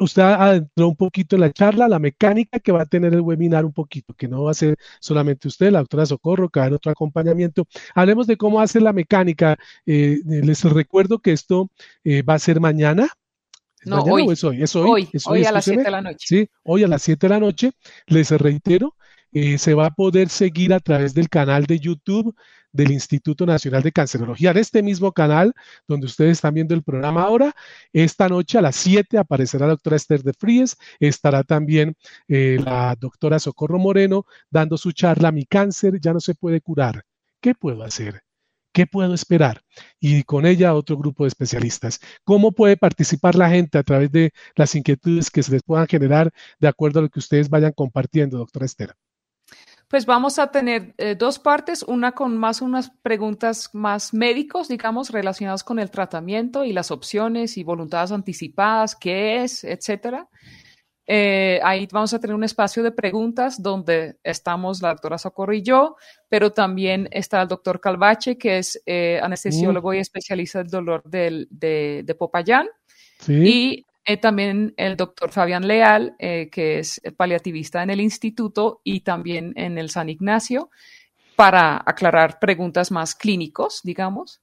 usted 0.00 0.22
adentró 0.22 0.88
un 0.88 0.96
poquito 0.96 1.36
en 1.36 1.40
la 1.40 1.52
charla, 1.52 1.88
la 1.88 1.98
mecánica 1.98 2.58
que 2.60 2.72
va 2.72 2.82
a 2.82 2.86
tener 2.86 3.14
el 3.14 3.20
webinar 3.20 3.64
un 3.64 3.72
poquito, 3.72 4.14
que 4.14 4.28
no 4.28 4.44
va 4.44 4.50
a 4.50 4.54
ser 4.54 4.76
solamente 5.00 5.48
usted, 5.48 5.70
la 5.70 5.78
doctora 5.80 6.06
Socorro, 6.06 6.48
que 6.50 6.60
va 6.60 6.66
a 6.66 6.74
otro 6.74 6.92
acompañamiento. 6.92 7.66
Hablemos 7.94 8.26
de 8.26 8.36
cómo 8.36 8.60
hacer 8.60 8.82
la 8.82 8.92
mecánica. 8.92 9.56
Eh, 9.86 10.20
les 10.24 10.64
recuerdo 10.64 11.20
que 11.20 11.32
esto 11.32 11.70
eh, 12.04 12.22
va 12.22 12.34
a 12.34 12.38
ser 12.38 12.60
mañana, 12.60 13.08
no, 13.88 14.02
hoy. 14.02 14.32
es 14.32 14.44
hoy? 14.44 14.62
Es 14.62 14.76
hoy. 14.76 15.08
hoy, 15.26 15.44
a 15.44 15.52
las 15.52 15.64
7 15.64 15.82
de 15.82 15.90
la 15.90 16.02
noche. 16.02 16.18
Sí, 16.20 16.48
hoy 16.62 16.84
a 16.84 16.88
las 16.88 17.02
7 17.02 17.26
de 17.26 17.34
la 17.34 17.40
noche. 17.40 17.72
Les 18.06 18.30
reitero, 18.30 18.94
eh, 19.32 19.58
se 19.58 19.74
va 19.74 19.86
a 19.86 19.90
poder 19.90 20.28
seguir 20.28 20.72
a 20.72 20.80
través 20.80 21.14
del 21.14 21.28
canal 21.28 21.66
de 21.66 21.78
YouTube 21.78 22.34
del 22.72 22.90
Instituto 22.90 23.46
Nacional 23.46 23.82
de 23.82 23.92
Cancerología, 23.92 24.50
en 24.50 24.58
este 24.58 24.82
mismo 24.82 25.12
canal 25.12 25.54
donde 25.86 26.06
ustedes 26.06 26.32
están 26.32 26.54
viendo 26.54 26.74
el 26.74 26.82
programa 26.82 27.22
ahora. 27.22 27.54
Esta 27.92 28.28
noche 28.28 28.58
a 28.58 28.62
las 28.62 28.76
7 28.76 29.18
aparecerá 29.18 29.66
la 29.66 29.72
doctora 29.72 29.96
Esther 29.96 30.22
de 30.22 30.32
Fríes, 30.32 30.76
estará 31.00 31.42
también 31.44 31.96
eh, 32.28 32.58
la 32.62 32.94
doctora 32.98 33.38
Socorro 33.38 33.78
Moreno 33.78 34.26
dando 34.50 34.76
su 34.76 34.92
charla 34.92 35.32
Mi 35.32 35.44
cáncer 35.44 36.00
ya 36.00 36.12
no 36.12 36.20
se 36.20 36.34
puede 36.34 36.60
curar. 36.60 37.02
¿Qué 37.40 37.54
puedo 37.54 37.82
hacer? 37.84 38.22
¿Qué 38.72 38.86
puedo 38.86 39.14
esperar? 39.14 39.62
Y 40.00 40.22
con 40.24 40.46
ella 40.46 40.74
otro 40.74 40.96
grupo 40.96 41.24
de 41.24 41.28
especialistas. 41.28 42.00
¿Cómo 42.24 42.52
puede 42.52 42.76
participar 42.76 43.34
la 43.34 43.50
gente 43.50 43.78
a 43.78 43.82
través 43.82 44.12
de 44.12 44.32
las 44.54 44.74
inquietudes 44.74 45.30
que 45.30 45.42
se 45.42 45.52
les 45.52 45.62
puedan 45.62 45.86
generar 45.86 46.30
de 46.58 46.68
acuerdo 46.68 47.00
a 47.00 47.02
lo 47.02 47.08
que 47.08 47.18
ustedes 47.18 47.48
vayan 47.48 47.72
compartiendo, 47.72 48.38
doctora 48.38 48.66
Esther? 48.66 48.94
Pues 49.88 50.04
vamos 50.04 50.38
a 50.38 50.50
tener 50.50 50.94
eh, 50.98 51.14
dos 51.14 51.38
partes, 51.38 51.82
una 51.82 52.12
con 52.12 52.36
más 52.36 52.60
unas 52.60 52.90
preguntas 53.00 53.70
más 53.72 54.12
médicos, 54.12 54.68
digamos, 54.68 55.08
relacionadas 55.08 55.64
con 55.64 55.78
el 55.78 55.90
tratamiento 55.90 56.66
y 56.66 56.74
las 56.74 56.90
opciones 56.90 57.56
y 57.56 57.64
voluntades 57.64 58.12
anticipadas, 58.12 58.94
qué 58.94 59.42
es, 59.42 59.64
etcétera. 59.64 60.28
Eh, 61.10 61.58
ahí 61.64 61.88
vamos 61.90 62.12
a 62.12 62.20
tener 62.20 62.36
un 62.36 62.44
espacio 62.44 62.82
de 62.82 62.92
preguntas 62.92 63.62
donde 63.62 64.18
estamos 64.22 64.82
la 64.82 64.90
doctora 64.90 65.16
Socorro 65.16 65.54
y 65.54 65.62
yo, 65.62 65.96
pero 66.28 66.52
también 66.52 67.08
está 67.10 67.40
el 67.40 67.48
doctor 67.48 67.80
Calvache, 67.80 68.36
que 68.36 68.58
es 68.58 68.82
eh, 68.84 69.18
anestesiólogo 69.22 69.94
y 69.94 70.00
especialista 70.00 70.58
del 70.58 70.68
dolor 70.68 71.02
del, 71.04 71.48
de, 71.50 72.02
de, 72.04 72.14
Popayán. 72.14 72.66
Y 73.26 73.86
eh, 74.04 74.16
también 74.18 74.74
el 74.76 74.98
doctor 74.98 75.32
Fabián 75.32 75.66
Leal, 75.66 76.14
que 76.18 76.78
es 76.78 77.00
paliativista 77.16 77.82
en 77.82 77.88
el 77.88 78.02
instituto 78.02 78.82
y 78.84 79.00
también 79.00 79.54
en 79.56 79.78
el 79.78 79.88
San 79.88 80.10
Ignacio 80.10 80.68
para 81.36 81.82
aclarar 81.86 82.38
preguntas 82.38 82.90
más 82.90 83.14
clínicos, 83.14 83.80
digamos. 83.82 84.42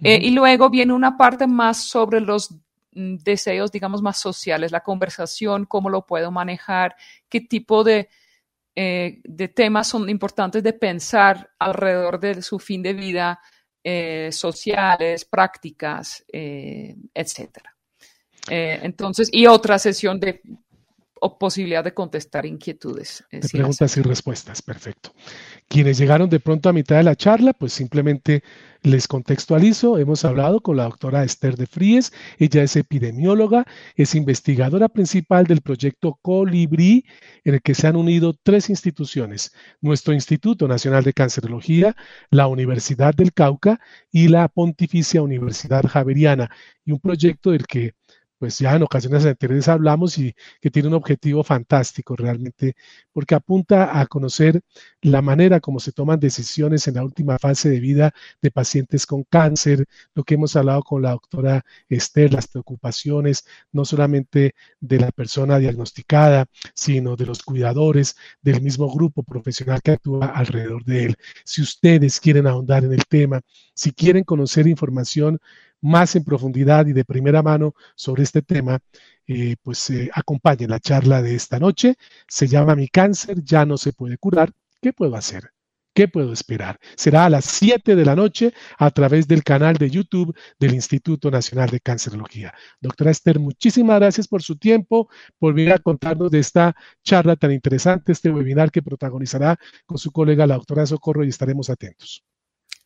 y 0.00 0.30
luego 0.30 0.70
viene 0.70 0.94
una 0.94 1.18
parte 1.18 1.46
más 1.46 1.84
sobre 1.84 2.20
los 2.20 2.54
deseos, 2.96 3.70
digamos, 3.70 4.02
más 4.02 4.18
sociales, 4.18 4.72
la 4.72 4.80
conversación, 4.80 5.66
cómo 5.66 5.90
lo 5.90 6.06
puedo 6.06 6.30
manejar, 6.30 6.96
qué 7.28 7.42
tipo 7.42 7.84
de, 7.84 8.08
eh, 8.74 9.20
de 9.24 9.48
temas 9.48 9.88
son 9.88 10.08
importantes 10.08 10.62
de 10.62 10.72
pensar 10.72 11.50
alrededor 11.58 12.18
de 12.18 12.40
su 12.42 12.58
fin 12.58 12.82
de 12.82 12.94
vida, 12.94 13.40
eh, 13.84 14.30
sociales, 14.32 15.24
prácticas, 15.24 16.24
eh, 16.32 16.96
etcétera. 17.14 17.72
entonces, 18.48 19.28
y 19.32 19.48
otra 19.48 19.76
sesión 19.76 20.20
de 20.20 20.40
o 21.20 21.38
posibilidad 21.38 21.82
de 21.82 21.94
contestar 21.94 22.46
inquietudes. 22.46 23.24
De 23.30 23.40
preguntas 23.48 23.96
y 23.96 24.02
respuestas, 24.02 24.62
perfecto. 24.62 25.12
Quienes 25.68 25.98
llegaron 25.98 26.28
de 26.28 26.40
pronto 26.40 26.68
a 26.68 26.72
mitad 26.72 26.96
de 26.96 27.02
la 27.02 27.16
charla, 27.16 27.52
pues 27.52 27.72
simplemente 27.72 28.42
les 28.82 29.08
contextualizo. 29.08 29.98
Hemos 29.98 30.24
hablado 30.24 30.60
con 30.60 30.76
la 30.76 30.84
doctora 30.84 31.24
Esther 31.24 31.56
de 31.56 31.66
Fríes. 31.66 32.12
Ella 32.38 32.62
es 32.62 32.76
epidemióloga, 32.76 33.66
es 33.96 34.14
investigadora 34.14 34.88
principal 34.88 35.46
del 35.46 35.62
proyecto 35.62 36.18
Colibrí, 36.22 37.04
en 37.44 37.54
el 37.54 37.62
que 37.62 37.74
se 37.74 37.86
han 37.86 37.96
unido 37.96 38.34
tres 38.42 38.70
instituciones: 38.70 39.52
nuestro 39.80 40.14
Instituto 40.14 40.68
Nacional 40.68 41.02
de 41.02 41.14
Cancerología, 41.14 41.96
la 42.30 42.46
Universidad 42.46 43.14
del 43.14 43.32
Cauca 43.32 43.80
y 44.12 44.28
la 44.28 44.48
Pontificia 44.48 45.22
Universidad 45.22 45.84
Javeriana. 45.84 46.50
Y 46.84 46.92
un 46.92 47.00
proyecto 47.00 47.50
del 47.50 47.66
que 47.66 47.94
pues 48.38 48.58
ya 48.58 48.74
en 48.76 48.82
ocasiones 48.82 49.24
anteriores 49.24 49.68
hablamos 49.68 50.18
y 50.18 50.34
que 50.60 50.70
tiene 50.70 50.88
un 50.88 50.94
objetivo 50.94 51.42
fantástico 51.42 52.16
realmente, 52.16 52.74
porque 53.12 53.34
apunta 53.34 53.98
a 54.00 54.06
conocer 54.06 54.60
la 55.00 55.22
manera 55.22 55.60
como 55.60 55.80
se 55.80 55.92
toman 55.92 56.20
decisiones 56.20 56.86
en 56.88 56.94
la 56.94 57.04
última 57.04 57.38
fase 57.38 57.70
de 57.70 57.80
vida 57.80 58.12
de 58.42 58.50
pacientes 58.50 59.06
con 59.06 59.24
cáncer, 59.24 59.86
lo 60.14 60.24
que 60.24 60.34
hemos 60.34 60.56
hablado 60.56 60.82
con 60.82 61.02
la 61.02 61.12
doctora 61.12 61.64
Esther, 61.88 62.32
las 62.32 62.48
preocupaciones 62.48 63.46
no 63.72 63.84
solamente 63.84 64.54
de 64.80 64.98
la 64.98 65.12
persona 65.12 65.58
diagnosticada, 65.58 66.46
sino 66.74 67.16
de 67.16 67.26
los 67.26 67.42
cuidadores, 67.42 68.16
del 68.42 68.60
mismo 68.62 68.92
grupo 68.92 69.22
profesional 69.22 69.80
que 69.82 69.92
actúa 69.92 70.26
alrededor 70.26 70.84
de 70.84 71.04
él. 71.06 71.16
Si 71.44 71.62
ustedes 71.62 72.20
quieren 72.20 72.46
ahondar 72.46 72.84
en 72.84 72.92
el 72.92 73.04
tema, 73.06 73.40
si 73.74 73.92
quieren 73.92 74.24
conocer 74.24 74.66
información 74.66 75.38
más 75.86 76.16
en 76.16 76.24
profundidad 76.24 76.86
y 76.86 76.92
de 76.92 77.04
primera 77.04 77.42
mano 77.42 77.74
sobre 77.94 78.24
este 78.24 78.42
tema, 78.42 78.80
eh, 79.26 79.56
pues 79.62 79.90
eh, 79.90 80.10
acompañen 80.12 80.70
la 80.70 80.80
charla 80.80 81.22
de 81.22 81.34
esta 81.34 81.58
noche. 81.58 81.96
Se 82.28 82.46
llama 82.48 82.74
Mi 82.74 82.88
cáncer 82.88 83.42
ya 83.42 83.64
no 83.64 83.78
se 83.78 83.92
puede 83.92 84.18
curar. 84.18 84.52
¿Qué 84.80 84.92
puedo 84.92 85.16
hacer? 85.16 85.50
¿Qué 85.94 86.08
puedo 86.08 86.34
esperar? 86.34 86.78
Será 86.94 87.24
a 87.24 87.30
las 87.30 87.46
7 87.46 87.96
de 87.96 88.04
la 88.04 88.14
noche 88.14 88.52
a 88.76 88.90
través 88.90 89.26
del 89.26 89.42
canal 89.42 89.76
de 89.76 89.88
YouTube 89.88 90.36
del 90.58 90.74
Instituto 90.74 91.30
Nacional 91.30 91.70
de 91.70 91.80
Cancerología. 91.80 92.52
Doctora 92.82 93.10
Esther, 93.10 93.38
muchísimas 93.38 93.98
gracias 93.98 94.28
por 94.28 94.42
su 94.42 94.56
tiempo, 94.56 95.08
por 95.38 95.54
venir 95.54 95.72
a 95.72 95.78
contarnos 95.78 96.30
de 96.30 96.40
esta 96.40 96.76
charla 97.02 97.34
tan 97.36 97.50
interesante, 97.50 98.12
este 98.12 98.30
webinar 98.30 98.70
que 98.70 98.82
protagonizará 98.82 99.58
con 99.86 99.96
su 99.96 100.12
colega 100.12 100.46
la 100.46 100.56
doctora 100.56 100.84
Socorro 100.84 101.24
y 101.24 101.28
estaremos 101.28 101.70
atentos. 101.70 102.22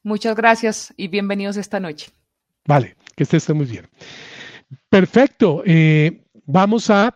Muchas 0.05 0.37
gracias 0.37 0.95
y 0.97 1.09
bienvenidos 1.09 1.57
esta 1.57 1.81
noche. 1.81 2.13
Vale, 2.71 2.95
que 3.17 3.25
esté 3.25 3.53
muy 3.53 3.67
bien. 3.67 3.89
Perfecto. 4.89 5.65
Eh, 5.67 6.23
vamos 6.47 6.89
a 6.89 7.13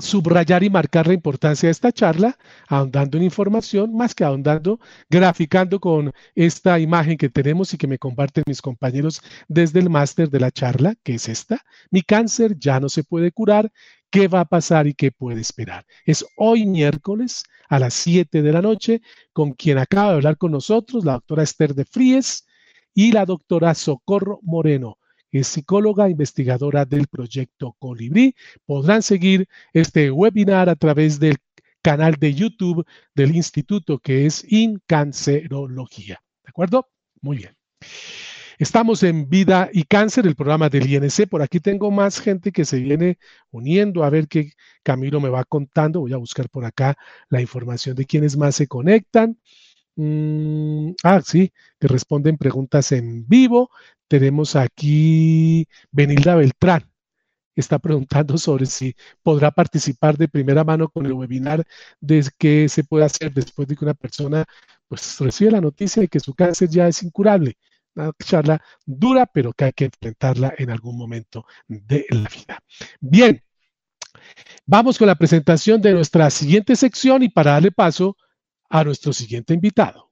subrayar 0.00 0.62
y 0.62 0.70
marcar 0.70 1.06
la 1.06 1.12
importancia 1.12 1.66
de 1.66 1.72
esta 1.72 1.92
charla, 1.92 2.38
ahondando 2.68 3.18
en 3.18 3.24
información, 3.24 3.94
más 3.94 4.14
que 4.14 4.24
ahondando, 4.24 4.80
graficando 5.10 5.78
con 5.78 6.10
esta 6.34 6.78
imagen 6.78 7.18
que 7.18 7.28
tenemos 7.28 7.74
y 7.74 7.76
que 7.76 7.86
me 7.86 7.98
comparten 7.98 8.44
mis 8.46 8.62
compañeros 8.62 9.20
desde 9.46 9.80
el 9.80 9.90
máster 9.90 10.30
de 10.30 10.40
la 10.40 10.50
charla, 10.50 10.94
que 11.02 11.16
es 11.16 11.28
esta. 11.28 11.60
Mi 11.90 12.00
cáncer 12.00 12.58
ya 12.58 12.80
no 12.80 12.88
se 12.88 13.04
puede 13.04 13.30
curar. 13.30 13.70
¿Qué 14.10 14.26
va 14.26 14.40
a 14.40 14.46
pasar 14.46 14.86
y 14.86 14.94
qué 14.94 15.12
puede 15.12 15.42
esperar? 15.42 15.84
Es 16.06 16.24
hoy 16.38 16.64
miércoles 16.64 17.42
a 17.68 17.78
las 17.78 17.92
7 17.92 18.40
de 18.40 18.52
la 18.52 18.62
noche 18.62 19.02
con 19.34 19.52
quien 19.52 19.76
acaba 19.76 20.12
de 20.12 20.14
hablar 20.14 20.38
con 20.38 20.52
nosotros, 20.52 21.04
la 21.04 21.12
doctora 21.12 21.42
Esther 21.42 21.74
de 21.74 21.84
Fríes, 21.84 22.47
y 22.98 23.12
la 23.12 23.24
doctora 23.24 23.76
Socorro 23.76 24.40
Moreno, 24.42 24.98
es 25.30 25.46
psicóloga 25.46 26.10
investigadora 26.10 26.84
del 26.84 27.06
proyecto 27.06 27.76
Colibrí. 27.78 28.34
Podrán 28.66 29.02
seguir 29.02 29.46
este 29.72 30.10
webinar 30.10 30.68
a 30.68 30.74
través 30.74 31.20
del 31.20 31.36
canal 31.80 32.16
de 32.18 32.34
YouTube 32.34 32.84
del 33.14 33.36
instituto 33.36 34.00
que 34.00 34.26
es 34.26 34.44
Incancerología. 34.50 36.20
¿De 36.42 36.48
acuerdo? 36.48 36.88
Muy 37.20 37.36
bien. 37.36 37.56
Estamos 38.58 39.04
en 39.04 39.28
Vida 39.28 39.70
y 39.72 39.84
Cáncer, 39.84 40.26
el 40.26 40.34
programa 40.34 40.68
del 40.68 40.92
INC. 40.92 41.28
Por 41.28 41.40
aquí 41.40 41.60
tengo 41.60 41.92
más 41.92 42.18
gente 42.18 42.50
que 42.50 42.64
se 42.64 42.80
viene 42.80 43.18
uniendo 43.52 44.02
a 44.02 44.10
ver 44.10 44.26
qué 44.26 44.54
Camilo 44.82 45.20
me 45.20 45.28
va 45.28 45.44
contando. 45.44 46.00
Voy 46.00 46.14
a 46.14 46.16
buscar 46.16 46.50
por 46.50 46.64
acá 46.64 46.96
la 47.28 47.40
información 47.40 47.94
de 47.94 48.06
quienes 48.06 48.36
más 48.36 48.56
se 48.56 48.66
conectan. 48.66 49.38
Mm, 49.98 50.92
ah, 51.02 51.20
sí, 51.22 51.52
que 51.80 51.88
responden 51.88 52.38
preguntas 52.38 52.92
en 52.92 53.26
vivo. 53.26 53.70
Tenemos 54.06 54.54
aquí 54.56 55.66
Benilda 55.90 56.36
Beltrán. 56.36 56.88
Está 57.56 57.78
preguntando 57.80 58.38
sobre 58.38 58.66
si 58.66 58.94
podrá 59.22 59.50
participar 59.50 60.16
de 60.16 60.28
primera 60.28 60.64
mano 60.64 60.88
con 60.88 61.06
el 61.06 61.12
webinar 61.14 61.64
de 62.00 62.24
qué 62.38 62.68
se 62.68 62.84
puede 62.84 63.06
hacer 63.06 63.32
después 63.34 63.66
de 63.68 63.76
que 63.76 63.84
una 63.84 63.94
persona 63.94 64.44
pues 64.88 65.18
recibe 65.20 65.50
la 65.52 65.60
noticia 65.60 66.02
de 66.02 66.08
que 66.08 66.20
su 66.20 66.34
cáncer 66.34 66.68
ya 66.70 66.88
es 66.88 67.02
incurable. 67.02 67.56
Una 67.96 68.12
charla 68.24 68.62
dura, 68.86 69.26
pero 69.26 69.52
que 69.52 69.64
hay 69.64 69.72
que 69.72 69.86
enfrentarla 69.86 70.54
en 70.58 70.70
algún 70.70 70.96
momento 70.96 71.44
de 71.68 72.06
la 72.10 72.28
vida. 72.28 72.62
Bien, 73.00 73.42
Vamos 74.66 74.98
con 74.98 75.06
la 75.06 75.14
presentación 75.14 75.80
de 75.80 75.92
nuestra 75.92 76.28
siguiente 76.30 76.76
sección 76.76 77.22
y 77.22 77.28
para 77.28 77.52
darle 77.52 77.72
paso 77.72 78.16
a 78.70 78.84
nuestro 78.84 79.12
siguiente 79.12 79.54
invitado. 79.54 80.10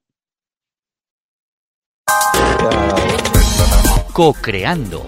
Co-creando. 4.13 5.05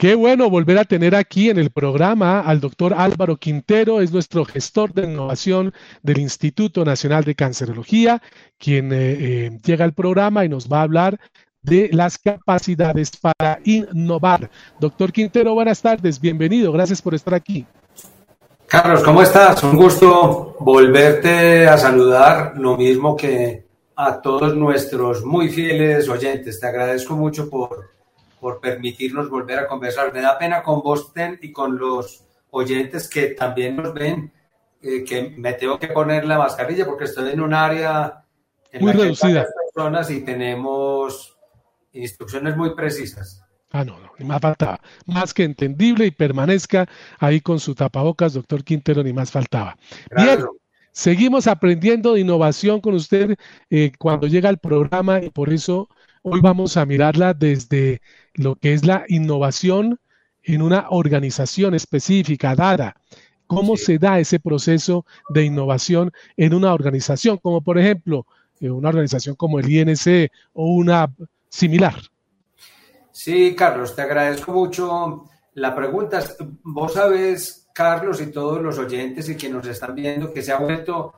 Qué 0.00 0.14
bueno 0.14 0.48
volver 0.48 0.78
a 0.78 0.86
tener 0.86 1.14
aquí 1.14 1.50
en 1.50 1.58
el 1.58 1.68
programa 1.68 2.40
al 2.40 2.58
doctor 2.58 2.94
Álvaro 2.94 3.36
Quintero, 3.36 4.00
es 4.00 4.10
nuestro 4.12 4.46
gestor 4.46 4.94
de 4.94 5.04
innovación 5.04 5.74
del 6.02 6.20
Instituto 6.20 6.86
Nacional 6.86 7.24
de 7.24 7.34
Cancerología, 7.34 8.22
quien 8.56 8.94
eh, 8.94 8.96
eh, 8.96 9.60
llega 9.62 9.84
al 9.84 9.92
programa 9.92 10.46
y 10.46 10.48
nos 10.48 10.72
va 10.72 10.78
a 10.78 10.84
hablar 10.84 11.20
de 11.60 11.90
las 11.92 12.16
capacidades 12.16 13.10
para 13.10 13.60
innovar. 13.64 14.50
Doctor 14.80 15.12
Quintero, 15.12 15.52
buenas 15.52 15.82
tardes, 15.82 16.18
bienvenido, 16.18 16.72
gracias 16.72 17.02
por 17.02 17.14
estar 17.14 17.34
aquí. 17.34 17.66
Carlos, 18.70 19.02
¿cómo 19.02 19.20
estás? 19.20 19.62
Un 19.64 19.76
gusto 19.76 20.56
volverte 20.60 21.66
a 21.66 21.76
saludar, 21.76 22.52
lo 22.56 22.76
mismo 22.76 23.16
que 23.16 23.66
a 23.96 24.22
todos 24.22 24.54
nuestros 24.54 25.24
muy 25.24 25.48
fieles 25.48 26.08
oyentes. 26.08 26.60
Te 26.60 26.68
agradezco 26.68 27.16
mucho 27.16 27.50
por 27.50 27.90
por 28.40 28.60
permitirnos 28.60 29.28
volver 29.28 29.58
a 29.58 29.66
conversar. 29.66 30.12
Me 30.12 30.22
da 30.22 30.38
pena 30.38 30.62
con 30.62 30.82
vos 30.82 31.12
y 31.42 31.52
con 31.52 31.78
los 31.78 32.24
oyentes 32.50 33.08
que 33.08 33.28
también 33.28 33.76
nos 33.76 33.92
ven, 33.92 34.32
eh, 34.82 35.04
que 35.04 35.34
me 35.36 35.52
tengo 35.52 35.78
que 35.78 35.88
poner 35.88 36.24
la 36.24 36.38
mascarilla 36.38 36.86
porque 36.86 37.04
estoy 37.04 37.32
en 37.32 37.40
un 37.40 37.52
área 37.52 38.24
en 38.72 38.82
muy 38.82 38.92
reducida. 38.92 39.46
personas 39.74 40.10
y 40.10 40.24
tenemos 40.24 41.36
instrucciones 41.92 42.56
muy 42.56 42.74
precisas. 42.74 43.42
Ah, 43.70 43.84
no, 43.84 43.98
no, 44.00 44.10
ni 44.18 44.24
más 44.24 44.40
faltaba. 44.40 44.80
Más 45.06 45.32
que 45.32 45.44
entendible 45.44 46.06
y 46.06 46.10
permanezca 46.10 46.88
ahí 47.18 47.40
con 47.40 47.60
su 47.60 47.74
tapabocas, 47.74 48.32
doctor 48.32 48.64
Quintero, 48.64 49.02
ni 49.02 49.12
más 49.12 49.30
faltaba. 49.30 49.76
Bien, 50.16 50.44
seguimos 50.92 51.46
aprendiendo 51.46 52.14
de 52.14 52.20
innovación 52.20 52.80
con 52.80 52.94
usted 52.94 53.36
eh, 53.70 53.92
cuando 53.98 54.26
llega 54.26 54.48
al 54.48 54.58
programa 54.58 55.22
y 55.22 55.30
por 55.30 55.52
eso 55.52 55.88
Hoy 56.22 56.40
vamos 56.42 56.76
a 56.76 56.84
mirarla 56.84 57.32
desde 57.32 58.02
lo 58.34 58.54
que 58.56 58.74
es 58.74 58.84
la 58.84 59.04
innovación 59.08 59.98
en 60.42 60.60
una 60.60 60.86
organización 60.90 61.74
específica 61.74 62.54
dada. 62.54 62.94
¿Cómo 63.46 63.78
se 63.78 63.98
da 63.98 64.20
ese 64.20 64.38
proceso 64.38 65.06
de 65.30 65.44
innovación 65.44 66.12
en 66.36 66.52
una 66.52 66.74
organización, 66.74 67.38
como 67.38 67.62
por 67.62 67.78
ejemplo 67.78 68.26
eh, 68.60 68.70
una 68.70 68.90
organización 68.90 69.34
como 69.34 69.58
el 69.58 69.70
INC 69.70 70.30
o 70.52 70.74
una 70.74 71.10
similar? 71.48 71.96
Sí, 73.22 73.54
Carlos, 73.54 73.94
te 73.94 74.00
agradezco 74.00 74.50
mucho 74.50 75.24
la 75.52 75.74
pregunta. 75.74 76.24
Vos 76.62 76.94
sabes, 76.94 77.68
Carlos, 77.74 78.18
y 78.22 78.32
todos 78.32 78.62
los 78.62 78.78
oyentes 78.78 79.28
y 79.28 79.36
quienes 79.36 79.58
nos 79.58 79.66
están 79.66 79.94
viendo, 79.94 80.32
que 80.32 80.40
se 80.40 80.52
ha 80.52 80.56
vuelto 80.56 81.12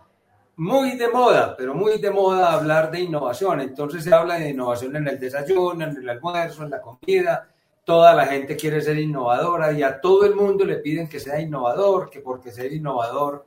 muy 0.56 0.96
de 0.96 1.08
moda, 1.08 1.54
pero 1.56 1.76
muy 1.76 1.98
de 1.98 2.10
moda 2.10 2.54
hablar 2.54 2.90
de 2.90 3.02
innovación. 3.02 3.60
Entonces 3.60 4.02
se 4.02 4.12
habla 4.12 4.34
de 4.34 4.50
innovación 4.50 4.96
en 4.96 5.06
el 5.06 5.20
desayuno, 5.20 5.84
en 5.84 5.96
el 5.96 6.08
almuerzo, 6.08 6.64
en 6.64 6.70
la 6.70 6.80
comida. 6.80 7.48
Toda 7.84 8.12
la 8.14 8.26
gente 8.26 8.56
quiere 8.56 8.80
ser 8.80 8.98
innovadora 8.98 9.70
y 9.70 9.84
a 9.84 10.00
todo 10.00 10.26
el 10.26 10.34
mundo 10.34 10.64
le 10.64 10.78
piden 10.78 11.08
que 11.08 11.20
sea 11.20 11.40
innovador, 11.40 12.10
que 12.10 12.18
porque 12.18 12.50
ser 12.50 12.72
innovador 12.72 13.46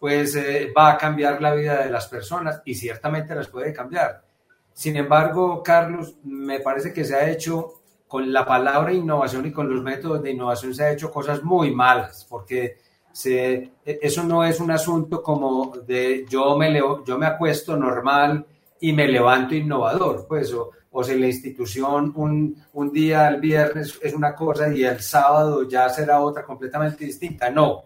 pues 0.00 0.34
eh, 0.34 0.72
va 0.76 0.90
a 0.90 0.98
cambiar 0.98 1.40
la 1.40 1.54
vida 1.54 1.84
de 1.84 1.90
las 1.90 2.08
personas 2.08 2.62
y 2.64 2.74
ciertamente 2.74 3.32
las 3.36 3.46
puede 3.46 3.72
cambiar. 3.72 4.24
Sin 4.72 4.96
embargo, 4.96 5.62
Carlos, 5.62 6.16
me 6.24 6.58
parece 6.58 6.92
que 6.92 7.04
se 7.04 7.14
ha 7.14 7.30
hecho 7.30 7.81
con 8.12 8.30
la 8.30 8.44
palabra 8.44 8.92
innovación 8.92 9.46
y 9.46 9.52
con 9.52 9.72
los 9.72 9.82
métodos 9.82 10.22
de 10.22 10.32
innovación 10.32 10.74
se 10.74 10.84
ha 10.84 10.92
hecho 10.92 11.10
cosas 11.10 11.42
muy 11.42 11.74
malas, 11.74 12.26
porque 12.28 12.76
se, 13.10 13.70
eso 13.86 14.22
no 14.24 14.44
es 14.44 14.60
un 14.60 14.70
asunto 14.70 15.22
como 15.22 15.72
de 15.86 16.26
yo 16.28 16.54
me, 16.58 16.78
yo 17.06 17.16
me 17.16 17.24
acuesto 17.24 17.74
normal 17.74 18.44
y 18.78 18.92
me 18.92 19.08
levanto 19.08 19.54
innovador, 19.54 20.26
pues, 20.28 20.52
o, 20.52 20.72
o 20.90 21.02
si 21.02 21.18
la 21.18 21.26
institución 21.26 22.12
un, 22.14 22.62
un, 22.74 22.92
día 22.92 23.28
el 23.28 23.40
viernes 23.40 23.98
es 24.02 24.12
una 24.12 24.34
cosa 24.34 24.68
y 24.68 24.84
el 24.84 25.00
sábado 25.00 25.66
ya 25.66 25.88
será 25.88 26.20
otra 26.20 26.44
completamente 26.44 27.06
distinta. 27.06 27.48
No, 27.48 27.84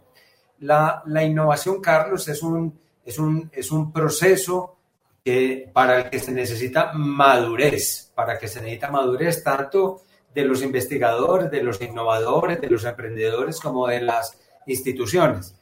la, 0.59 1.05
la 1.07 1.23
innovación, 1.23 1.81
Carlos, 1.81 2.27
es 2.27 2.43
un, 2.43 2.77
es 3.05 3.17
un, 3.21 3.49
es 3.53 3.71
un 3.71 3.93
proceso 3.93 4.77
que, 5.25 5.71
para 5.73 5.99
el 5.99 6.11
que 6.11 6.19
se 6.19 6.33
necesita 6.33 6.93
madurez, 6.95 8.11
para 8.13 8.37
que 8.37 8.49
se 8.49 8.61
necesita 8.61 8.91
madurez 8.91 9.45
tanto 9.45 10.03
de 10.37 10.45
los 10.45 10.63
investigadores, 10.63 11.51
de 11.51 11.63
los 11.63 11.81
innovadores, 11.81 12.61
de 12.61 12.69
los 12.69 12.85
emprendedores, 12.85 13.59
como 13.59 13.87
de 13.87 14.03
las 14.03 14.39
instituciones. 14.67 15.55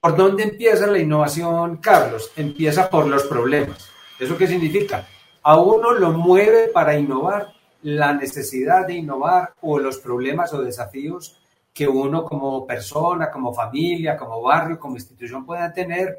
¿Por 0.00 0.16
dónde 0.16 0.44
empieza 0.44 0.86
la 0.86 0.98
innovación, 0.98 1.76
Carlos? 1.76 2.32
Empieza 2.34 2.88
por 2.88 3.06
los 3.06 3.24
problemas. 3.24 3.90
¿Eso 4.18 4.38
qué 4.38 4.46
significa? 4.46 5.06
A 5.42 5.60
uno 5.60 5.92
lo 5.92 6.12
mueve 6.12 6.68
para 6.68 6.98
innovar 6.98 7.52
la 7.82 8.14
necesidad 8.14 8.86
de 8.86 8.94
innovar 8.94 9.52
o 9.60 9.78
los 9.78 9.98
problemas 9.98 10.50
o 10.54 10.62
desafíos 10.62 11.38
que 11.74 11.86
uno 11.86 12.24
como 12.24 12.66
persona, 12.66 13.30
como 13.30 13.52
familia, 13.52 14.16
como 14.16 14.40
barrio, 14.40 14.80
como 14.80 14.96
institución 14.96 15.44
pueda 15.44 15.70
tener 15.74 16.16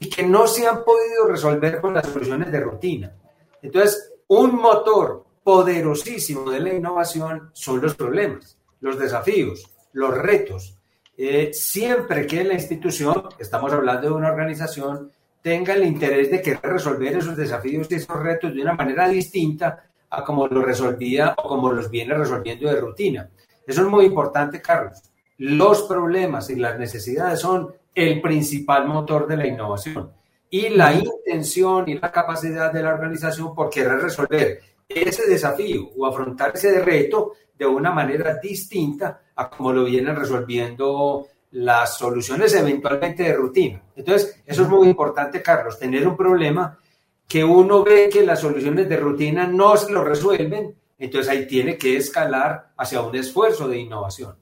y 0.00 0.08
que 0.08 0.22
no 0.22 0.46
se 0.46 0.66
han 0.66 0.82
podido 0.84 1.26
resolver 1.28 1.82
con 1.82 1.92
las 1.92 2.06
soluciones 2.06 2.50
de 2.50 2.60
rutina. 2.60 3.12
Entonces, 3.60 4.10
un 4.28 4.56
motor 4.56 5.25
poderosísimo 5.46 6.50
de 6.50 6.58
la 6.58 6.74
innovación 6.74 7.50
son 7.52 7.80
los 7.80 7.94
problemas, 7.94 8.58
los 8.80 8.98
desafíos, 8.98 9.70
los 9.92 10.12
retos, 10.12 10.76
eh, 11.16 11.50
siempre 11.52 12.26
que 12.26 12.42
la 12.42 12.54
institución, 12.54 13.28
estamos 13.38 13.72
hablando 13.72 14.08
de 14.08 14.14
una 14.14 14.32
organización, 14.32 15.12
tenga 15.40 15.74
el 15.74 15.84
interés 15.84 16.32
de 16.32 16.42
querer 16.42 16.62
resolver 16.64 17.16
esos 17.16 17.36
desafíos 17.36 17.86
y 17.88 17.94
esos 17.94 18.20
retos 18.20 18.56
de 18.56 18.62
una 18.62 18.74
manera 18.74 19.08
distinta 19.08 19.84
a 20.10 20.24
como 20.24 20.48
lo 20.48 20.64
resolvía 20.64 21.36
o 21.38 21.48
como 21.48 21.70
los 21.70 21.88
viene 21.90 22.14
resolviendo 22.14 22.68
de 22.68 22.80
rutina. 22.80 23.30
Eso 23.64 23.82
es 23.82 23.86
muy 23.86 24.06
importante, 24.06 24.60
Carlos. 24.60 25.00
Los 25.38 25.82
problemas 25.82 26.50
y 26.50 26.56
las 26.56 26.76
necesidades 26.76 27.38
son 27.38 27.72
el 27.94 28.20
principal 28.20 28.88
motor 28.88 29.28
de 29.28 29.36
la 29.36 29.46
innovación 29.46 30.10
y 30.50 30.70
la 30.70 30.92
intención 30.92 31.88
y 31.88 32.00
la 32.00 32.10
capacidad 32.10 32.72
de 32.72 32.82
la 32.82 32.94
organización 32.94 33.54
por 33.54 33.70
querer 33.70 34.00
resolver 34.00 34.75
ese 34.88 35.26
desafío 35.26 35.90
o 35.96 36.06
afrontar 36.06 36.52
ese 36.54 36.80
reto 36.80 37.32
de 37.58 37.66
una 37.66 37.90
manera 37.90 38.38
distinta 38.42 39.20
a 39.34 39.50
como 39.50 39.72
lo 39.72 39.84
vienen 39.84 40.16
resolviendo 40.16 41.26
las 41.52 41.96
soluciones 41.96 42.54
eventualmente 42.54 43.22
de 43.22 43.32
rutina. 43.32 43.82
Entonces, 43.94 44.42
eso 44.44 44.62
es 44.62 44.68
muy 44.68 44.88
importante, 44.88 45.42
Carlos, 45.42 45.78
tener 45.78 46.06
un 46.06 46.16
problema 46.16 46.78
que 47.26 47.42
uno 47.42 47.82
ve 47.82 48.08
que 48.12 48.24
las 48.24 48.40
soluciones 48.40 48.88
de 48.88 48.96
rutina 48.96 49.46
no 49.46 49.76
se 49.76 49.92
lo 49.92 50.04
resuelven, 50.04 50.74
entonces 50.98 51.30
ahí 51.30 51.46
tiene 51.46 51.76
que 51.76 51.96
escalar 51.96 52.72
hacia 52.76 53.00
un 53.00 53.14
esfuerzo 53.16 53.68
de 53.68 53.78
innovación. 53.78 54.36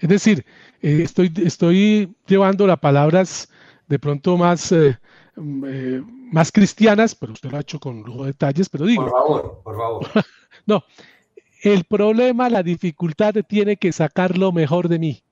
Es 0.00 0.08
decir, 0.08 0.44
eh, 0.82 1.00
estoy, 1.02 1.32
estoy 1.44 2.14
llevando 2.26 2.66
las 2.66 2.78
palabras 2.78 3.48
de 3.86 3.98
pronto 3.98 4.36
más, 4.36 4.72
eh, 4.72 4.98
mm, 5.36 5.64
eh, 5.66 6.02
más 6.32 6.52
cristianas, 6.52 7.14
pero 7.14 7.32
usted 7.32 7.50
lo 7.50 7.58
ha 7.58 7.60
hecho 7.60 7.78
con 7.78 8.02
lujo 8.02 8.22
de 8.22 8.28
detalles, 8.28 8.68
pero 8.68 8.86
digo. 8.86 9.02
Por 9.02 9.12
favor, 9.12 9.60
por 9.64 9.76
favor. 9.76 10.06
no, 10.66 10.84
el 11.62 11.84
problema, 11.84 12.48
la 12.48 12.62
dificultad 12.62 13.34
tiene 13.46 13.76
que 13.76 13.92
sacar 13.92 14.38
lo 14.38 14.52
mejor 14.52 14.88
de 14.88 14.98
mí 14.98 15.22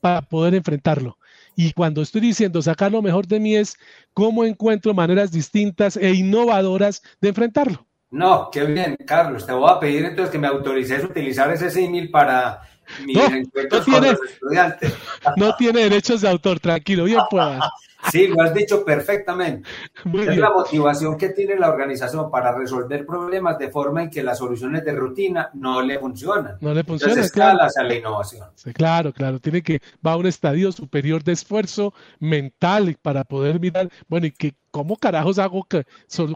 para 0.00 0.22
poder 0.22 0.54
enfrentarlo. 0.54 1.18
Y 1.56 1.72
cuando 1.72 2.02
estoy 2.02 2.20
diciendo 2.20 2.62
sacar 2.62 2.92
lo 2.92 3.02
mejor 3.02 3.26
de 3.26 3.40
mí 3.40 3.56
es 3.56 3.76
cómo 4.14 4.44
encuentro 4.44 4.94
maneras 4.94 5.32
distintas 5.32 5.96
e 5.96 6.12
innovadoras 6.12 7.02
de 7.20 7.30
enfrentarlo. 7.30 7.84
No, 8.10 8.48
qué 8.50 8.64
bien, 8.64 8.96
Carlos. 9.06 9.44
Te 9.44 9.52
voy 9.52 9.70
a 9.70 9.78
pedir 9.78 10.04
entonces 10.04 10.30
que 10.30 10.38
me 10.38 10.46
autorices 10.46 11.04
a 11.04 11.06
utilizar 11.08 11.50
ese 11.52 11.70
símil 11.70 12.10
para 12.10 12.62
mis 13.04 13.18
encuentros 13.18 13.84
con 13.84 14.02
los 14.02 14.18
estudiantes. 14.30 14.94
No 15.36 15.54
tiene 15.56 15.80
derechos 15.80 16.22
de 16.22 16.28
autor, 16.28 16.60
tranquilo, 16.60 17.04
bien 17.04 17.20
pueda. 17.28 17.70
Sí, 18.10 18.28
lo 18.28 18.42
has 18.42 18.54
dicho 18.54 18.84
perfectamente. 18.84 19.68
es 20.28 20.36
la 20.36 20.50
motivación 20.50 21.16
que 21.16 21.30
tiene 21.30 21.56
la 21.56 21.68
organización 21.68 22.30
para 22.30 22.56
resolver 22.56 23.04
problemas 23.04 23.58
de 23.58 23.70
forma 23.70 24.02
en 24.02 24.10
que 24.10 24.22
las 24.22 24.38
soluciones 24.38 24.84
de 24.84 24.92
rutina 24.92 25.50
no 25.54 25.82
le 25.82 25.98
funcionan. 25.98 26.56
No 26.60 26.72
le 26.72 26.84
funcionan. 26.84 27.18
escala 27.18 27.66
hacia 27.66 27.82
la 27.82 27.94
innovación. 27.94 28.48
Sí, 28.54 28.72
claro, 28.72 29.12
claro. 29.12 29.40
Tiene 29.40 29.62
que 29.62 29.80
va 30.04 30.12
a 30.12 30.16
un 30.16 30.26
estadio 30.26 30.72
superior 30.72 31.22
de 31.22 31.32
esfuerzo 31.32 31.92
mental 32.20 32.96
para 33.02 33.24
poder 33.24 33.60
mirar, 33.60 33.90
bueno, 34.08 34.26
y 34.26 34.30
que 34.30 34.54
cómo 34.70 34.96
carajos 34.96 35.38
hago, 35.38 35.64
que, 35.64 35.84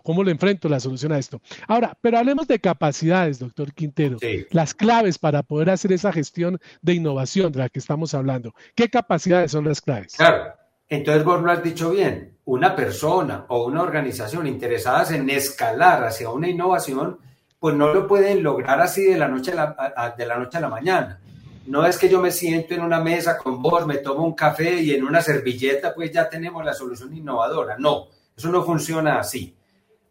cómo 0.02 0.24
le 0.24 0.32
enfrento 0.32 0.68
la 0.68 0.80
solución 0.80 1.12
a 1.12 1.18
esto. 1.18 1.40
Ahora, 1.68 1.96
pero 2.00 2.18
hablemos 2.18 2.46
de 2.48 2.58
capacidades, 2.58 3.38
doctor 3.38 3.72
Quintero. 3.72 4.18
Las 4.50 4.74
claves 4.74 5.18
para 5.18 5.42
poder 5.42 5.70
hacer 5.70 5.92
esa 5.92 6.12
gestión 6.12 6.58
de 6.80 6.94
innovación 6.94 7.52
de 7.52 7.60
la 7.60 7.68
que 7.68 7.78
estamos 7.78 8.14
hablando. 8.14 8.54
¿Qué 8.74 8.88
capacidades 8.88 9.52
son 9.52 9.64
las 9.66 9.80
claves? 9.80 10.14
Claro. 10.16 10.61
Entonces 10.92 11.24
vos 11.24 11.40
lo 11.40 11.50
has 11.50 11.62
dicho 11.62 11.88
bien, 11.88 12.36
una 12.44 12.76
persona 12.76 13.46
o 13.48 13.64
una 13.64 13.80
organización 13.80 14.46
interesadas 14.46 15.10
en 15.12 15.30
escalar 15.30 16.04
hacia 16.04 16.28
una 16.28 16.50
innovación, 16.50 17.18
pues 17.58 17.74
no 17.74 17.94
lo 17.94 18.06
pueden 18.06 18.42
lograr 18.42 18.78
así 18.78 19.04
de 19.04 19.16
la 19.16 19.26
noche 19.26 19.52
a 19.52 19.54
la, 19.54 20.14
de 20.14 20.26
la, 20.26 20.36
noche 20.36 20.58
a 20.58 20.60
la 20.60 20.68
mañana. 20.68 21.18
no 21.64 21.86
es 21.86 21.96
que 21.96 22.10
yo 22.10 22.20
me 22.20 22.30
siento 22.30 22.74
en 22.74 22.82
una 22.82 23.00
mesa 23.00 23.38
con 23.38 23.62
vos, 23.62 23.86
me 23.86 23.96
tomo 23.98 24.22
un 24.22 24.34
café 24.34 24.82
y 24.82 24.92
en 24.92 25.02
una 25.02 25.22
servilleta 25.22 25.94
pues 25.94 26.12
ya 26.12 26.28
tenemos 26.28 26.62
la 26.62 26.74
solución 26.74 27.16
innovadora. 27.16 27.78
No, 27.78 28.08
eso 28.36 28.50
no 28.50 28.62
funciona 28.62 29.18
así. 29.18 29.56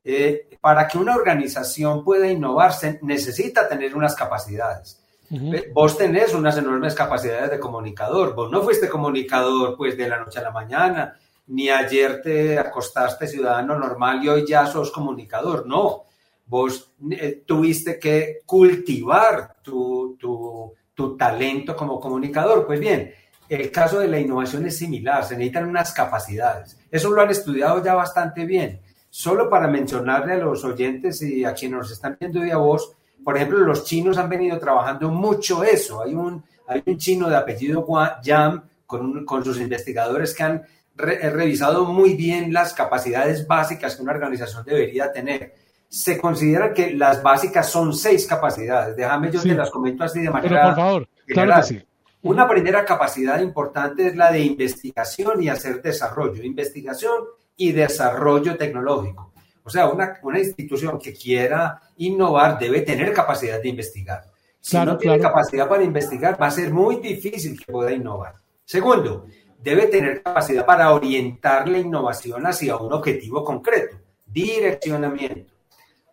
Eh, 0.04 0.58
para 0.60 0.88
que 0.88 0.98
una 0.98 1.16
organización 1.16 2.04
pueda 2.04 2.28
innovarse 2.28 2.98
necesita 3.04 3.70
tener 3.70 3.96
unas 3.96 4.16
capacidades. 4.16 5.01
Vos 5.74 5.98
tenés 5.98 6.34
unas 6.34 6.58
enormes 6.58 6.94
capacidades 6.94 7.52
de 7.52 7.60
comunicador. 7.60 8.36
Vos 8.36 8.52
no 8.52 8.62
fuiste 8.62 8.90
comunicador 8.90 9.78
pues 9.78 9.98
de 9.98 10.10
la 10.10 10.20
noche 10.20 10.40
a 10.40 10.44
la 10.44 10.52
mañana, 10.52 11.16
ni 11.48 11.70
ayer 11.70 12.22
te 12.22 12.60
acostaste 12.60 13.28
ciudadano 13.28 13.80
normal 13.80 14.24
y 14.24 14.28
hoy 14.28 14.46
ya 14.46 14.66
sos 14.66 14.92
comunicador. 14.92 15.66
No, 15.66 16.04
vos 16.48 16.92
eh, 17.12 17.44
tuviste 17.46 17.98
que 17.98 18.40
cultivar 18.46 19.56
tu, 19.62 20.18
tu, 20.20 20.74
tu 20.94 21.16
talento 21.16 21.76
como 21.78 22.00
comunicador. 22.00 22.68
Pues 22.68 22.80
bien, 22.80 23.14
el 23.48 23.72
caso 23.72 24.00
de 24.00 24.10
la 24.10 24.20
innovación 24.20 24.66
es 24.66 24.78
similar, 24.78 25.24
se 25.24 25.36
necesitan 25.36 25.68
unas 25.68 25.94
capacidades. 25.94 26.78
Eso 26.90 27.10
lo 27.10 27.22
han 27.22 27.32
estudiado 27.32 27.82
ya 27.84 27.94
bastante 27.94 28.46
bien. 28.46 28.82
Solo 29.10 29.50
para 29.50 29.68
mencionarle 29.68 30.34
a 30.34 30.38
los 30.38 30.64
oyentes 30.64 31.22
y 31.22 31.44
a 31.46 31.54
quienes 31.54 31.80
nos 31.80 31.92
están 31.92 32.18
viendo 32.20 32.46
y 32.46 32.52
a 32.52 32.58
vos, 32.58 32.96
por 33.24 33.36
ejemplo, 33.36 33.60
los 33.60 33.86
chinos 33.86 34.18
han 34.18 34.30
venido 34.30 34.58
trabajando 34.60 35.10
mucho 35.10 35.64
eso. 35.64 36.02
Hay 36.02 36.14
un, 36.14 36.44
hay 36.68 36.82
un 36.86 36.98
chino 36.98 37.30
de 37.30 37.36
apellido 37.36 37.86
Yang 38.24 38.64
con, 38.86 39.26
con 39.26 39.44
sus 39.44 39.60
investigadores 39.60 40.34
que 40.34 40.44
han 40.44 40.64
revisado 40.96 41.86
muy 41.86 42.16
bien 42.16 42.54
las 42.54 42.74
capacidades 42.74 43.48
básicas 43.48 43.96
que 43.96 44.02
una 44.02 44.12
organización 44.14 44.64
debería 44.66 45.12
tener. 45.12 45.56
Se 45.88 46.18
considera 46.18 46.74
que 46.74 46.94
las 46.94 47.22
básicas 47.22 47.70
son 47.70 47.94
seis 47.94 48.26
capacidades. 48.26 48.96
Déjame 48.96 49.32
yo 49.32 49.42
te 49.42 49.54
las 49.54 49.70
comento 49.70 50.04
así 50.04 50.22
de 50.22 50.30
manera. 50.30 50.50
Pero 50.50 50.66
por 50.68 50.76
favor, 50.76 51.08
claro 51.28 51.56
que 51.56 51.64
sí. 51.64 51.84
Una 52.24 52.48
primera 52.48 52.86
capacidad 52.86 53.40
importante 53.42 54.08
es 54.08 54.16
la 54.16 54.32
de 54.32 54.42
investigación 54.42 55.42
y 55.42 55.50
hacer 55.50 55.82
desarrollo. 55.82 56.44
Investigación 56.44 57.24
y 57.58 57.72
desarrollo 57.72 58.58
tecnológico. 58.58 59.31
O 59.64 59.70
sea, 59.70 59.88
una, 59.90 60.20
una 60.24 60.40
institución 60.40 61.00
que 61.00 61.14
quiera 61.14 61.82
innovar 61.98 62.58
debe 62.58 62.82
tener 62.82 63.14
capacidad 63.14 63.62
de 63.62 63.70
investigar. 63.70 64.24
Si 64.60 64.78
no 64.78 64.98
tiene 64.98 65.20
capacidad 65.20 65.68
para 65.68 65.84
investigar, 65.84 66.40
va 66.40 66.48
a 66.48 66.52
ser 66.52 66.72
muy 66.72 66.98
difícil 66.98 67.60
que 67.60 67.72
pueda 67.72 67.92
innovar. 67.92 68.36
Segundo, 68.64 69.26
debe 69.58 69.88
tener 69.88 70.22
capacidad 70.22 70.66
para 70.66 70.94
orientar 70.94 71.68
la 71.68 71.80
innovación 71.80 72.46
hacia 72.46 72.78
un 72.78 72.94
objetivo 72.94 73.44
concreto, 73.44 73.98
direccionamiento. 74.26 75.54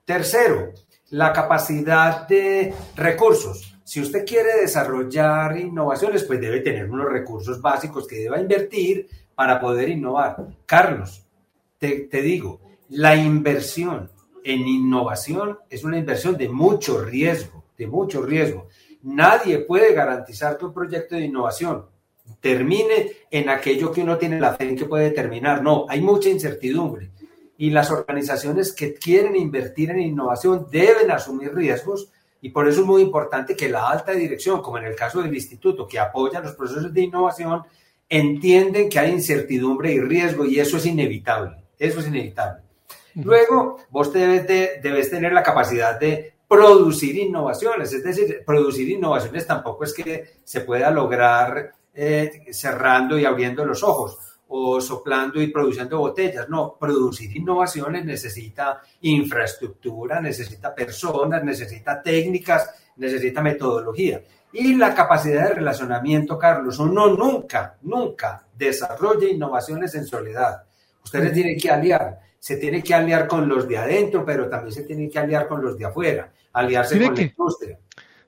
Tercero, 0.05 0.73
la 1.11 1.33
capacidad 1.33 2.27
de 2.27 2.75
recursos. 2.97 3.75
Si 3.85 4.01
usted 4.01 4.25
quiere 4.27 4.61
desarrollar 4.61 5.59
innovaciones, 5.59 6.25
pues 6.25 6.41
debe 6.41 6.61
tener 6.61 6.91
unos 6.91 7.11
recursos 7.11 7.61
básicos 7.61 8.07
que 8.07 8.17
deba 8.17 8.41
invertir 8.41 9.09
para 9.35 9.61
poder 9.61 9.91
innovar. 9.91 10.47
Carlos, 10.67 11.25
te, 11.79 12.01
te 12.01 12.21
digo, 12.23 12.61
la 12.91 13.17
inversión 13.17 14.11
en 14.45 14.67
innovación 14.67 15.59
es 15.69 15.85
una 15.85 15.99
inversión 15.99 16.37
de 16.37 16.49
mucho 16.49 17.05
riesgo, 17.05 17.65
de 17.77 17.87
mucho 17.87 18.23
riesgo. 18.23 18.69
Nadie 19.03 19.59
puede 19.61 19.93
garantizar 19.93 20.57
que 20.57 20.65
un 20.65 20.73
proyecto 20.73 21.15
de 21.15 21.27
innovación 21.27 21.87
termine 22.41 23.13
en 23.31 23.49
aquello 23.49 23.93
que 23.93 24.03
uno 24.03 24.17
tiene 24.17 24.41
la 24.41 24.55
fe 24.55 24.69
en 24.69 24.77
que 24.77 24.87
puede 24.87 25.11
terminar. 25.11 25.63
No, 25.63 25.87
hay 25.89 26.01
mucha 26.01 26.29
incertidumbre. 26.29 27.11
Y 27.59 27.71
las 27.71 27.91
organizaciones 27.91 28.73
que 28.73 28.95
quieren 28.95 29.37
invertir 29.37 29.91
en 29.91 30.01
innovación 30.01 30.67
deben 30.71 31.11
asumir 31.11 31.55
riesgos 31.55 32.11
y 32.41 32.51
por 32.51 32.69
eso 32.69 32.81
es 32.81 32.87
muy 32.87 33.03
importante 33.03 33.57
que 33.57 33.69
la 33.69 33.89
alta 33.89 34.13
dirección, 34.13 34.63
como 34.63 34.79
en 34.79 34.85
el 34.85 34.95
caso 34.95 35.21
del 35.21 35.35
instituto, 35.35 35.87
que 35.87 35.99
apoya 35.99 36.41
los 36.41 36.55
procesos 36.55 36.93
de 36.95 37.03
innovación, 37.03 37.63
entienden 38.09 38.89
que 38.89 38.99
hay 38.99 39.11
incertidumbre 39.11 39.93
y 39.93 40.01
riesgo 40.01 40.45
y 40.47 40.61
eso 40.61 40.77
es 40.77 40.87
inevitable. 40.87 41.57
Eso 41.79 42.01
es 42.01 42.07
inevitable. 42.07 42.68
Luego, 43.25 43.79
vos 43.91 44.13
debes, 44.13 44.47
debes 44.47 45.11
tener 45.11 45.33
la 45.33 45.43
capacidad 45.43 45.99
de 45.99 46.35
producir 46.49 47.17
innovaciones, 47.19 47.93
es 47.93 48.03
decir, 48.03 48.43
producir 48.45 48.89
innovaciones 48.89 49.47
tampoco 49.47 49.85
es 49.85 49.93
que 49.93 50.39
se 50.43 50.63
pueda 50.63 50.91
lograr 50.91 51.73
eh, 51.93 52.47
cerrando 52.53 53.19
y 53.19 53.27
abriendo 53.27 53.65
los 53.67 53.83
ojos 53.83 54.19
o 54.49 54.81
soplando 54.81 55.43
y 55.43 55.49
produciendo 55.49 55.99
botellas. 55.99 56.49
No, 56.49 56.77
producir 56.79 57.37
innovaciones 57.37 58.05
necesita 58.05 58.81
infraestructura, 59.03 60.21
necesita 60.21 60.75
personas, 60.75 61.45
necesita 61.45 62.01
técnicas, 62.03 62.71
necesita 62.97 63.43
metodología. 63.43 64.23
Y 64.53 64.75
la 64.75 64.95
capacidad 64.95 65.49
de 65.49 65.55
relacionamiento, 65.57 66.39
Carlos, 66.39 66.79
uno 66.79 67.09
nunca, 67.09 67.77
nunca 67.83 68.47
desarrolla 68.57 69.29
innovaciones 69.29 69.95
en 69.95 70.07
soledad. 70.07 70.63
Ustedes 71.05 71.33
tienen 71.35 71.59
que 71.59 71.71
aliar 71.71 72.28
se 72.39 72.57
tiene 72.57 72.83
que 72.83 72.95
aliar 72.95 73.27
con 73.27 73.49
los 73.49 73.69
de 73.69 73.79
adentro, 73.79 74.25
pero 74.25 74.49
también 74.49 74.73
se 74.73 74.83
tiene 74.85 75.09
que 75.09 75.19
aliar 75.19 75.49
con 75.49 75.63
los 75.63 75.77
de 75.77 75.87
afuera, 75.87 76.33
aliarse 76.53 76.99
con 77.01 77.15
la 77.15 77.23
industria. 77.23 77.79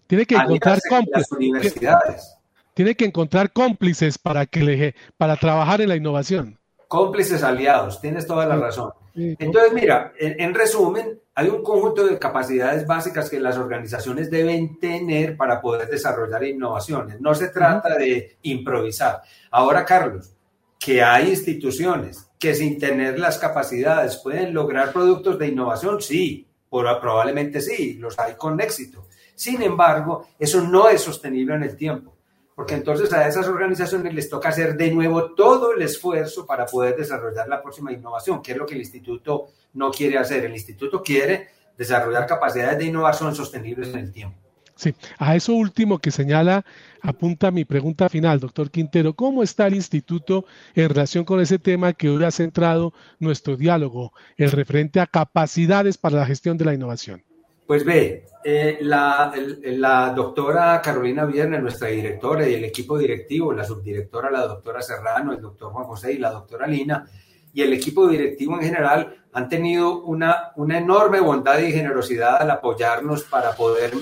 Tiene 0.07 0.27
que 0.27 0.35
encontrar 0.35 0.79
cómplices. 0.89 1.33
universidades. 1.33 2.37
Tiene 2.75 2.95
que 2.95 3.05
encontrar 3.05 3.53
cómplices 3.53 4.19
para, 4.19 4.47
que 4.47 4.95
para 5.17 5.37
trabajar 5.37 5.81
en 5.81 5.89
la 5.89 5.97
innovación. 5.97 6.59
Cómplices 6.89 7.43
aliados, 7.43 8.01
tienes 8.01 8.27
toda 8.27 8.47
la 8.47 8.57
razón. 8.57 8.93
Entonces, 9.15 9.73
mira, 9.73 10.13
en, 10.19 10.55
resumen, 10.55 11.21
hay 11.35 11.49
un 11.49 11.63
conjunto 11.63 12.07
de 12.07 12.19
capacidades 12.19 12.87
básicas 12.87 13.29
que 13.29 13.41
las 13.41 13.57
organizaciones 13.57 14.31
deben 14.31 14.79
tener 14.79 15.37
para 15.37 15.61
poder 15.61 15.89
desarrollar 15.89 16.45
innovaciones. 16.45 17.21
No 17.21 17.35
se 17.35 17.49
trata 17.49 17.97
de 17.97 18.39
improvisar. 18.43 19.23
Ahora, 19.51 19.85
Carlos, 19.85 20.33
que 20.79 21.03
hay 21.03 21.31
instituciones 21.31 22.30
que 22.41 22.55
sin 22.55 22.79
tener 22.79 23.19
las 23.19 23.37
capacidades 23.37 24.17
pueden 24.17 24.55
lograr 24.55 24.95
productos 24.95 25.39
de 25.39 25.49
innovación, 25.49 26.01
sí, 26.01 26.49
probablemente 26.71 27.61
sí, 27.61 27.99
los 28.01 28.19
hay 28.19 28.35
con 28.35 28.59
éxito. 28.59 29.07
Sin 29.35 29.61
embargo, 29.63 30.27
eso 30.39 30.63
no 30.63 30.89
es 30.89 31.03
sostenible 31.03 31.55
en 31.55 31.65
el 31.65 31.77
tiempo, 31.77 32.17
porque 32.55 32.75
entonces 32.75 33.13
a 33.13 33.29
esas 33.29 33.47
organizaciones 33.47 34.15
les 34.15 34.31
toca 34.31 34.49
hacer 34.49 34.75
de 34.75 34.91
nuevo 34.91 35.35
todo 35.35 35.75
el 35.75 35.83
esfuerzo 35.83 36.47
para 36.47 36.65
poder 36.65 36.97
desarrollar 36.97 37.47
la 37.47 37.61
próxima 37.61 37.93
innovación, 37.93 38.41
que 38.41 38.53
es 38.53 38.59
lo 38.59 38.65
que 38.65 38.75
el 38.75 38.81
instituto 38.81 39.49
no 39.75 39.91
quiere 39.91 40.17
hacer. 40.17 40.47
El 40.47 40.55
instituto 40.55 41.03
quiere 41.03 41.49
desarrollar 41.77 42.27
capacidades 42.27 42.79
de 42.79 42.87
innovación 42.87 43.35
sostenibles 43.35 43.89
en 43.89 43.99
el 43.99 44.13
tiempo. 44.13 44.50
Sí, 44.81 44.95
a 45.19 45.37
eso 45.37 45.53
último 45.53 45.99
que 45.99 46.11
señala 46.11 46.65
apunta 47.03 47.51
mi 47.51 47.67
pregunta 47.67 48.09
final, 48.09 48.41
doctor 48.41 48.71
Quintero. 48.71 49.13
¿Cómo 49.13 49.43
está 49.43 49.67
el 49.67 49.75
instituto 49.75 50.47
en 50.75 50.89
relación 50.89 51.27
con 51.27 51.39
ese 51.39 51.59
tema 51.59 51.93
que 51.93 52.09
hoy 52.09 52.25
ha 52.25 52.31
centrado 52.31 52.95
nuestro 53.19 53.59
diálogo, 53.59 54.15
el 54.39 54.51
referente 54.51 54.99
a 54.99 55.07
capacidades 55.07 55.99
para 55.99 56.17
la 56.17 56.25
gestión 56.25 56.57
de 56.57 56.65
la 56.65 56.73
innovación? 56.73 57.23
Pues 57.67 57.85
ve, 57.85 58.25
eh, 58.43 58.79
la, 58.81 59.31
la, 59.65 60.15
doctora 60.17 60.81
Carolina 60.81 61.27
Viernes, 61.27 61.61
nuestra 61.61 61.89
directora 61.89 62.49
y 62.49 62.55
el 62.55 62.65
equipo 62.65 62.97
directivo, 62.97 63.53
la 63.53 63.65
subdirectora, 63.65 64.31
la 64.31 64.47
doctora 64.47 64.81
Serrano, 64.81 65.35
el 65.35 65.43
doctor 65.43 65.73
Juan 65.73 65.85
José 65.85 66.15
y 66.15 66.19
la 66.19 66.31
doctora 66.31 66.67
Lina, 66.67 67.07
y 67.53 67.61
el 67.61 67.75
equipo 67.75 68.09
directivo 68.09 68.55
en 68.55 68.63
general 68.63 69.20
han 69.33 69.49
tenido 69.49 70.03
una, 70.03 70.53
una 70.57 70.79
enorme 70.79 71.21
bondad 71.21 71.59
y 71.59 71.73
generosidad 71.73 72.43
al 72.43 72.51
apoyarnos 72.51 73.25
para 73.25 73.53
poder 73.53 73.93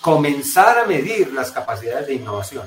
comenzar 0.00 0.78
a 0.78 0.86
medir 0.86 1.32
las 1.32 1.52
capacidades 1.52 2.06
de 2.08 2.14
innovación. 2.14 2.66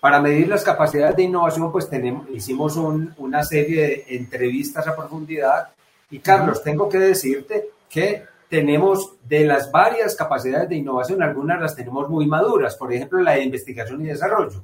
Para 0.00 0.20
medir 0.20 0.48
las 0.48 0.62
capacidades 0.62 1.16
de 1.16 1.24
innovación, 1.24 1.70
pues 1.72 1.88
tenemos, 1.88 2.28
hicimos 2.30 2.76
una 2.76 3.42
serie 3.44 3.82
de 3.82 4.16
entrevistas 4.16 4.86
a 4.86 4.96
profundidad 4.96 5.68
y 6.10 6.20
Carlos, 6.20 6.62
tengo 6.62 6.88
que 6.88 6.98
decirte 6.98 7.70
que 7.88 8.24
tenemos 8.48 9.16
de 9.24 9.44
las 9.44 9.70
varias 9.70 10.14
capacidades 10.14 10.68
de 10.68 10.76
innovación, 10.76 11.22
algunas 11.22 11.60
las 11.60 11.76
tenemos 11.76 12.08
muy 12.08 12.26
maduras, 12.26 12.76
por 12.76 12.92
ejemplo, 12.92 13.20
la 13.20 13.32
de 13.32 13.42
investigación 13.42 14.00
y 14.02 14.06
desarrollo 14.06 14.62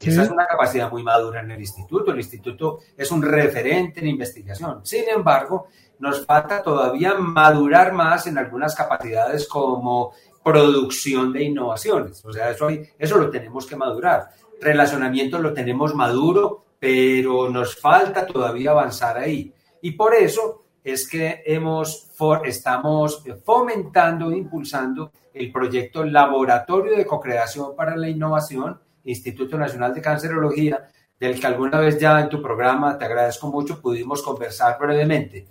esa 0.00 0.24
es 0.24 0.30
una 0.30 0.46
capacidad 0.46 0.90
muy 0.90 1.02
madura 1.02 1.40
en 1.40 1.50
el 1.50 1.60
instituto. 1.60 2.12
El 2.12 2.18
instituto 2.18 2.80
es 2.96 3.10
un 3.10 3.22
referente 3.22 4.00
en 4.00 4.08
investigación. 4.08 4.80
Sin 4.84 5.08
embargo, 5.08 5.68
nos 5.98 6.24
falta 6.24 6.62
todavía 6.62 7.14
madurar 7.14 7.92
más 7.92 8.26
en 8.26 8.38
algunas 8.38 8.74
capacidades 8.74 9.48
como 9.48 10.12
producción 10.44 11.32
de 11.32 11.44
innovaciones. 11.44 12.24
O 12.24 12.32
sea, 12.32 12.50
eso, 12.50 12.68
eso 12.98 13.18
lo 13.18 13.30
tenemos 13.30 13.66
que 13.66 13.76
madurar. 13.76 14.30
Relacionamiento 14.60 15.38
lo 15.38 15.52
tenemos 15.52 15.94
maduro, 15.94 16.64
pero 16.78 17.50
nos 17.50 17.76
falta 17.76 18.26
todavía 18.26 18.70
avanzar 18.70 19.18
ahí. 19.18 19.52
Y 19.82 19.92
por 19.92 20.14
eso 20.14 20.66
es 20.84 21.08
que 21.08 21.42
hemos, 21.44 22.08
estamos 22.44 23.22
fomentando 23.44 24.30
e 24.30 24.38
impulsando 24.38 25.10
el 25.34 25.50
proyecto 25.50 26.04
Laboratorio 26.04 26.96
de 26.96 27.04
Cocreación 27.04 27.74
para 27.74 27.96
la 27.96 28.08
Innovación, 28.08 28.80
Instituto 29.04 29.58
Nacional 29.58 29.92
de 29.92 30.00
Cancerología, 30.00 30.88
del 31.18 31.40
que 31.40 31.46
alguna 31.46 31.80
vez 31.80 31.98
ya 31.98 32.20
en 32.20 32.28
tu 32.28 32.40
programa, 32.40 32.96
te 32.96 33.04
agradezco 33.04 33.48
mucho, 33.48 33.80
pudimos 33.80 34.22
conversar 34.22 34.78
brevemente. 34.78 35.46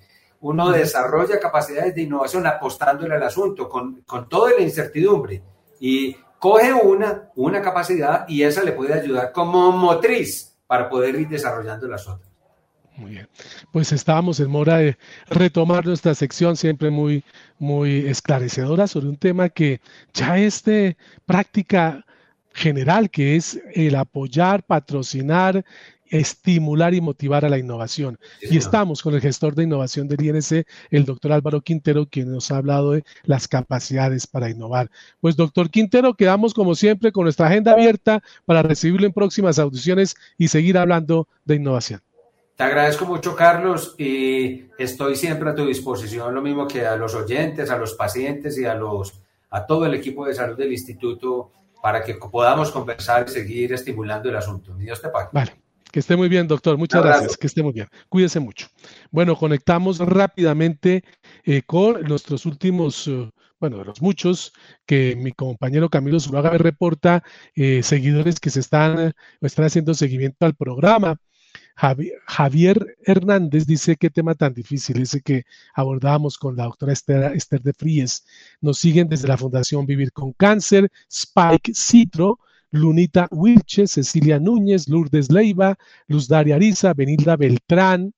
Uno 0.45 0.69
desarrolla 0.69 1.39
capacidades 1.39 1.95
de 1.95 2.03
innovación 2.03 2.45
apostándole 2.45 3.15
al 3.15 3.23
asunto 3.23 3.67
con, 3.67 4.03
con 4.05 4.29
toda 4.29 4.51
la 4.51 4.61
incertidumbre 4.61 5.41
y 5.79 6.15
coge 6.37 6.71
una, 6.71 7.31
una 7.35 7.63
capacidad 7.63 8.27
y 8.27 8.43
esa 8.43 8.61
le 8.63 8.73
puede 8.73 8.93
ayudar 8.93 9.31
como 9.31 9.71
motriz 9.71 10.55
para 10.67 10.87
poder 10.87 11.15
ir 11.15 11.29
desarrollando 11.29 11.87
las 11.87 12.07
otras. 12.07 12.29
Muy 12.95 13.11
bien. 13.11 13.27
Pues 13.71 13.91
estábamos 13.91 14.39
en 14.39 14.51
mora 14.51 14.77
de 14.77 14.99
retomar 15.31 15.83
nuestra 15.83 16.13
sección 16.13 16.55
siempre 16.55 16.91
muy, 16.91 17.23
muy 17.57 18.07
esclarecedora 18.07 18.85
sobre 18.85 19.07
un 19.07 19.17
tema 19.17 19.49
que 19.49 19.81
ya 20.13 20.37
es 20.37 20.63
de 20.63 20.95
práctica 21.25 22.05
general, 22.53 23.09
que 23.09 23.35
es 23.35 23.59
el 23.73 23.95
apoyar, 23.95 24.61
patrocinar, 24.61 25.65
estimular 26.09 26.93
y 26.93 27.01
motivar 27.01 27.45
a 27.45 27.49
la 27.49 27.57
innovación. 27.57 28.17
y 28.41 28.57
estamos 28.57 29.01
con 29.01 29.13
el 29.13 29.21
gestor 29.21 29.55
de 29.55 29.63
innovación 29.63 30.07
del 30.07 30.23
INC, 30.23 30.65
el 30.91 31.05
doctor 31.05 31.31
Álvaro 31.31 31.61
Quintero, 31.61 32.05
quien 32.05 32.31
nos 32.31 32.51
ha 32.51 32.57
hablado 32.57 32.91
de 32.91 33.03
las 33.23 33.47
capacidades 33.47 34.27
para 34.27 34.49
innovar. 34.49 34.89
Pues 35.19 35.35
doctor 35.35 35.69
Quintero, 35.69 36.13
quedamos 36.13 36.53
como 36.53 36.75
siempre 36.75 37.11
con 37.11 37.23
nuestra 37.23 37.47
agenda 37.47 37.73
abierta 37.73 38.21
para 38.45 38.61
recibirlo 38.61 39.07
en 39.07 39.13
próximas 39.13 39.59
audiciones 39.59 40.15
y 40.37 40.47
seguir 40.47 40.77
hablando 40.77 41.27
de 41.45 41.55
innovación. 41.55 42.01
Te 42.55 42.63
agradezco 42.63 43.05
mucho, 43.05 43.35
Carlos, 43.35 43.95
y 43.97 44.65
estoy 44.77 45.17
siempre 45.17 45.49
a 45.49 45.55
tu 45.55 45.65
disposición, 45.65 46.33
lo 46.33 46.41
mismo 46.41 46.67
que 46.67 46.85
a 46.85 46.95
los 46.95 47.13
oyentes, 47.13 47.69
a 47.69 47.77
los 47.77 47.95
pacientes 47.95 48.57
y 48.57 48.63
a, 48.63 48.75
los, 48.75 49.21
a 49.49 49.65
todo 49.65 49.85
el 49.85 49.93
equipo 49.93 50.25
de 50.25 50.33
salud 50.33 50.55
del 50.55 50.71
instituto 50.71 51.51
para 51.81 52.01
que 52.01 52.15
podamos 52.15 52.71
conversar 52.71 53.25
y 53.27 53.31
seguir 53.31 53.73
estimulando 53.73 54.29
el 54.29 54.37
asunto. 54.37 54.73
Dios 54.75 55.01
te 55.01 55.09
pague. 55.09 55.29
Vale. 55.33 55.64
Que 55.95 56.01
esté 56.01 56.17
muy 56.17 56.27
bien, 56.27 56.45
doctor. 56.45 56.77
Muchas 56.77 57.01
gracias. 57.01 57.37
Que 57.37 57.47
esté 57.47 57.63
muy 57.63 57.71
bien. 57.71 57.87
Cuídese 58.09 58.41
mucho. 58.41 58.67
Bueno, 59.11 59.37
conectamos 59.37 59.99
rápidamente 59.99 61.05
eh, 61.45 61.61
con 61.65 62.01
nuestros 62.01 62.45
últimos, 62.45 63.07
uh, 63.07 63.31
bueno, 63.61 63.77
de 63.77 63.85
los 63.85 64.01
muchos 64.01 64.51
que 64.85 65.15
mi 65.15 65.31
compañero 65.31 65.87
Camilo 65.87 66.19
Zuluaga 66.19 66.51
me 66.51 66.57
reporta, 66.57 67.23
eh, 67.55 67.81
seguidores 67.81 68.41
que 68.41 68.49
se 68.49 68.59
están, 68.59 69.13
están 69.39 69.65
haciendo 69.67 69.93
seguimiento 69.93 70.45
al 70.45 70.55
programa. 70.55 71.15
Javier, 71.77 72.97
Hernández 73.05 73.65
dice 73.65 73.95
qué 73.95 74.09
tema 74.09 74.35
tan 74.35 74.53
difícil, 74.53 75.01
ese 75.01 75.21
que 75.21 75.45
abordábamos 75.73 76.37
con 76.37 76.57
la 76.57 76.65
doctora 76.65 76.91
Esther, 76.91 77.61
de 77.61 77.73
Fríes. 77.73 78.25
Nos 78.59 78.79
siguen 78.79 79.07
desde 79.07 79.29
la 79.29 79.37
Fundación 79.37 79.85
Vivir 79.85 80.11
con 80.11 80.33
Cáncer, 80.33 80.89
Spike 81.09 81.71
Citro, 81.73 82.39
Lunita 82.76 83.28
Wilche, 83.32 83.88
Cecilia 83.88 84.39
Núñez, 84.39 84.88
Lourdes 84.89 85.32
Leiva, 85.32 85.76
Luz 86.07 86.28
Daria 86.28 86.55
Ariza, 86.55 86.93
Benilda 86.93 87.36
Beltrán. 87.38 88.13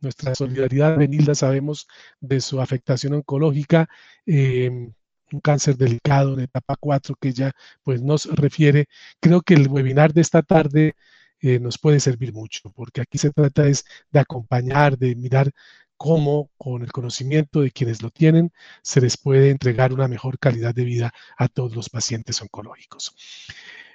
Nuestra 0.00 0.34
solidaridad, 0.34 0.98
Benilda, 0.98 1.34
sabemos 1.34 1.86
de 2.20 2.40
su 2.40 2.60
afectación 2.60 3.14
oncológica. 3.14 3.88
Em, 4.26 4.92
un 5.32 5.40
cáncer 5.40 5.76
delicado 5.76 6.34
en 6.34 6.40
etapa 6.40 6.76
4 6.78 7.16
que 7.20 7.28
ella 7.28 7.52
pues 7.82 8.02
nos 8.02 8.26
refiere. 8.26 8.86
Creo 9.20 9.40
que 9.42 9.54
el 9.54 9.68
webinar 9.68 10.12
de 10.12 10.20
esta 10.20 10.42
tarde 10.42 10.94
eh, 11.40 11.58
nos 11.60 11.78
puede 11.78 12.00
servir 12.00 12.32
mucho, 12.32 12.70
porque 12.74 13.00
aquí 13.00 13.18
se 13.18 13.30
trata 13.30 13.66
es 13.66 13.84
de 14.10 14.20
acompañar, 14.20 14.98
de 14.98 15.14
mirar 15.16 15.52
cómo 15.96 16.50
con 16.58 16.82
el 16.82 16.92
conocimiento 16.92 17.60
de 17.60 17.70
quienes 17.70 18.02
lo 18.02 18.10
tienen 18.10 18.52
se 18.82 19.00
les 19.00 19.16
puede 19.16 19.50
entregar 19.50 19.92
una 19.92 20.08
mejor 20.08 20.38
calidad 20.38 20.74
de 20.74 20.84
vida 20.84 21.12
a 21.36 21.48
todos 21.48 21.74
los 21.76 21.88
pacientes 21.90 22.40
oncológicos. 22.42 23.14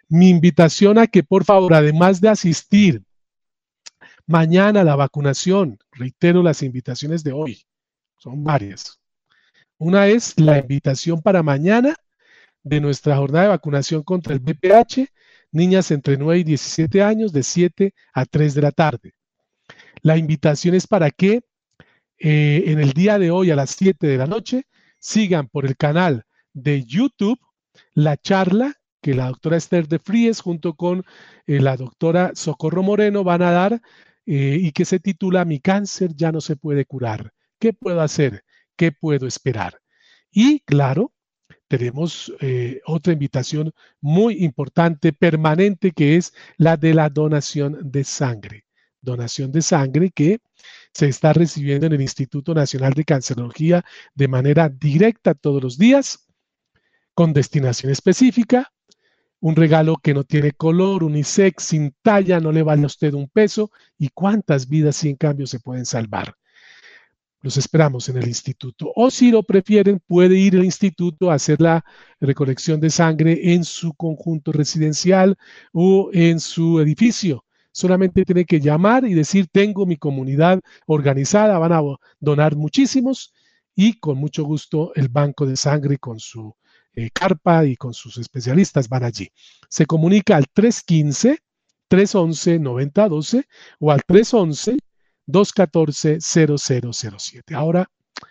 Mi 0.10 0.30
invitación 0.30 0.98
a 0.98 1.08
que 1.08 1.24
por 1.24 1.46
favor, 1.46 1.74
además 1.74 2.20
de 2.20 2.30
asistir 2.30 3.04
mañana 4.26 4.82
a 4.82 4.84
la 4.84 4.96
vacunación, 4.96 5.80
reitero 5.92 6.44
las 6.44 6.64
invitaciones 6.64 7.24
de 7.24 7.32
hoy, 7.32 7.64
son 8.18 8.44
varias. 8.44 9.00
Una 9.78 10.08
es 10.08 10.38
la 10.40 10.58
invitación 10.58 11.22
para 11.22 11.42
mañana 11.44 11.96
de 12.64 12.82
nuestra 12.82 13.16
jornada 13.18 13.46
de 13.46 13.50
vacunación 13.50 14.04
contra 14.04 14.34
el 14.34 14.40
BPH 14.40 15.08
niñas 15.52 15.92
entre 15.92 16.18
9 16.18 16.40
y 16.40 16.44
17 16.44 17.02
años 17.02 17.34
de 17.34 17.44
7 17.44 17.94
a 18.14 18.26
3 18.26 18.54
de 18.54 18.62
la 18.62 18.72
tarde. 18.72 19.14
La 20.02 20.18
invitación 20.18 20.76
es 20.76 20.88
para 20.88 21.12
que 21.12 21.42
eh, 22.18 22.64
en 22.68 22.80
el 22.80 22.94
día 22.94 23.18
de 23.20 23.32
hoy 23.32 23.52
a 23.52 23.56
las 23.56 23.72
7 23.72 24.06
de 24.06 24.18
la 24.18 24.28
noche 24.28 24.64
sigan 25.00 25.48
por 25.48 25.66
el 25.66 25.78
canal 25.78 26.26
de 26.54 26.84
YouTube 26.84 27.40
la 27.94 28.18
charla 28.18 28.79
que 29.02 29.14
la 29.14 29.28
doctora 29.28 29.58
Esther 29.58 29.88
de 29.88 30.00
Fríes 30.00 30.42
junto 30.42 30.76
con 30.76 31.04
eh, 31.48 31.60
la 31.60 31.78
doctora 31.78 32.32
Socorro 32.36 32.84
Moreno 32.84 33.24
van 33.24 33.42
a 33.42 33.52
dar 33.52 33.82
eh, 34.26 34.58
y 34.60 34.72
que 34.72 34.86
se 34.86 35.00
titula 35.00 35.46
Mi 35.46 35.60
cáncer 35.60 36.16
ya 36.16 36.32
no 36.32 36.42
se 36.42 36.56
puede 36.56 36.86
curar. 36.86 37.34
¿Qué 37.60 37.74
puedo 37.74 38.02
hacer? 38.02 38.44
¿Qué 38.76 38.92
puedo 38.92 39.28
esperar? 39.28 39.80
Y 40.32 40.60
claro, 40.62 41.14
tenemos 41.68 42.34
eh, 42.42 42.82
otra 42.86 43.14
invitación 43.14 43.74
muy 44.02 44.44
importante, 44.44 45.14
permanente, 45.14 45.92
que 45.92 46.16
es 46.18 46.34
la 46.58 46.78
de 46.78 46.94
la 46.94 47.10
donación 47.10 47.92
de 47.92 48.04
sangre. 48.04 48.66
Donación 49.02 49.52
de 49.52 49.62
sangre 49.62 50.12
que 50.12 50.40
se 50.94 51.08
está 51.08 51.32
recibiendo 51.34 51.86
en 51.86 51.94
el 51.94 52.02
Instituto 52.02 52.54
Nacional 52.54 52.94
de 52.94 53.06
Cancerología 53.06 53.86
de 54.14 54.28
manera 54.28 54.68
directa 54.68 55.34
todos 55.34 55.64
los 55.64 55.78
días, 55.78 56.28
con 57.14 57.34
destinación 57.34 57.92
específica, 57.92 58.72
un 59.42 59.56
regalo 59.56 59.98
que 59.98 60.14
no 60.14 60.24
tiene 60.24 60.52
color, 60.52 61.04
unisex, 61.04 61.64
sin 61.64 61.96
talla, 62.02 62.40
no 62.40 62.52
le 62.52 62.64
vale 62.64 62.84
a 62.84 62.88
usted 62.88 63.14
un 63.14 63.30
peso 63.30 63.72
y 63.98 64.10
cuántas 64.10 64.68
vidas 64.68 64.98
sin 64.98 65.16
cambio 65.16 65.48
se 65.48 65.60
pueden 65.60 65.86
salvar. 65.86 66.36
Los 67.42 67.56
esperamos 67.56 68.10
en 68.10 68.18
el 68.18 68.28
instituto. 68.28 68.92
O 68.96 69.10
si 69.10 69.32
lo 69.32 69.44
prefieren, 69.44 70.02
puede 70.06 70.38
ir 70.38 70.58
al 70.58 70.66
instituto 70.66 71.32
a 71.32 71.36
hacer 71.36 71.62
la 71.62 71.86
recolección 72.20 72.82
de 72.82 72.90
sangre 72.90 73.54
en 73.54 73.64
su 73.64 73.94
conjunto 73.94 74.52
residencial 74.52 75.38
o 75.72 76.10
en 76.12 76.42
su 76.42 76.82
edificio. 76.82 77.46
Solamente 77.72 78.26
tiene 78.26 78.44
que 78.44 78.60
llamar 78.60 79.06
y 79.06 79.14
decir, 79.14 79.48
tengo 79.50 79.86
mi 79.86 79.96
comunidad 79.96 80.60
organizada, 80.86 81.58
van 81.60 81.72
a 81.72 81.82
donar 82.20 82.58
muchísimos 82.58 83.34
y 83.74 84.00
con 84.00 84.18
mucho 84.18 84.44
gusto 84.44 84.92
el 84.96 85.08
banco 85.08 85.46
de 85.46 85.56
sangre 85.56 85.98
con 85.98 86.20
su 86.20 86.54
eh, 86.94 87.10
carpa 87.12 87.66
y 87.66 87.76
con 87.76 87.94
sus 87.94 88.18
especialistas 88.18 88.90
van 88.90 89.04
allí. 89.04 89.32
Se 89.70 89.86
comunica 89.86 90.36
al 90.36 90.48
315 90.52 91.40
311 91.88 92.60
9012 92.60 93.48
o 93.80 93.92
al 93.92 94.04
311 94.06 94.78
214-0007. 95.30 97.56
Ahora, 97.56 97.90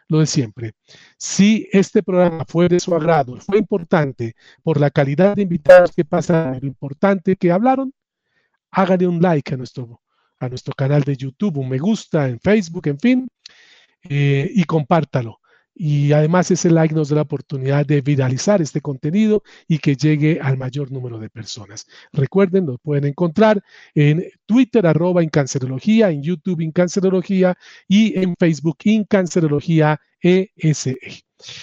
lo 0.09 0.19
de 0.21 0.27
siempre. 0.27 0.75
Si 1.17 1.67
este 1.73 2.03
programa 2.03 2.45
fue 2.47 2.69
de 2.69 2.79
su 2.81 2.95
agrado, 2.95 3.41
fue 3.41 3.57
importante 3.59 4.35
por 4.63 4.79
la 4.81 4.91
calidad 4.91 5.37
de 5.37 5.43
invitados 5.43 5.93
que 5.93 6.05
pasan, 6.05 6.59
lo 6.61 6.67
importante 6.67 7.37
que 7.37 7.53
hablaron, 7.53 7.95
hágale 8.71 9.07
un 9.07 9.23
like 9.23 9.55
a 9.55 9.57
nuestro, 9.57 10.03
a 10.39 10.49
nuestro 10.49 10.75
canal 10.75 11.03
de 11.03 11.17
YouTube, 11.17 11.59
un 11.59 11.69
me 11.69 11.79
gusta 11.79 12.29
en 12.29 12.41
Facebook, 12.41 12.89
en 12.89 12.99
fin, 12.99 13.29
eh, 14.03 14.51
y 14.53 14.65
compártalo 14.65 15.41
y 15.79 16.13
además 16.13 16.51
ese 16.51 16.71
like 16.71 16.93
nos 16.93 17.09
da 17.09 17.17
la 17.17 17.23
oportunidad 17.23 17.87
de 17.87 18.01
viralizar 18.01 18.61
este 18.61 18.81
contenido 18.81 19.45
y 19.69 19.79
que 19.79 19.95
llegue 19.95 20.41
al 20.43 20.59
mayor 20.59 20.91
número 20.91 21.21
de 21.21 21.31
personas. 21.31 21.87
Recuerden, 22.13 22.67
lo 22.67 22.79
pueden 22.79 23.05
encontrar 23.05 23.63
en 23.95 24.25
Twitter 24.45 24.87
arroba 24.89 25.23
Incancerología, 25.23 26.11
en 26.11 26.23
YouTube 26.23 26.61
Incancerología 26.63 27.57
y 27.87 28.19
en 28.19 28.35
Facebook 28.37 28.79
Incancerología 28.83 30.01
ESE. 30.21 30.99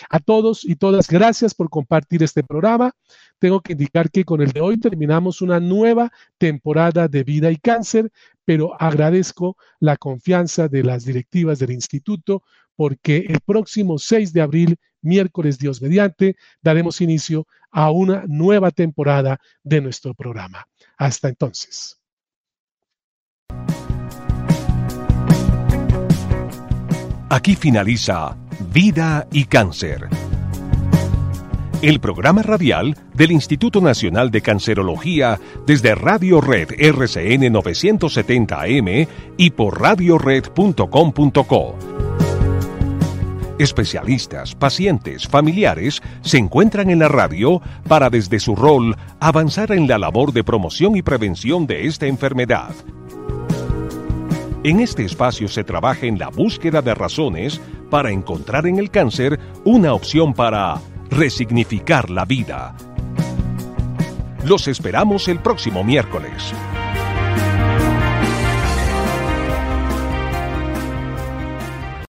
A 0.09 0.19
todos 0.21 0.63
y 0.63 0.77
todas, 0.77 1.09
gracias 1.09 1.53
por 1.53 1.69
compartir 1.69 2.23
este 2.23 2.41
programa. 2.41 2.93
Tengo 3.39 3.59
que 3.59 3.73
indicar 3.73 4.09
que 4.09 4.23
con 4.23 4.41
el 4.41 4.53
de 4.53 4.61
hoy 4.61 4.79
terminamos 4.79 5.41
una 5.41 5.59
nueva 5.59 6.09
temporada 6.37 7.09
de 7.09 7.25
vida 7.25 7.51
y 7.51 7.57
cáncer, 7.57 8.09
pero 8.45 8.81
agradezco 8.81 9.57
la 9.81 9.97
confianza 9.97 10.69
de 10.69 10.83
las 10.83 11.03
directivas 11.03 11.59
del 11.59 11.71
instituto 11.71 12.43
porque 12.75 13.25
el 13.27 13.39
próximo 13.41 13.97
6 13.97 14.33
de 14.33 14.41
abril, 14.41 14.77
miércoles 15.01 15.57
Dios 15.57 15.81
mediante, 15.81 16.35
daremos 16.61 17.01
inicio 17.01 17.47
a 17.71 17.91
una 17.91 18.23
nueva 18.27 18.71
temporada 18.71 19.39
de 19.63 19.81
nuestro 19.81 20.13
programa. 20.13 20.67
Hasta 20.97 21.29
entonces. 21.29 21.99
Aquí 27.29 27.55
finaliza 27.55 28.37
Vida 28.71 29.27
y 29.31 29.45
Cáncer. 29.45 30.07
El 31.81 31.99
programa 31.99 32.41
radial 32.41 32.95
del 33.13 33.31
Instituto 33.31 33.81
Nacional 33.81 34.31
de 34.31 34.41
Cancerología 34.41 35.39
desde 35.67 35.93
Radio 35.95 36.39
Red 36.39 36.69
RCN 36.79 37.51
970 37.51 38.61
AM 38.61 39.07
y 39.37 39.49
por 39.49 39.81
radiored.com.co 39.81 41.75
Especialistas, 43.57 44.53
pacientes, 44.53 45.27
familiares 45.27 46.01
se 46.21 46.37
encuentran 46.37 46.89
en 46.89 46.99
la 46.99 47.07
radio 47.07 47.61
para 47.87 48.09
desde 48.09 48.39
su 48.39 48.53
rol 48.53 48.97
avanzar 49.21 49.71
en 49.71 49.87
la 49.87 49.97
labor 49.97 50.33
de 50.33 50.43
promoción 50.43 50.97
y 50.97 51.01
prevención 51.01 51.65
de 51.65 51.87
esta 51.87 52.05
enfermedad. 52.05 52.75
En 54.63 54.81
este 54.81 55.05
espacio 55.05 55.47
se 55.47 55.63
trabaja 55.63 56.05
en 56.05 56.19
la 56.19 56.29
búsqueda 56.29 56.81
de 56.81 56.95
razones 56.95 57.61
para 57.89 58.11
encontrar 58.11 58.67
en 58.67 58.77
el 58.77 58.91
cáncer 58.91 59.39
una 59.63 59.93
opción 59.93 60.33
para 60.33 60.81
resignificar 61.09 62.09
la 62.09 62.25
vida. 62.25 62.75
Los 64.43 64.67
esperamos 64.67 65.29
el 65.29 65.39
próximo 65.39 65.83
miércoles. 65.83 66.53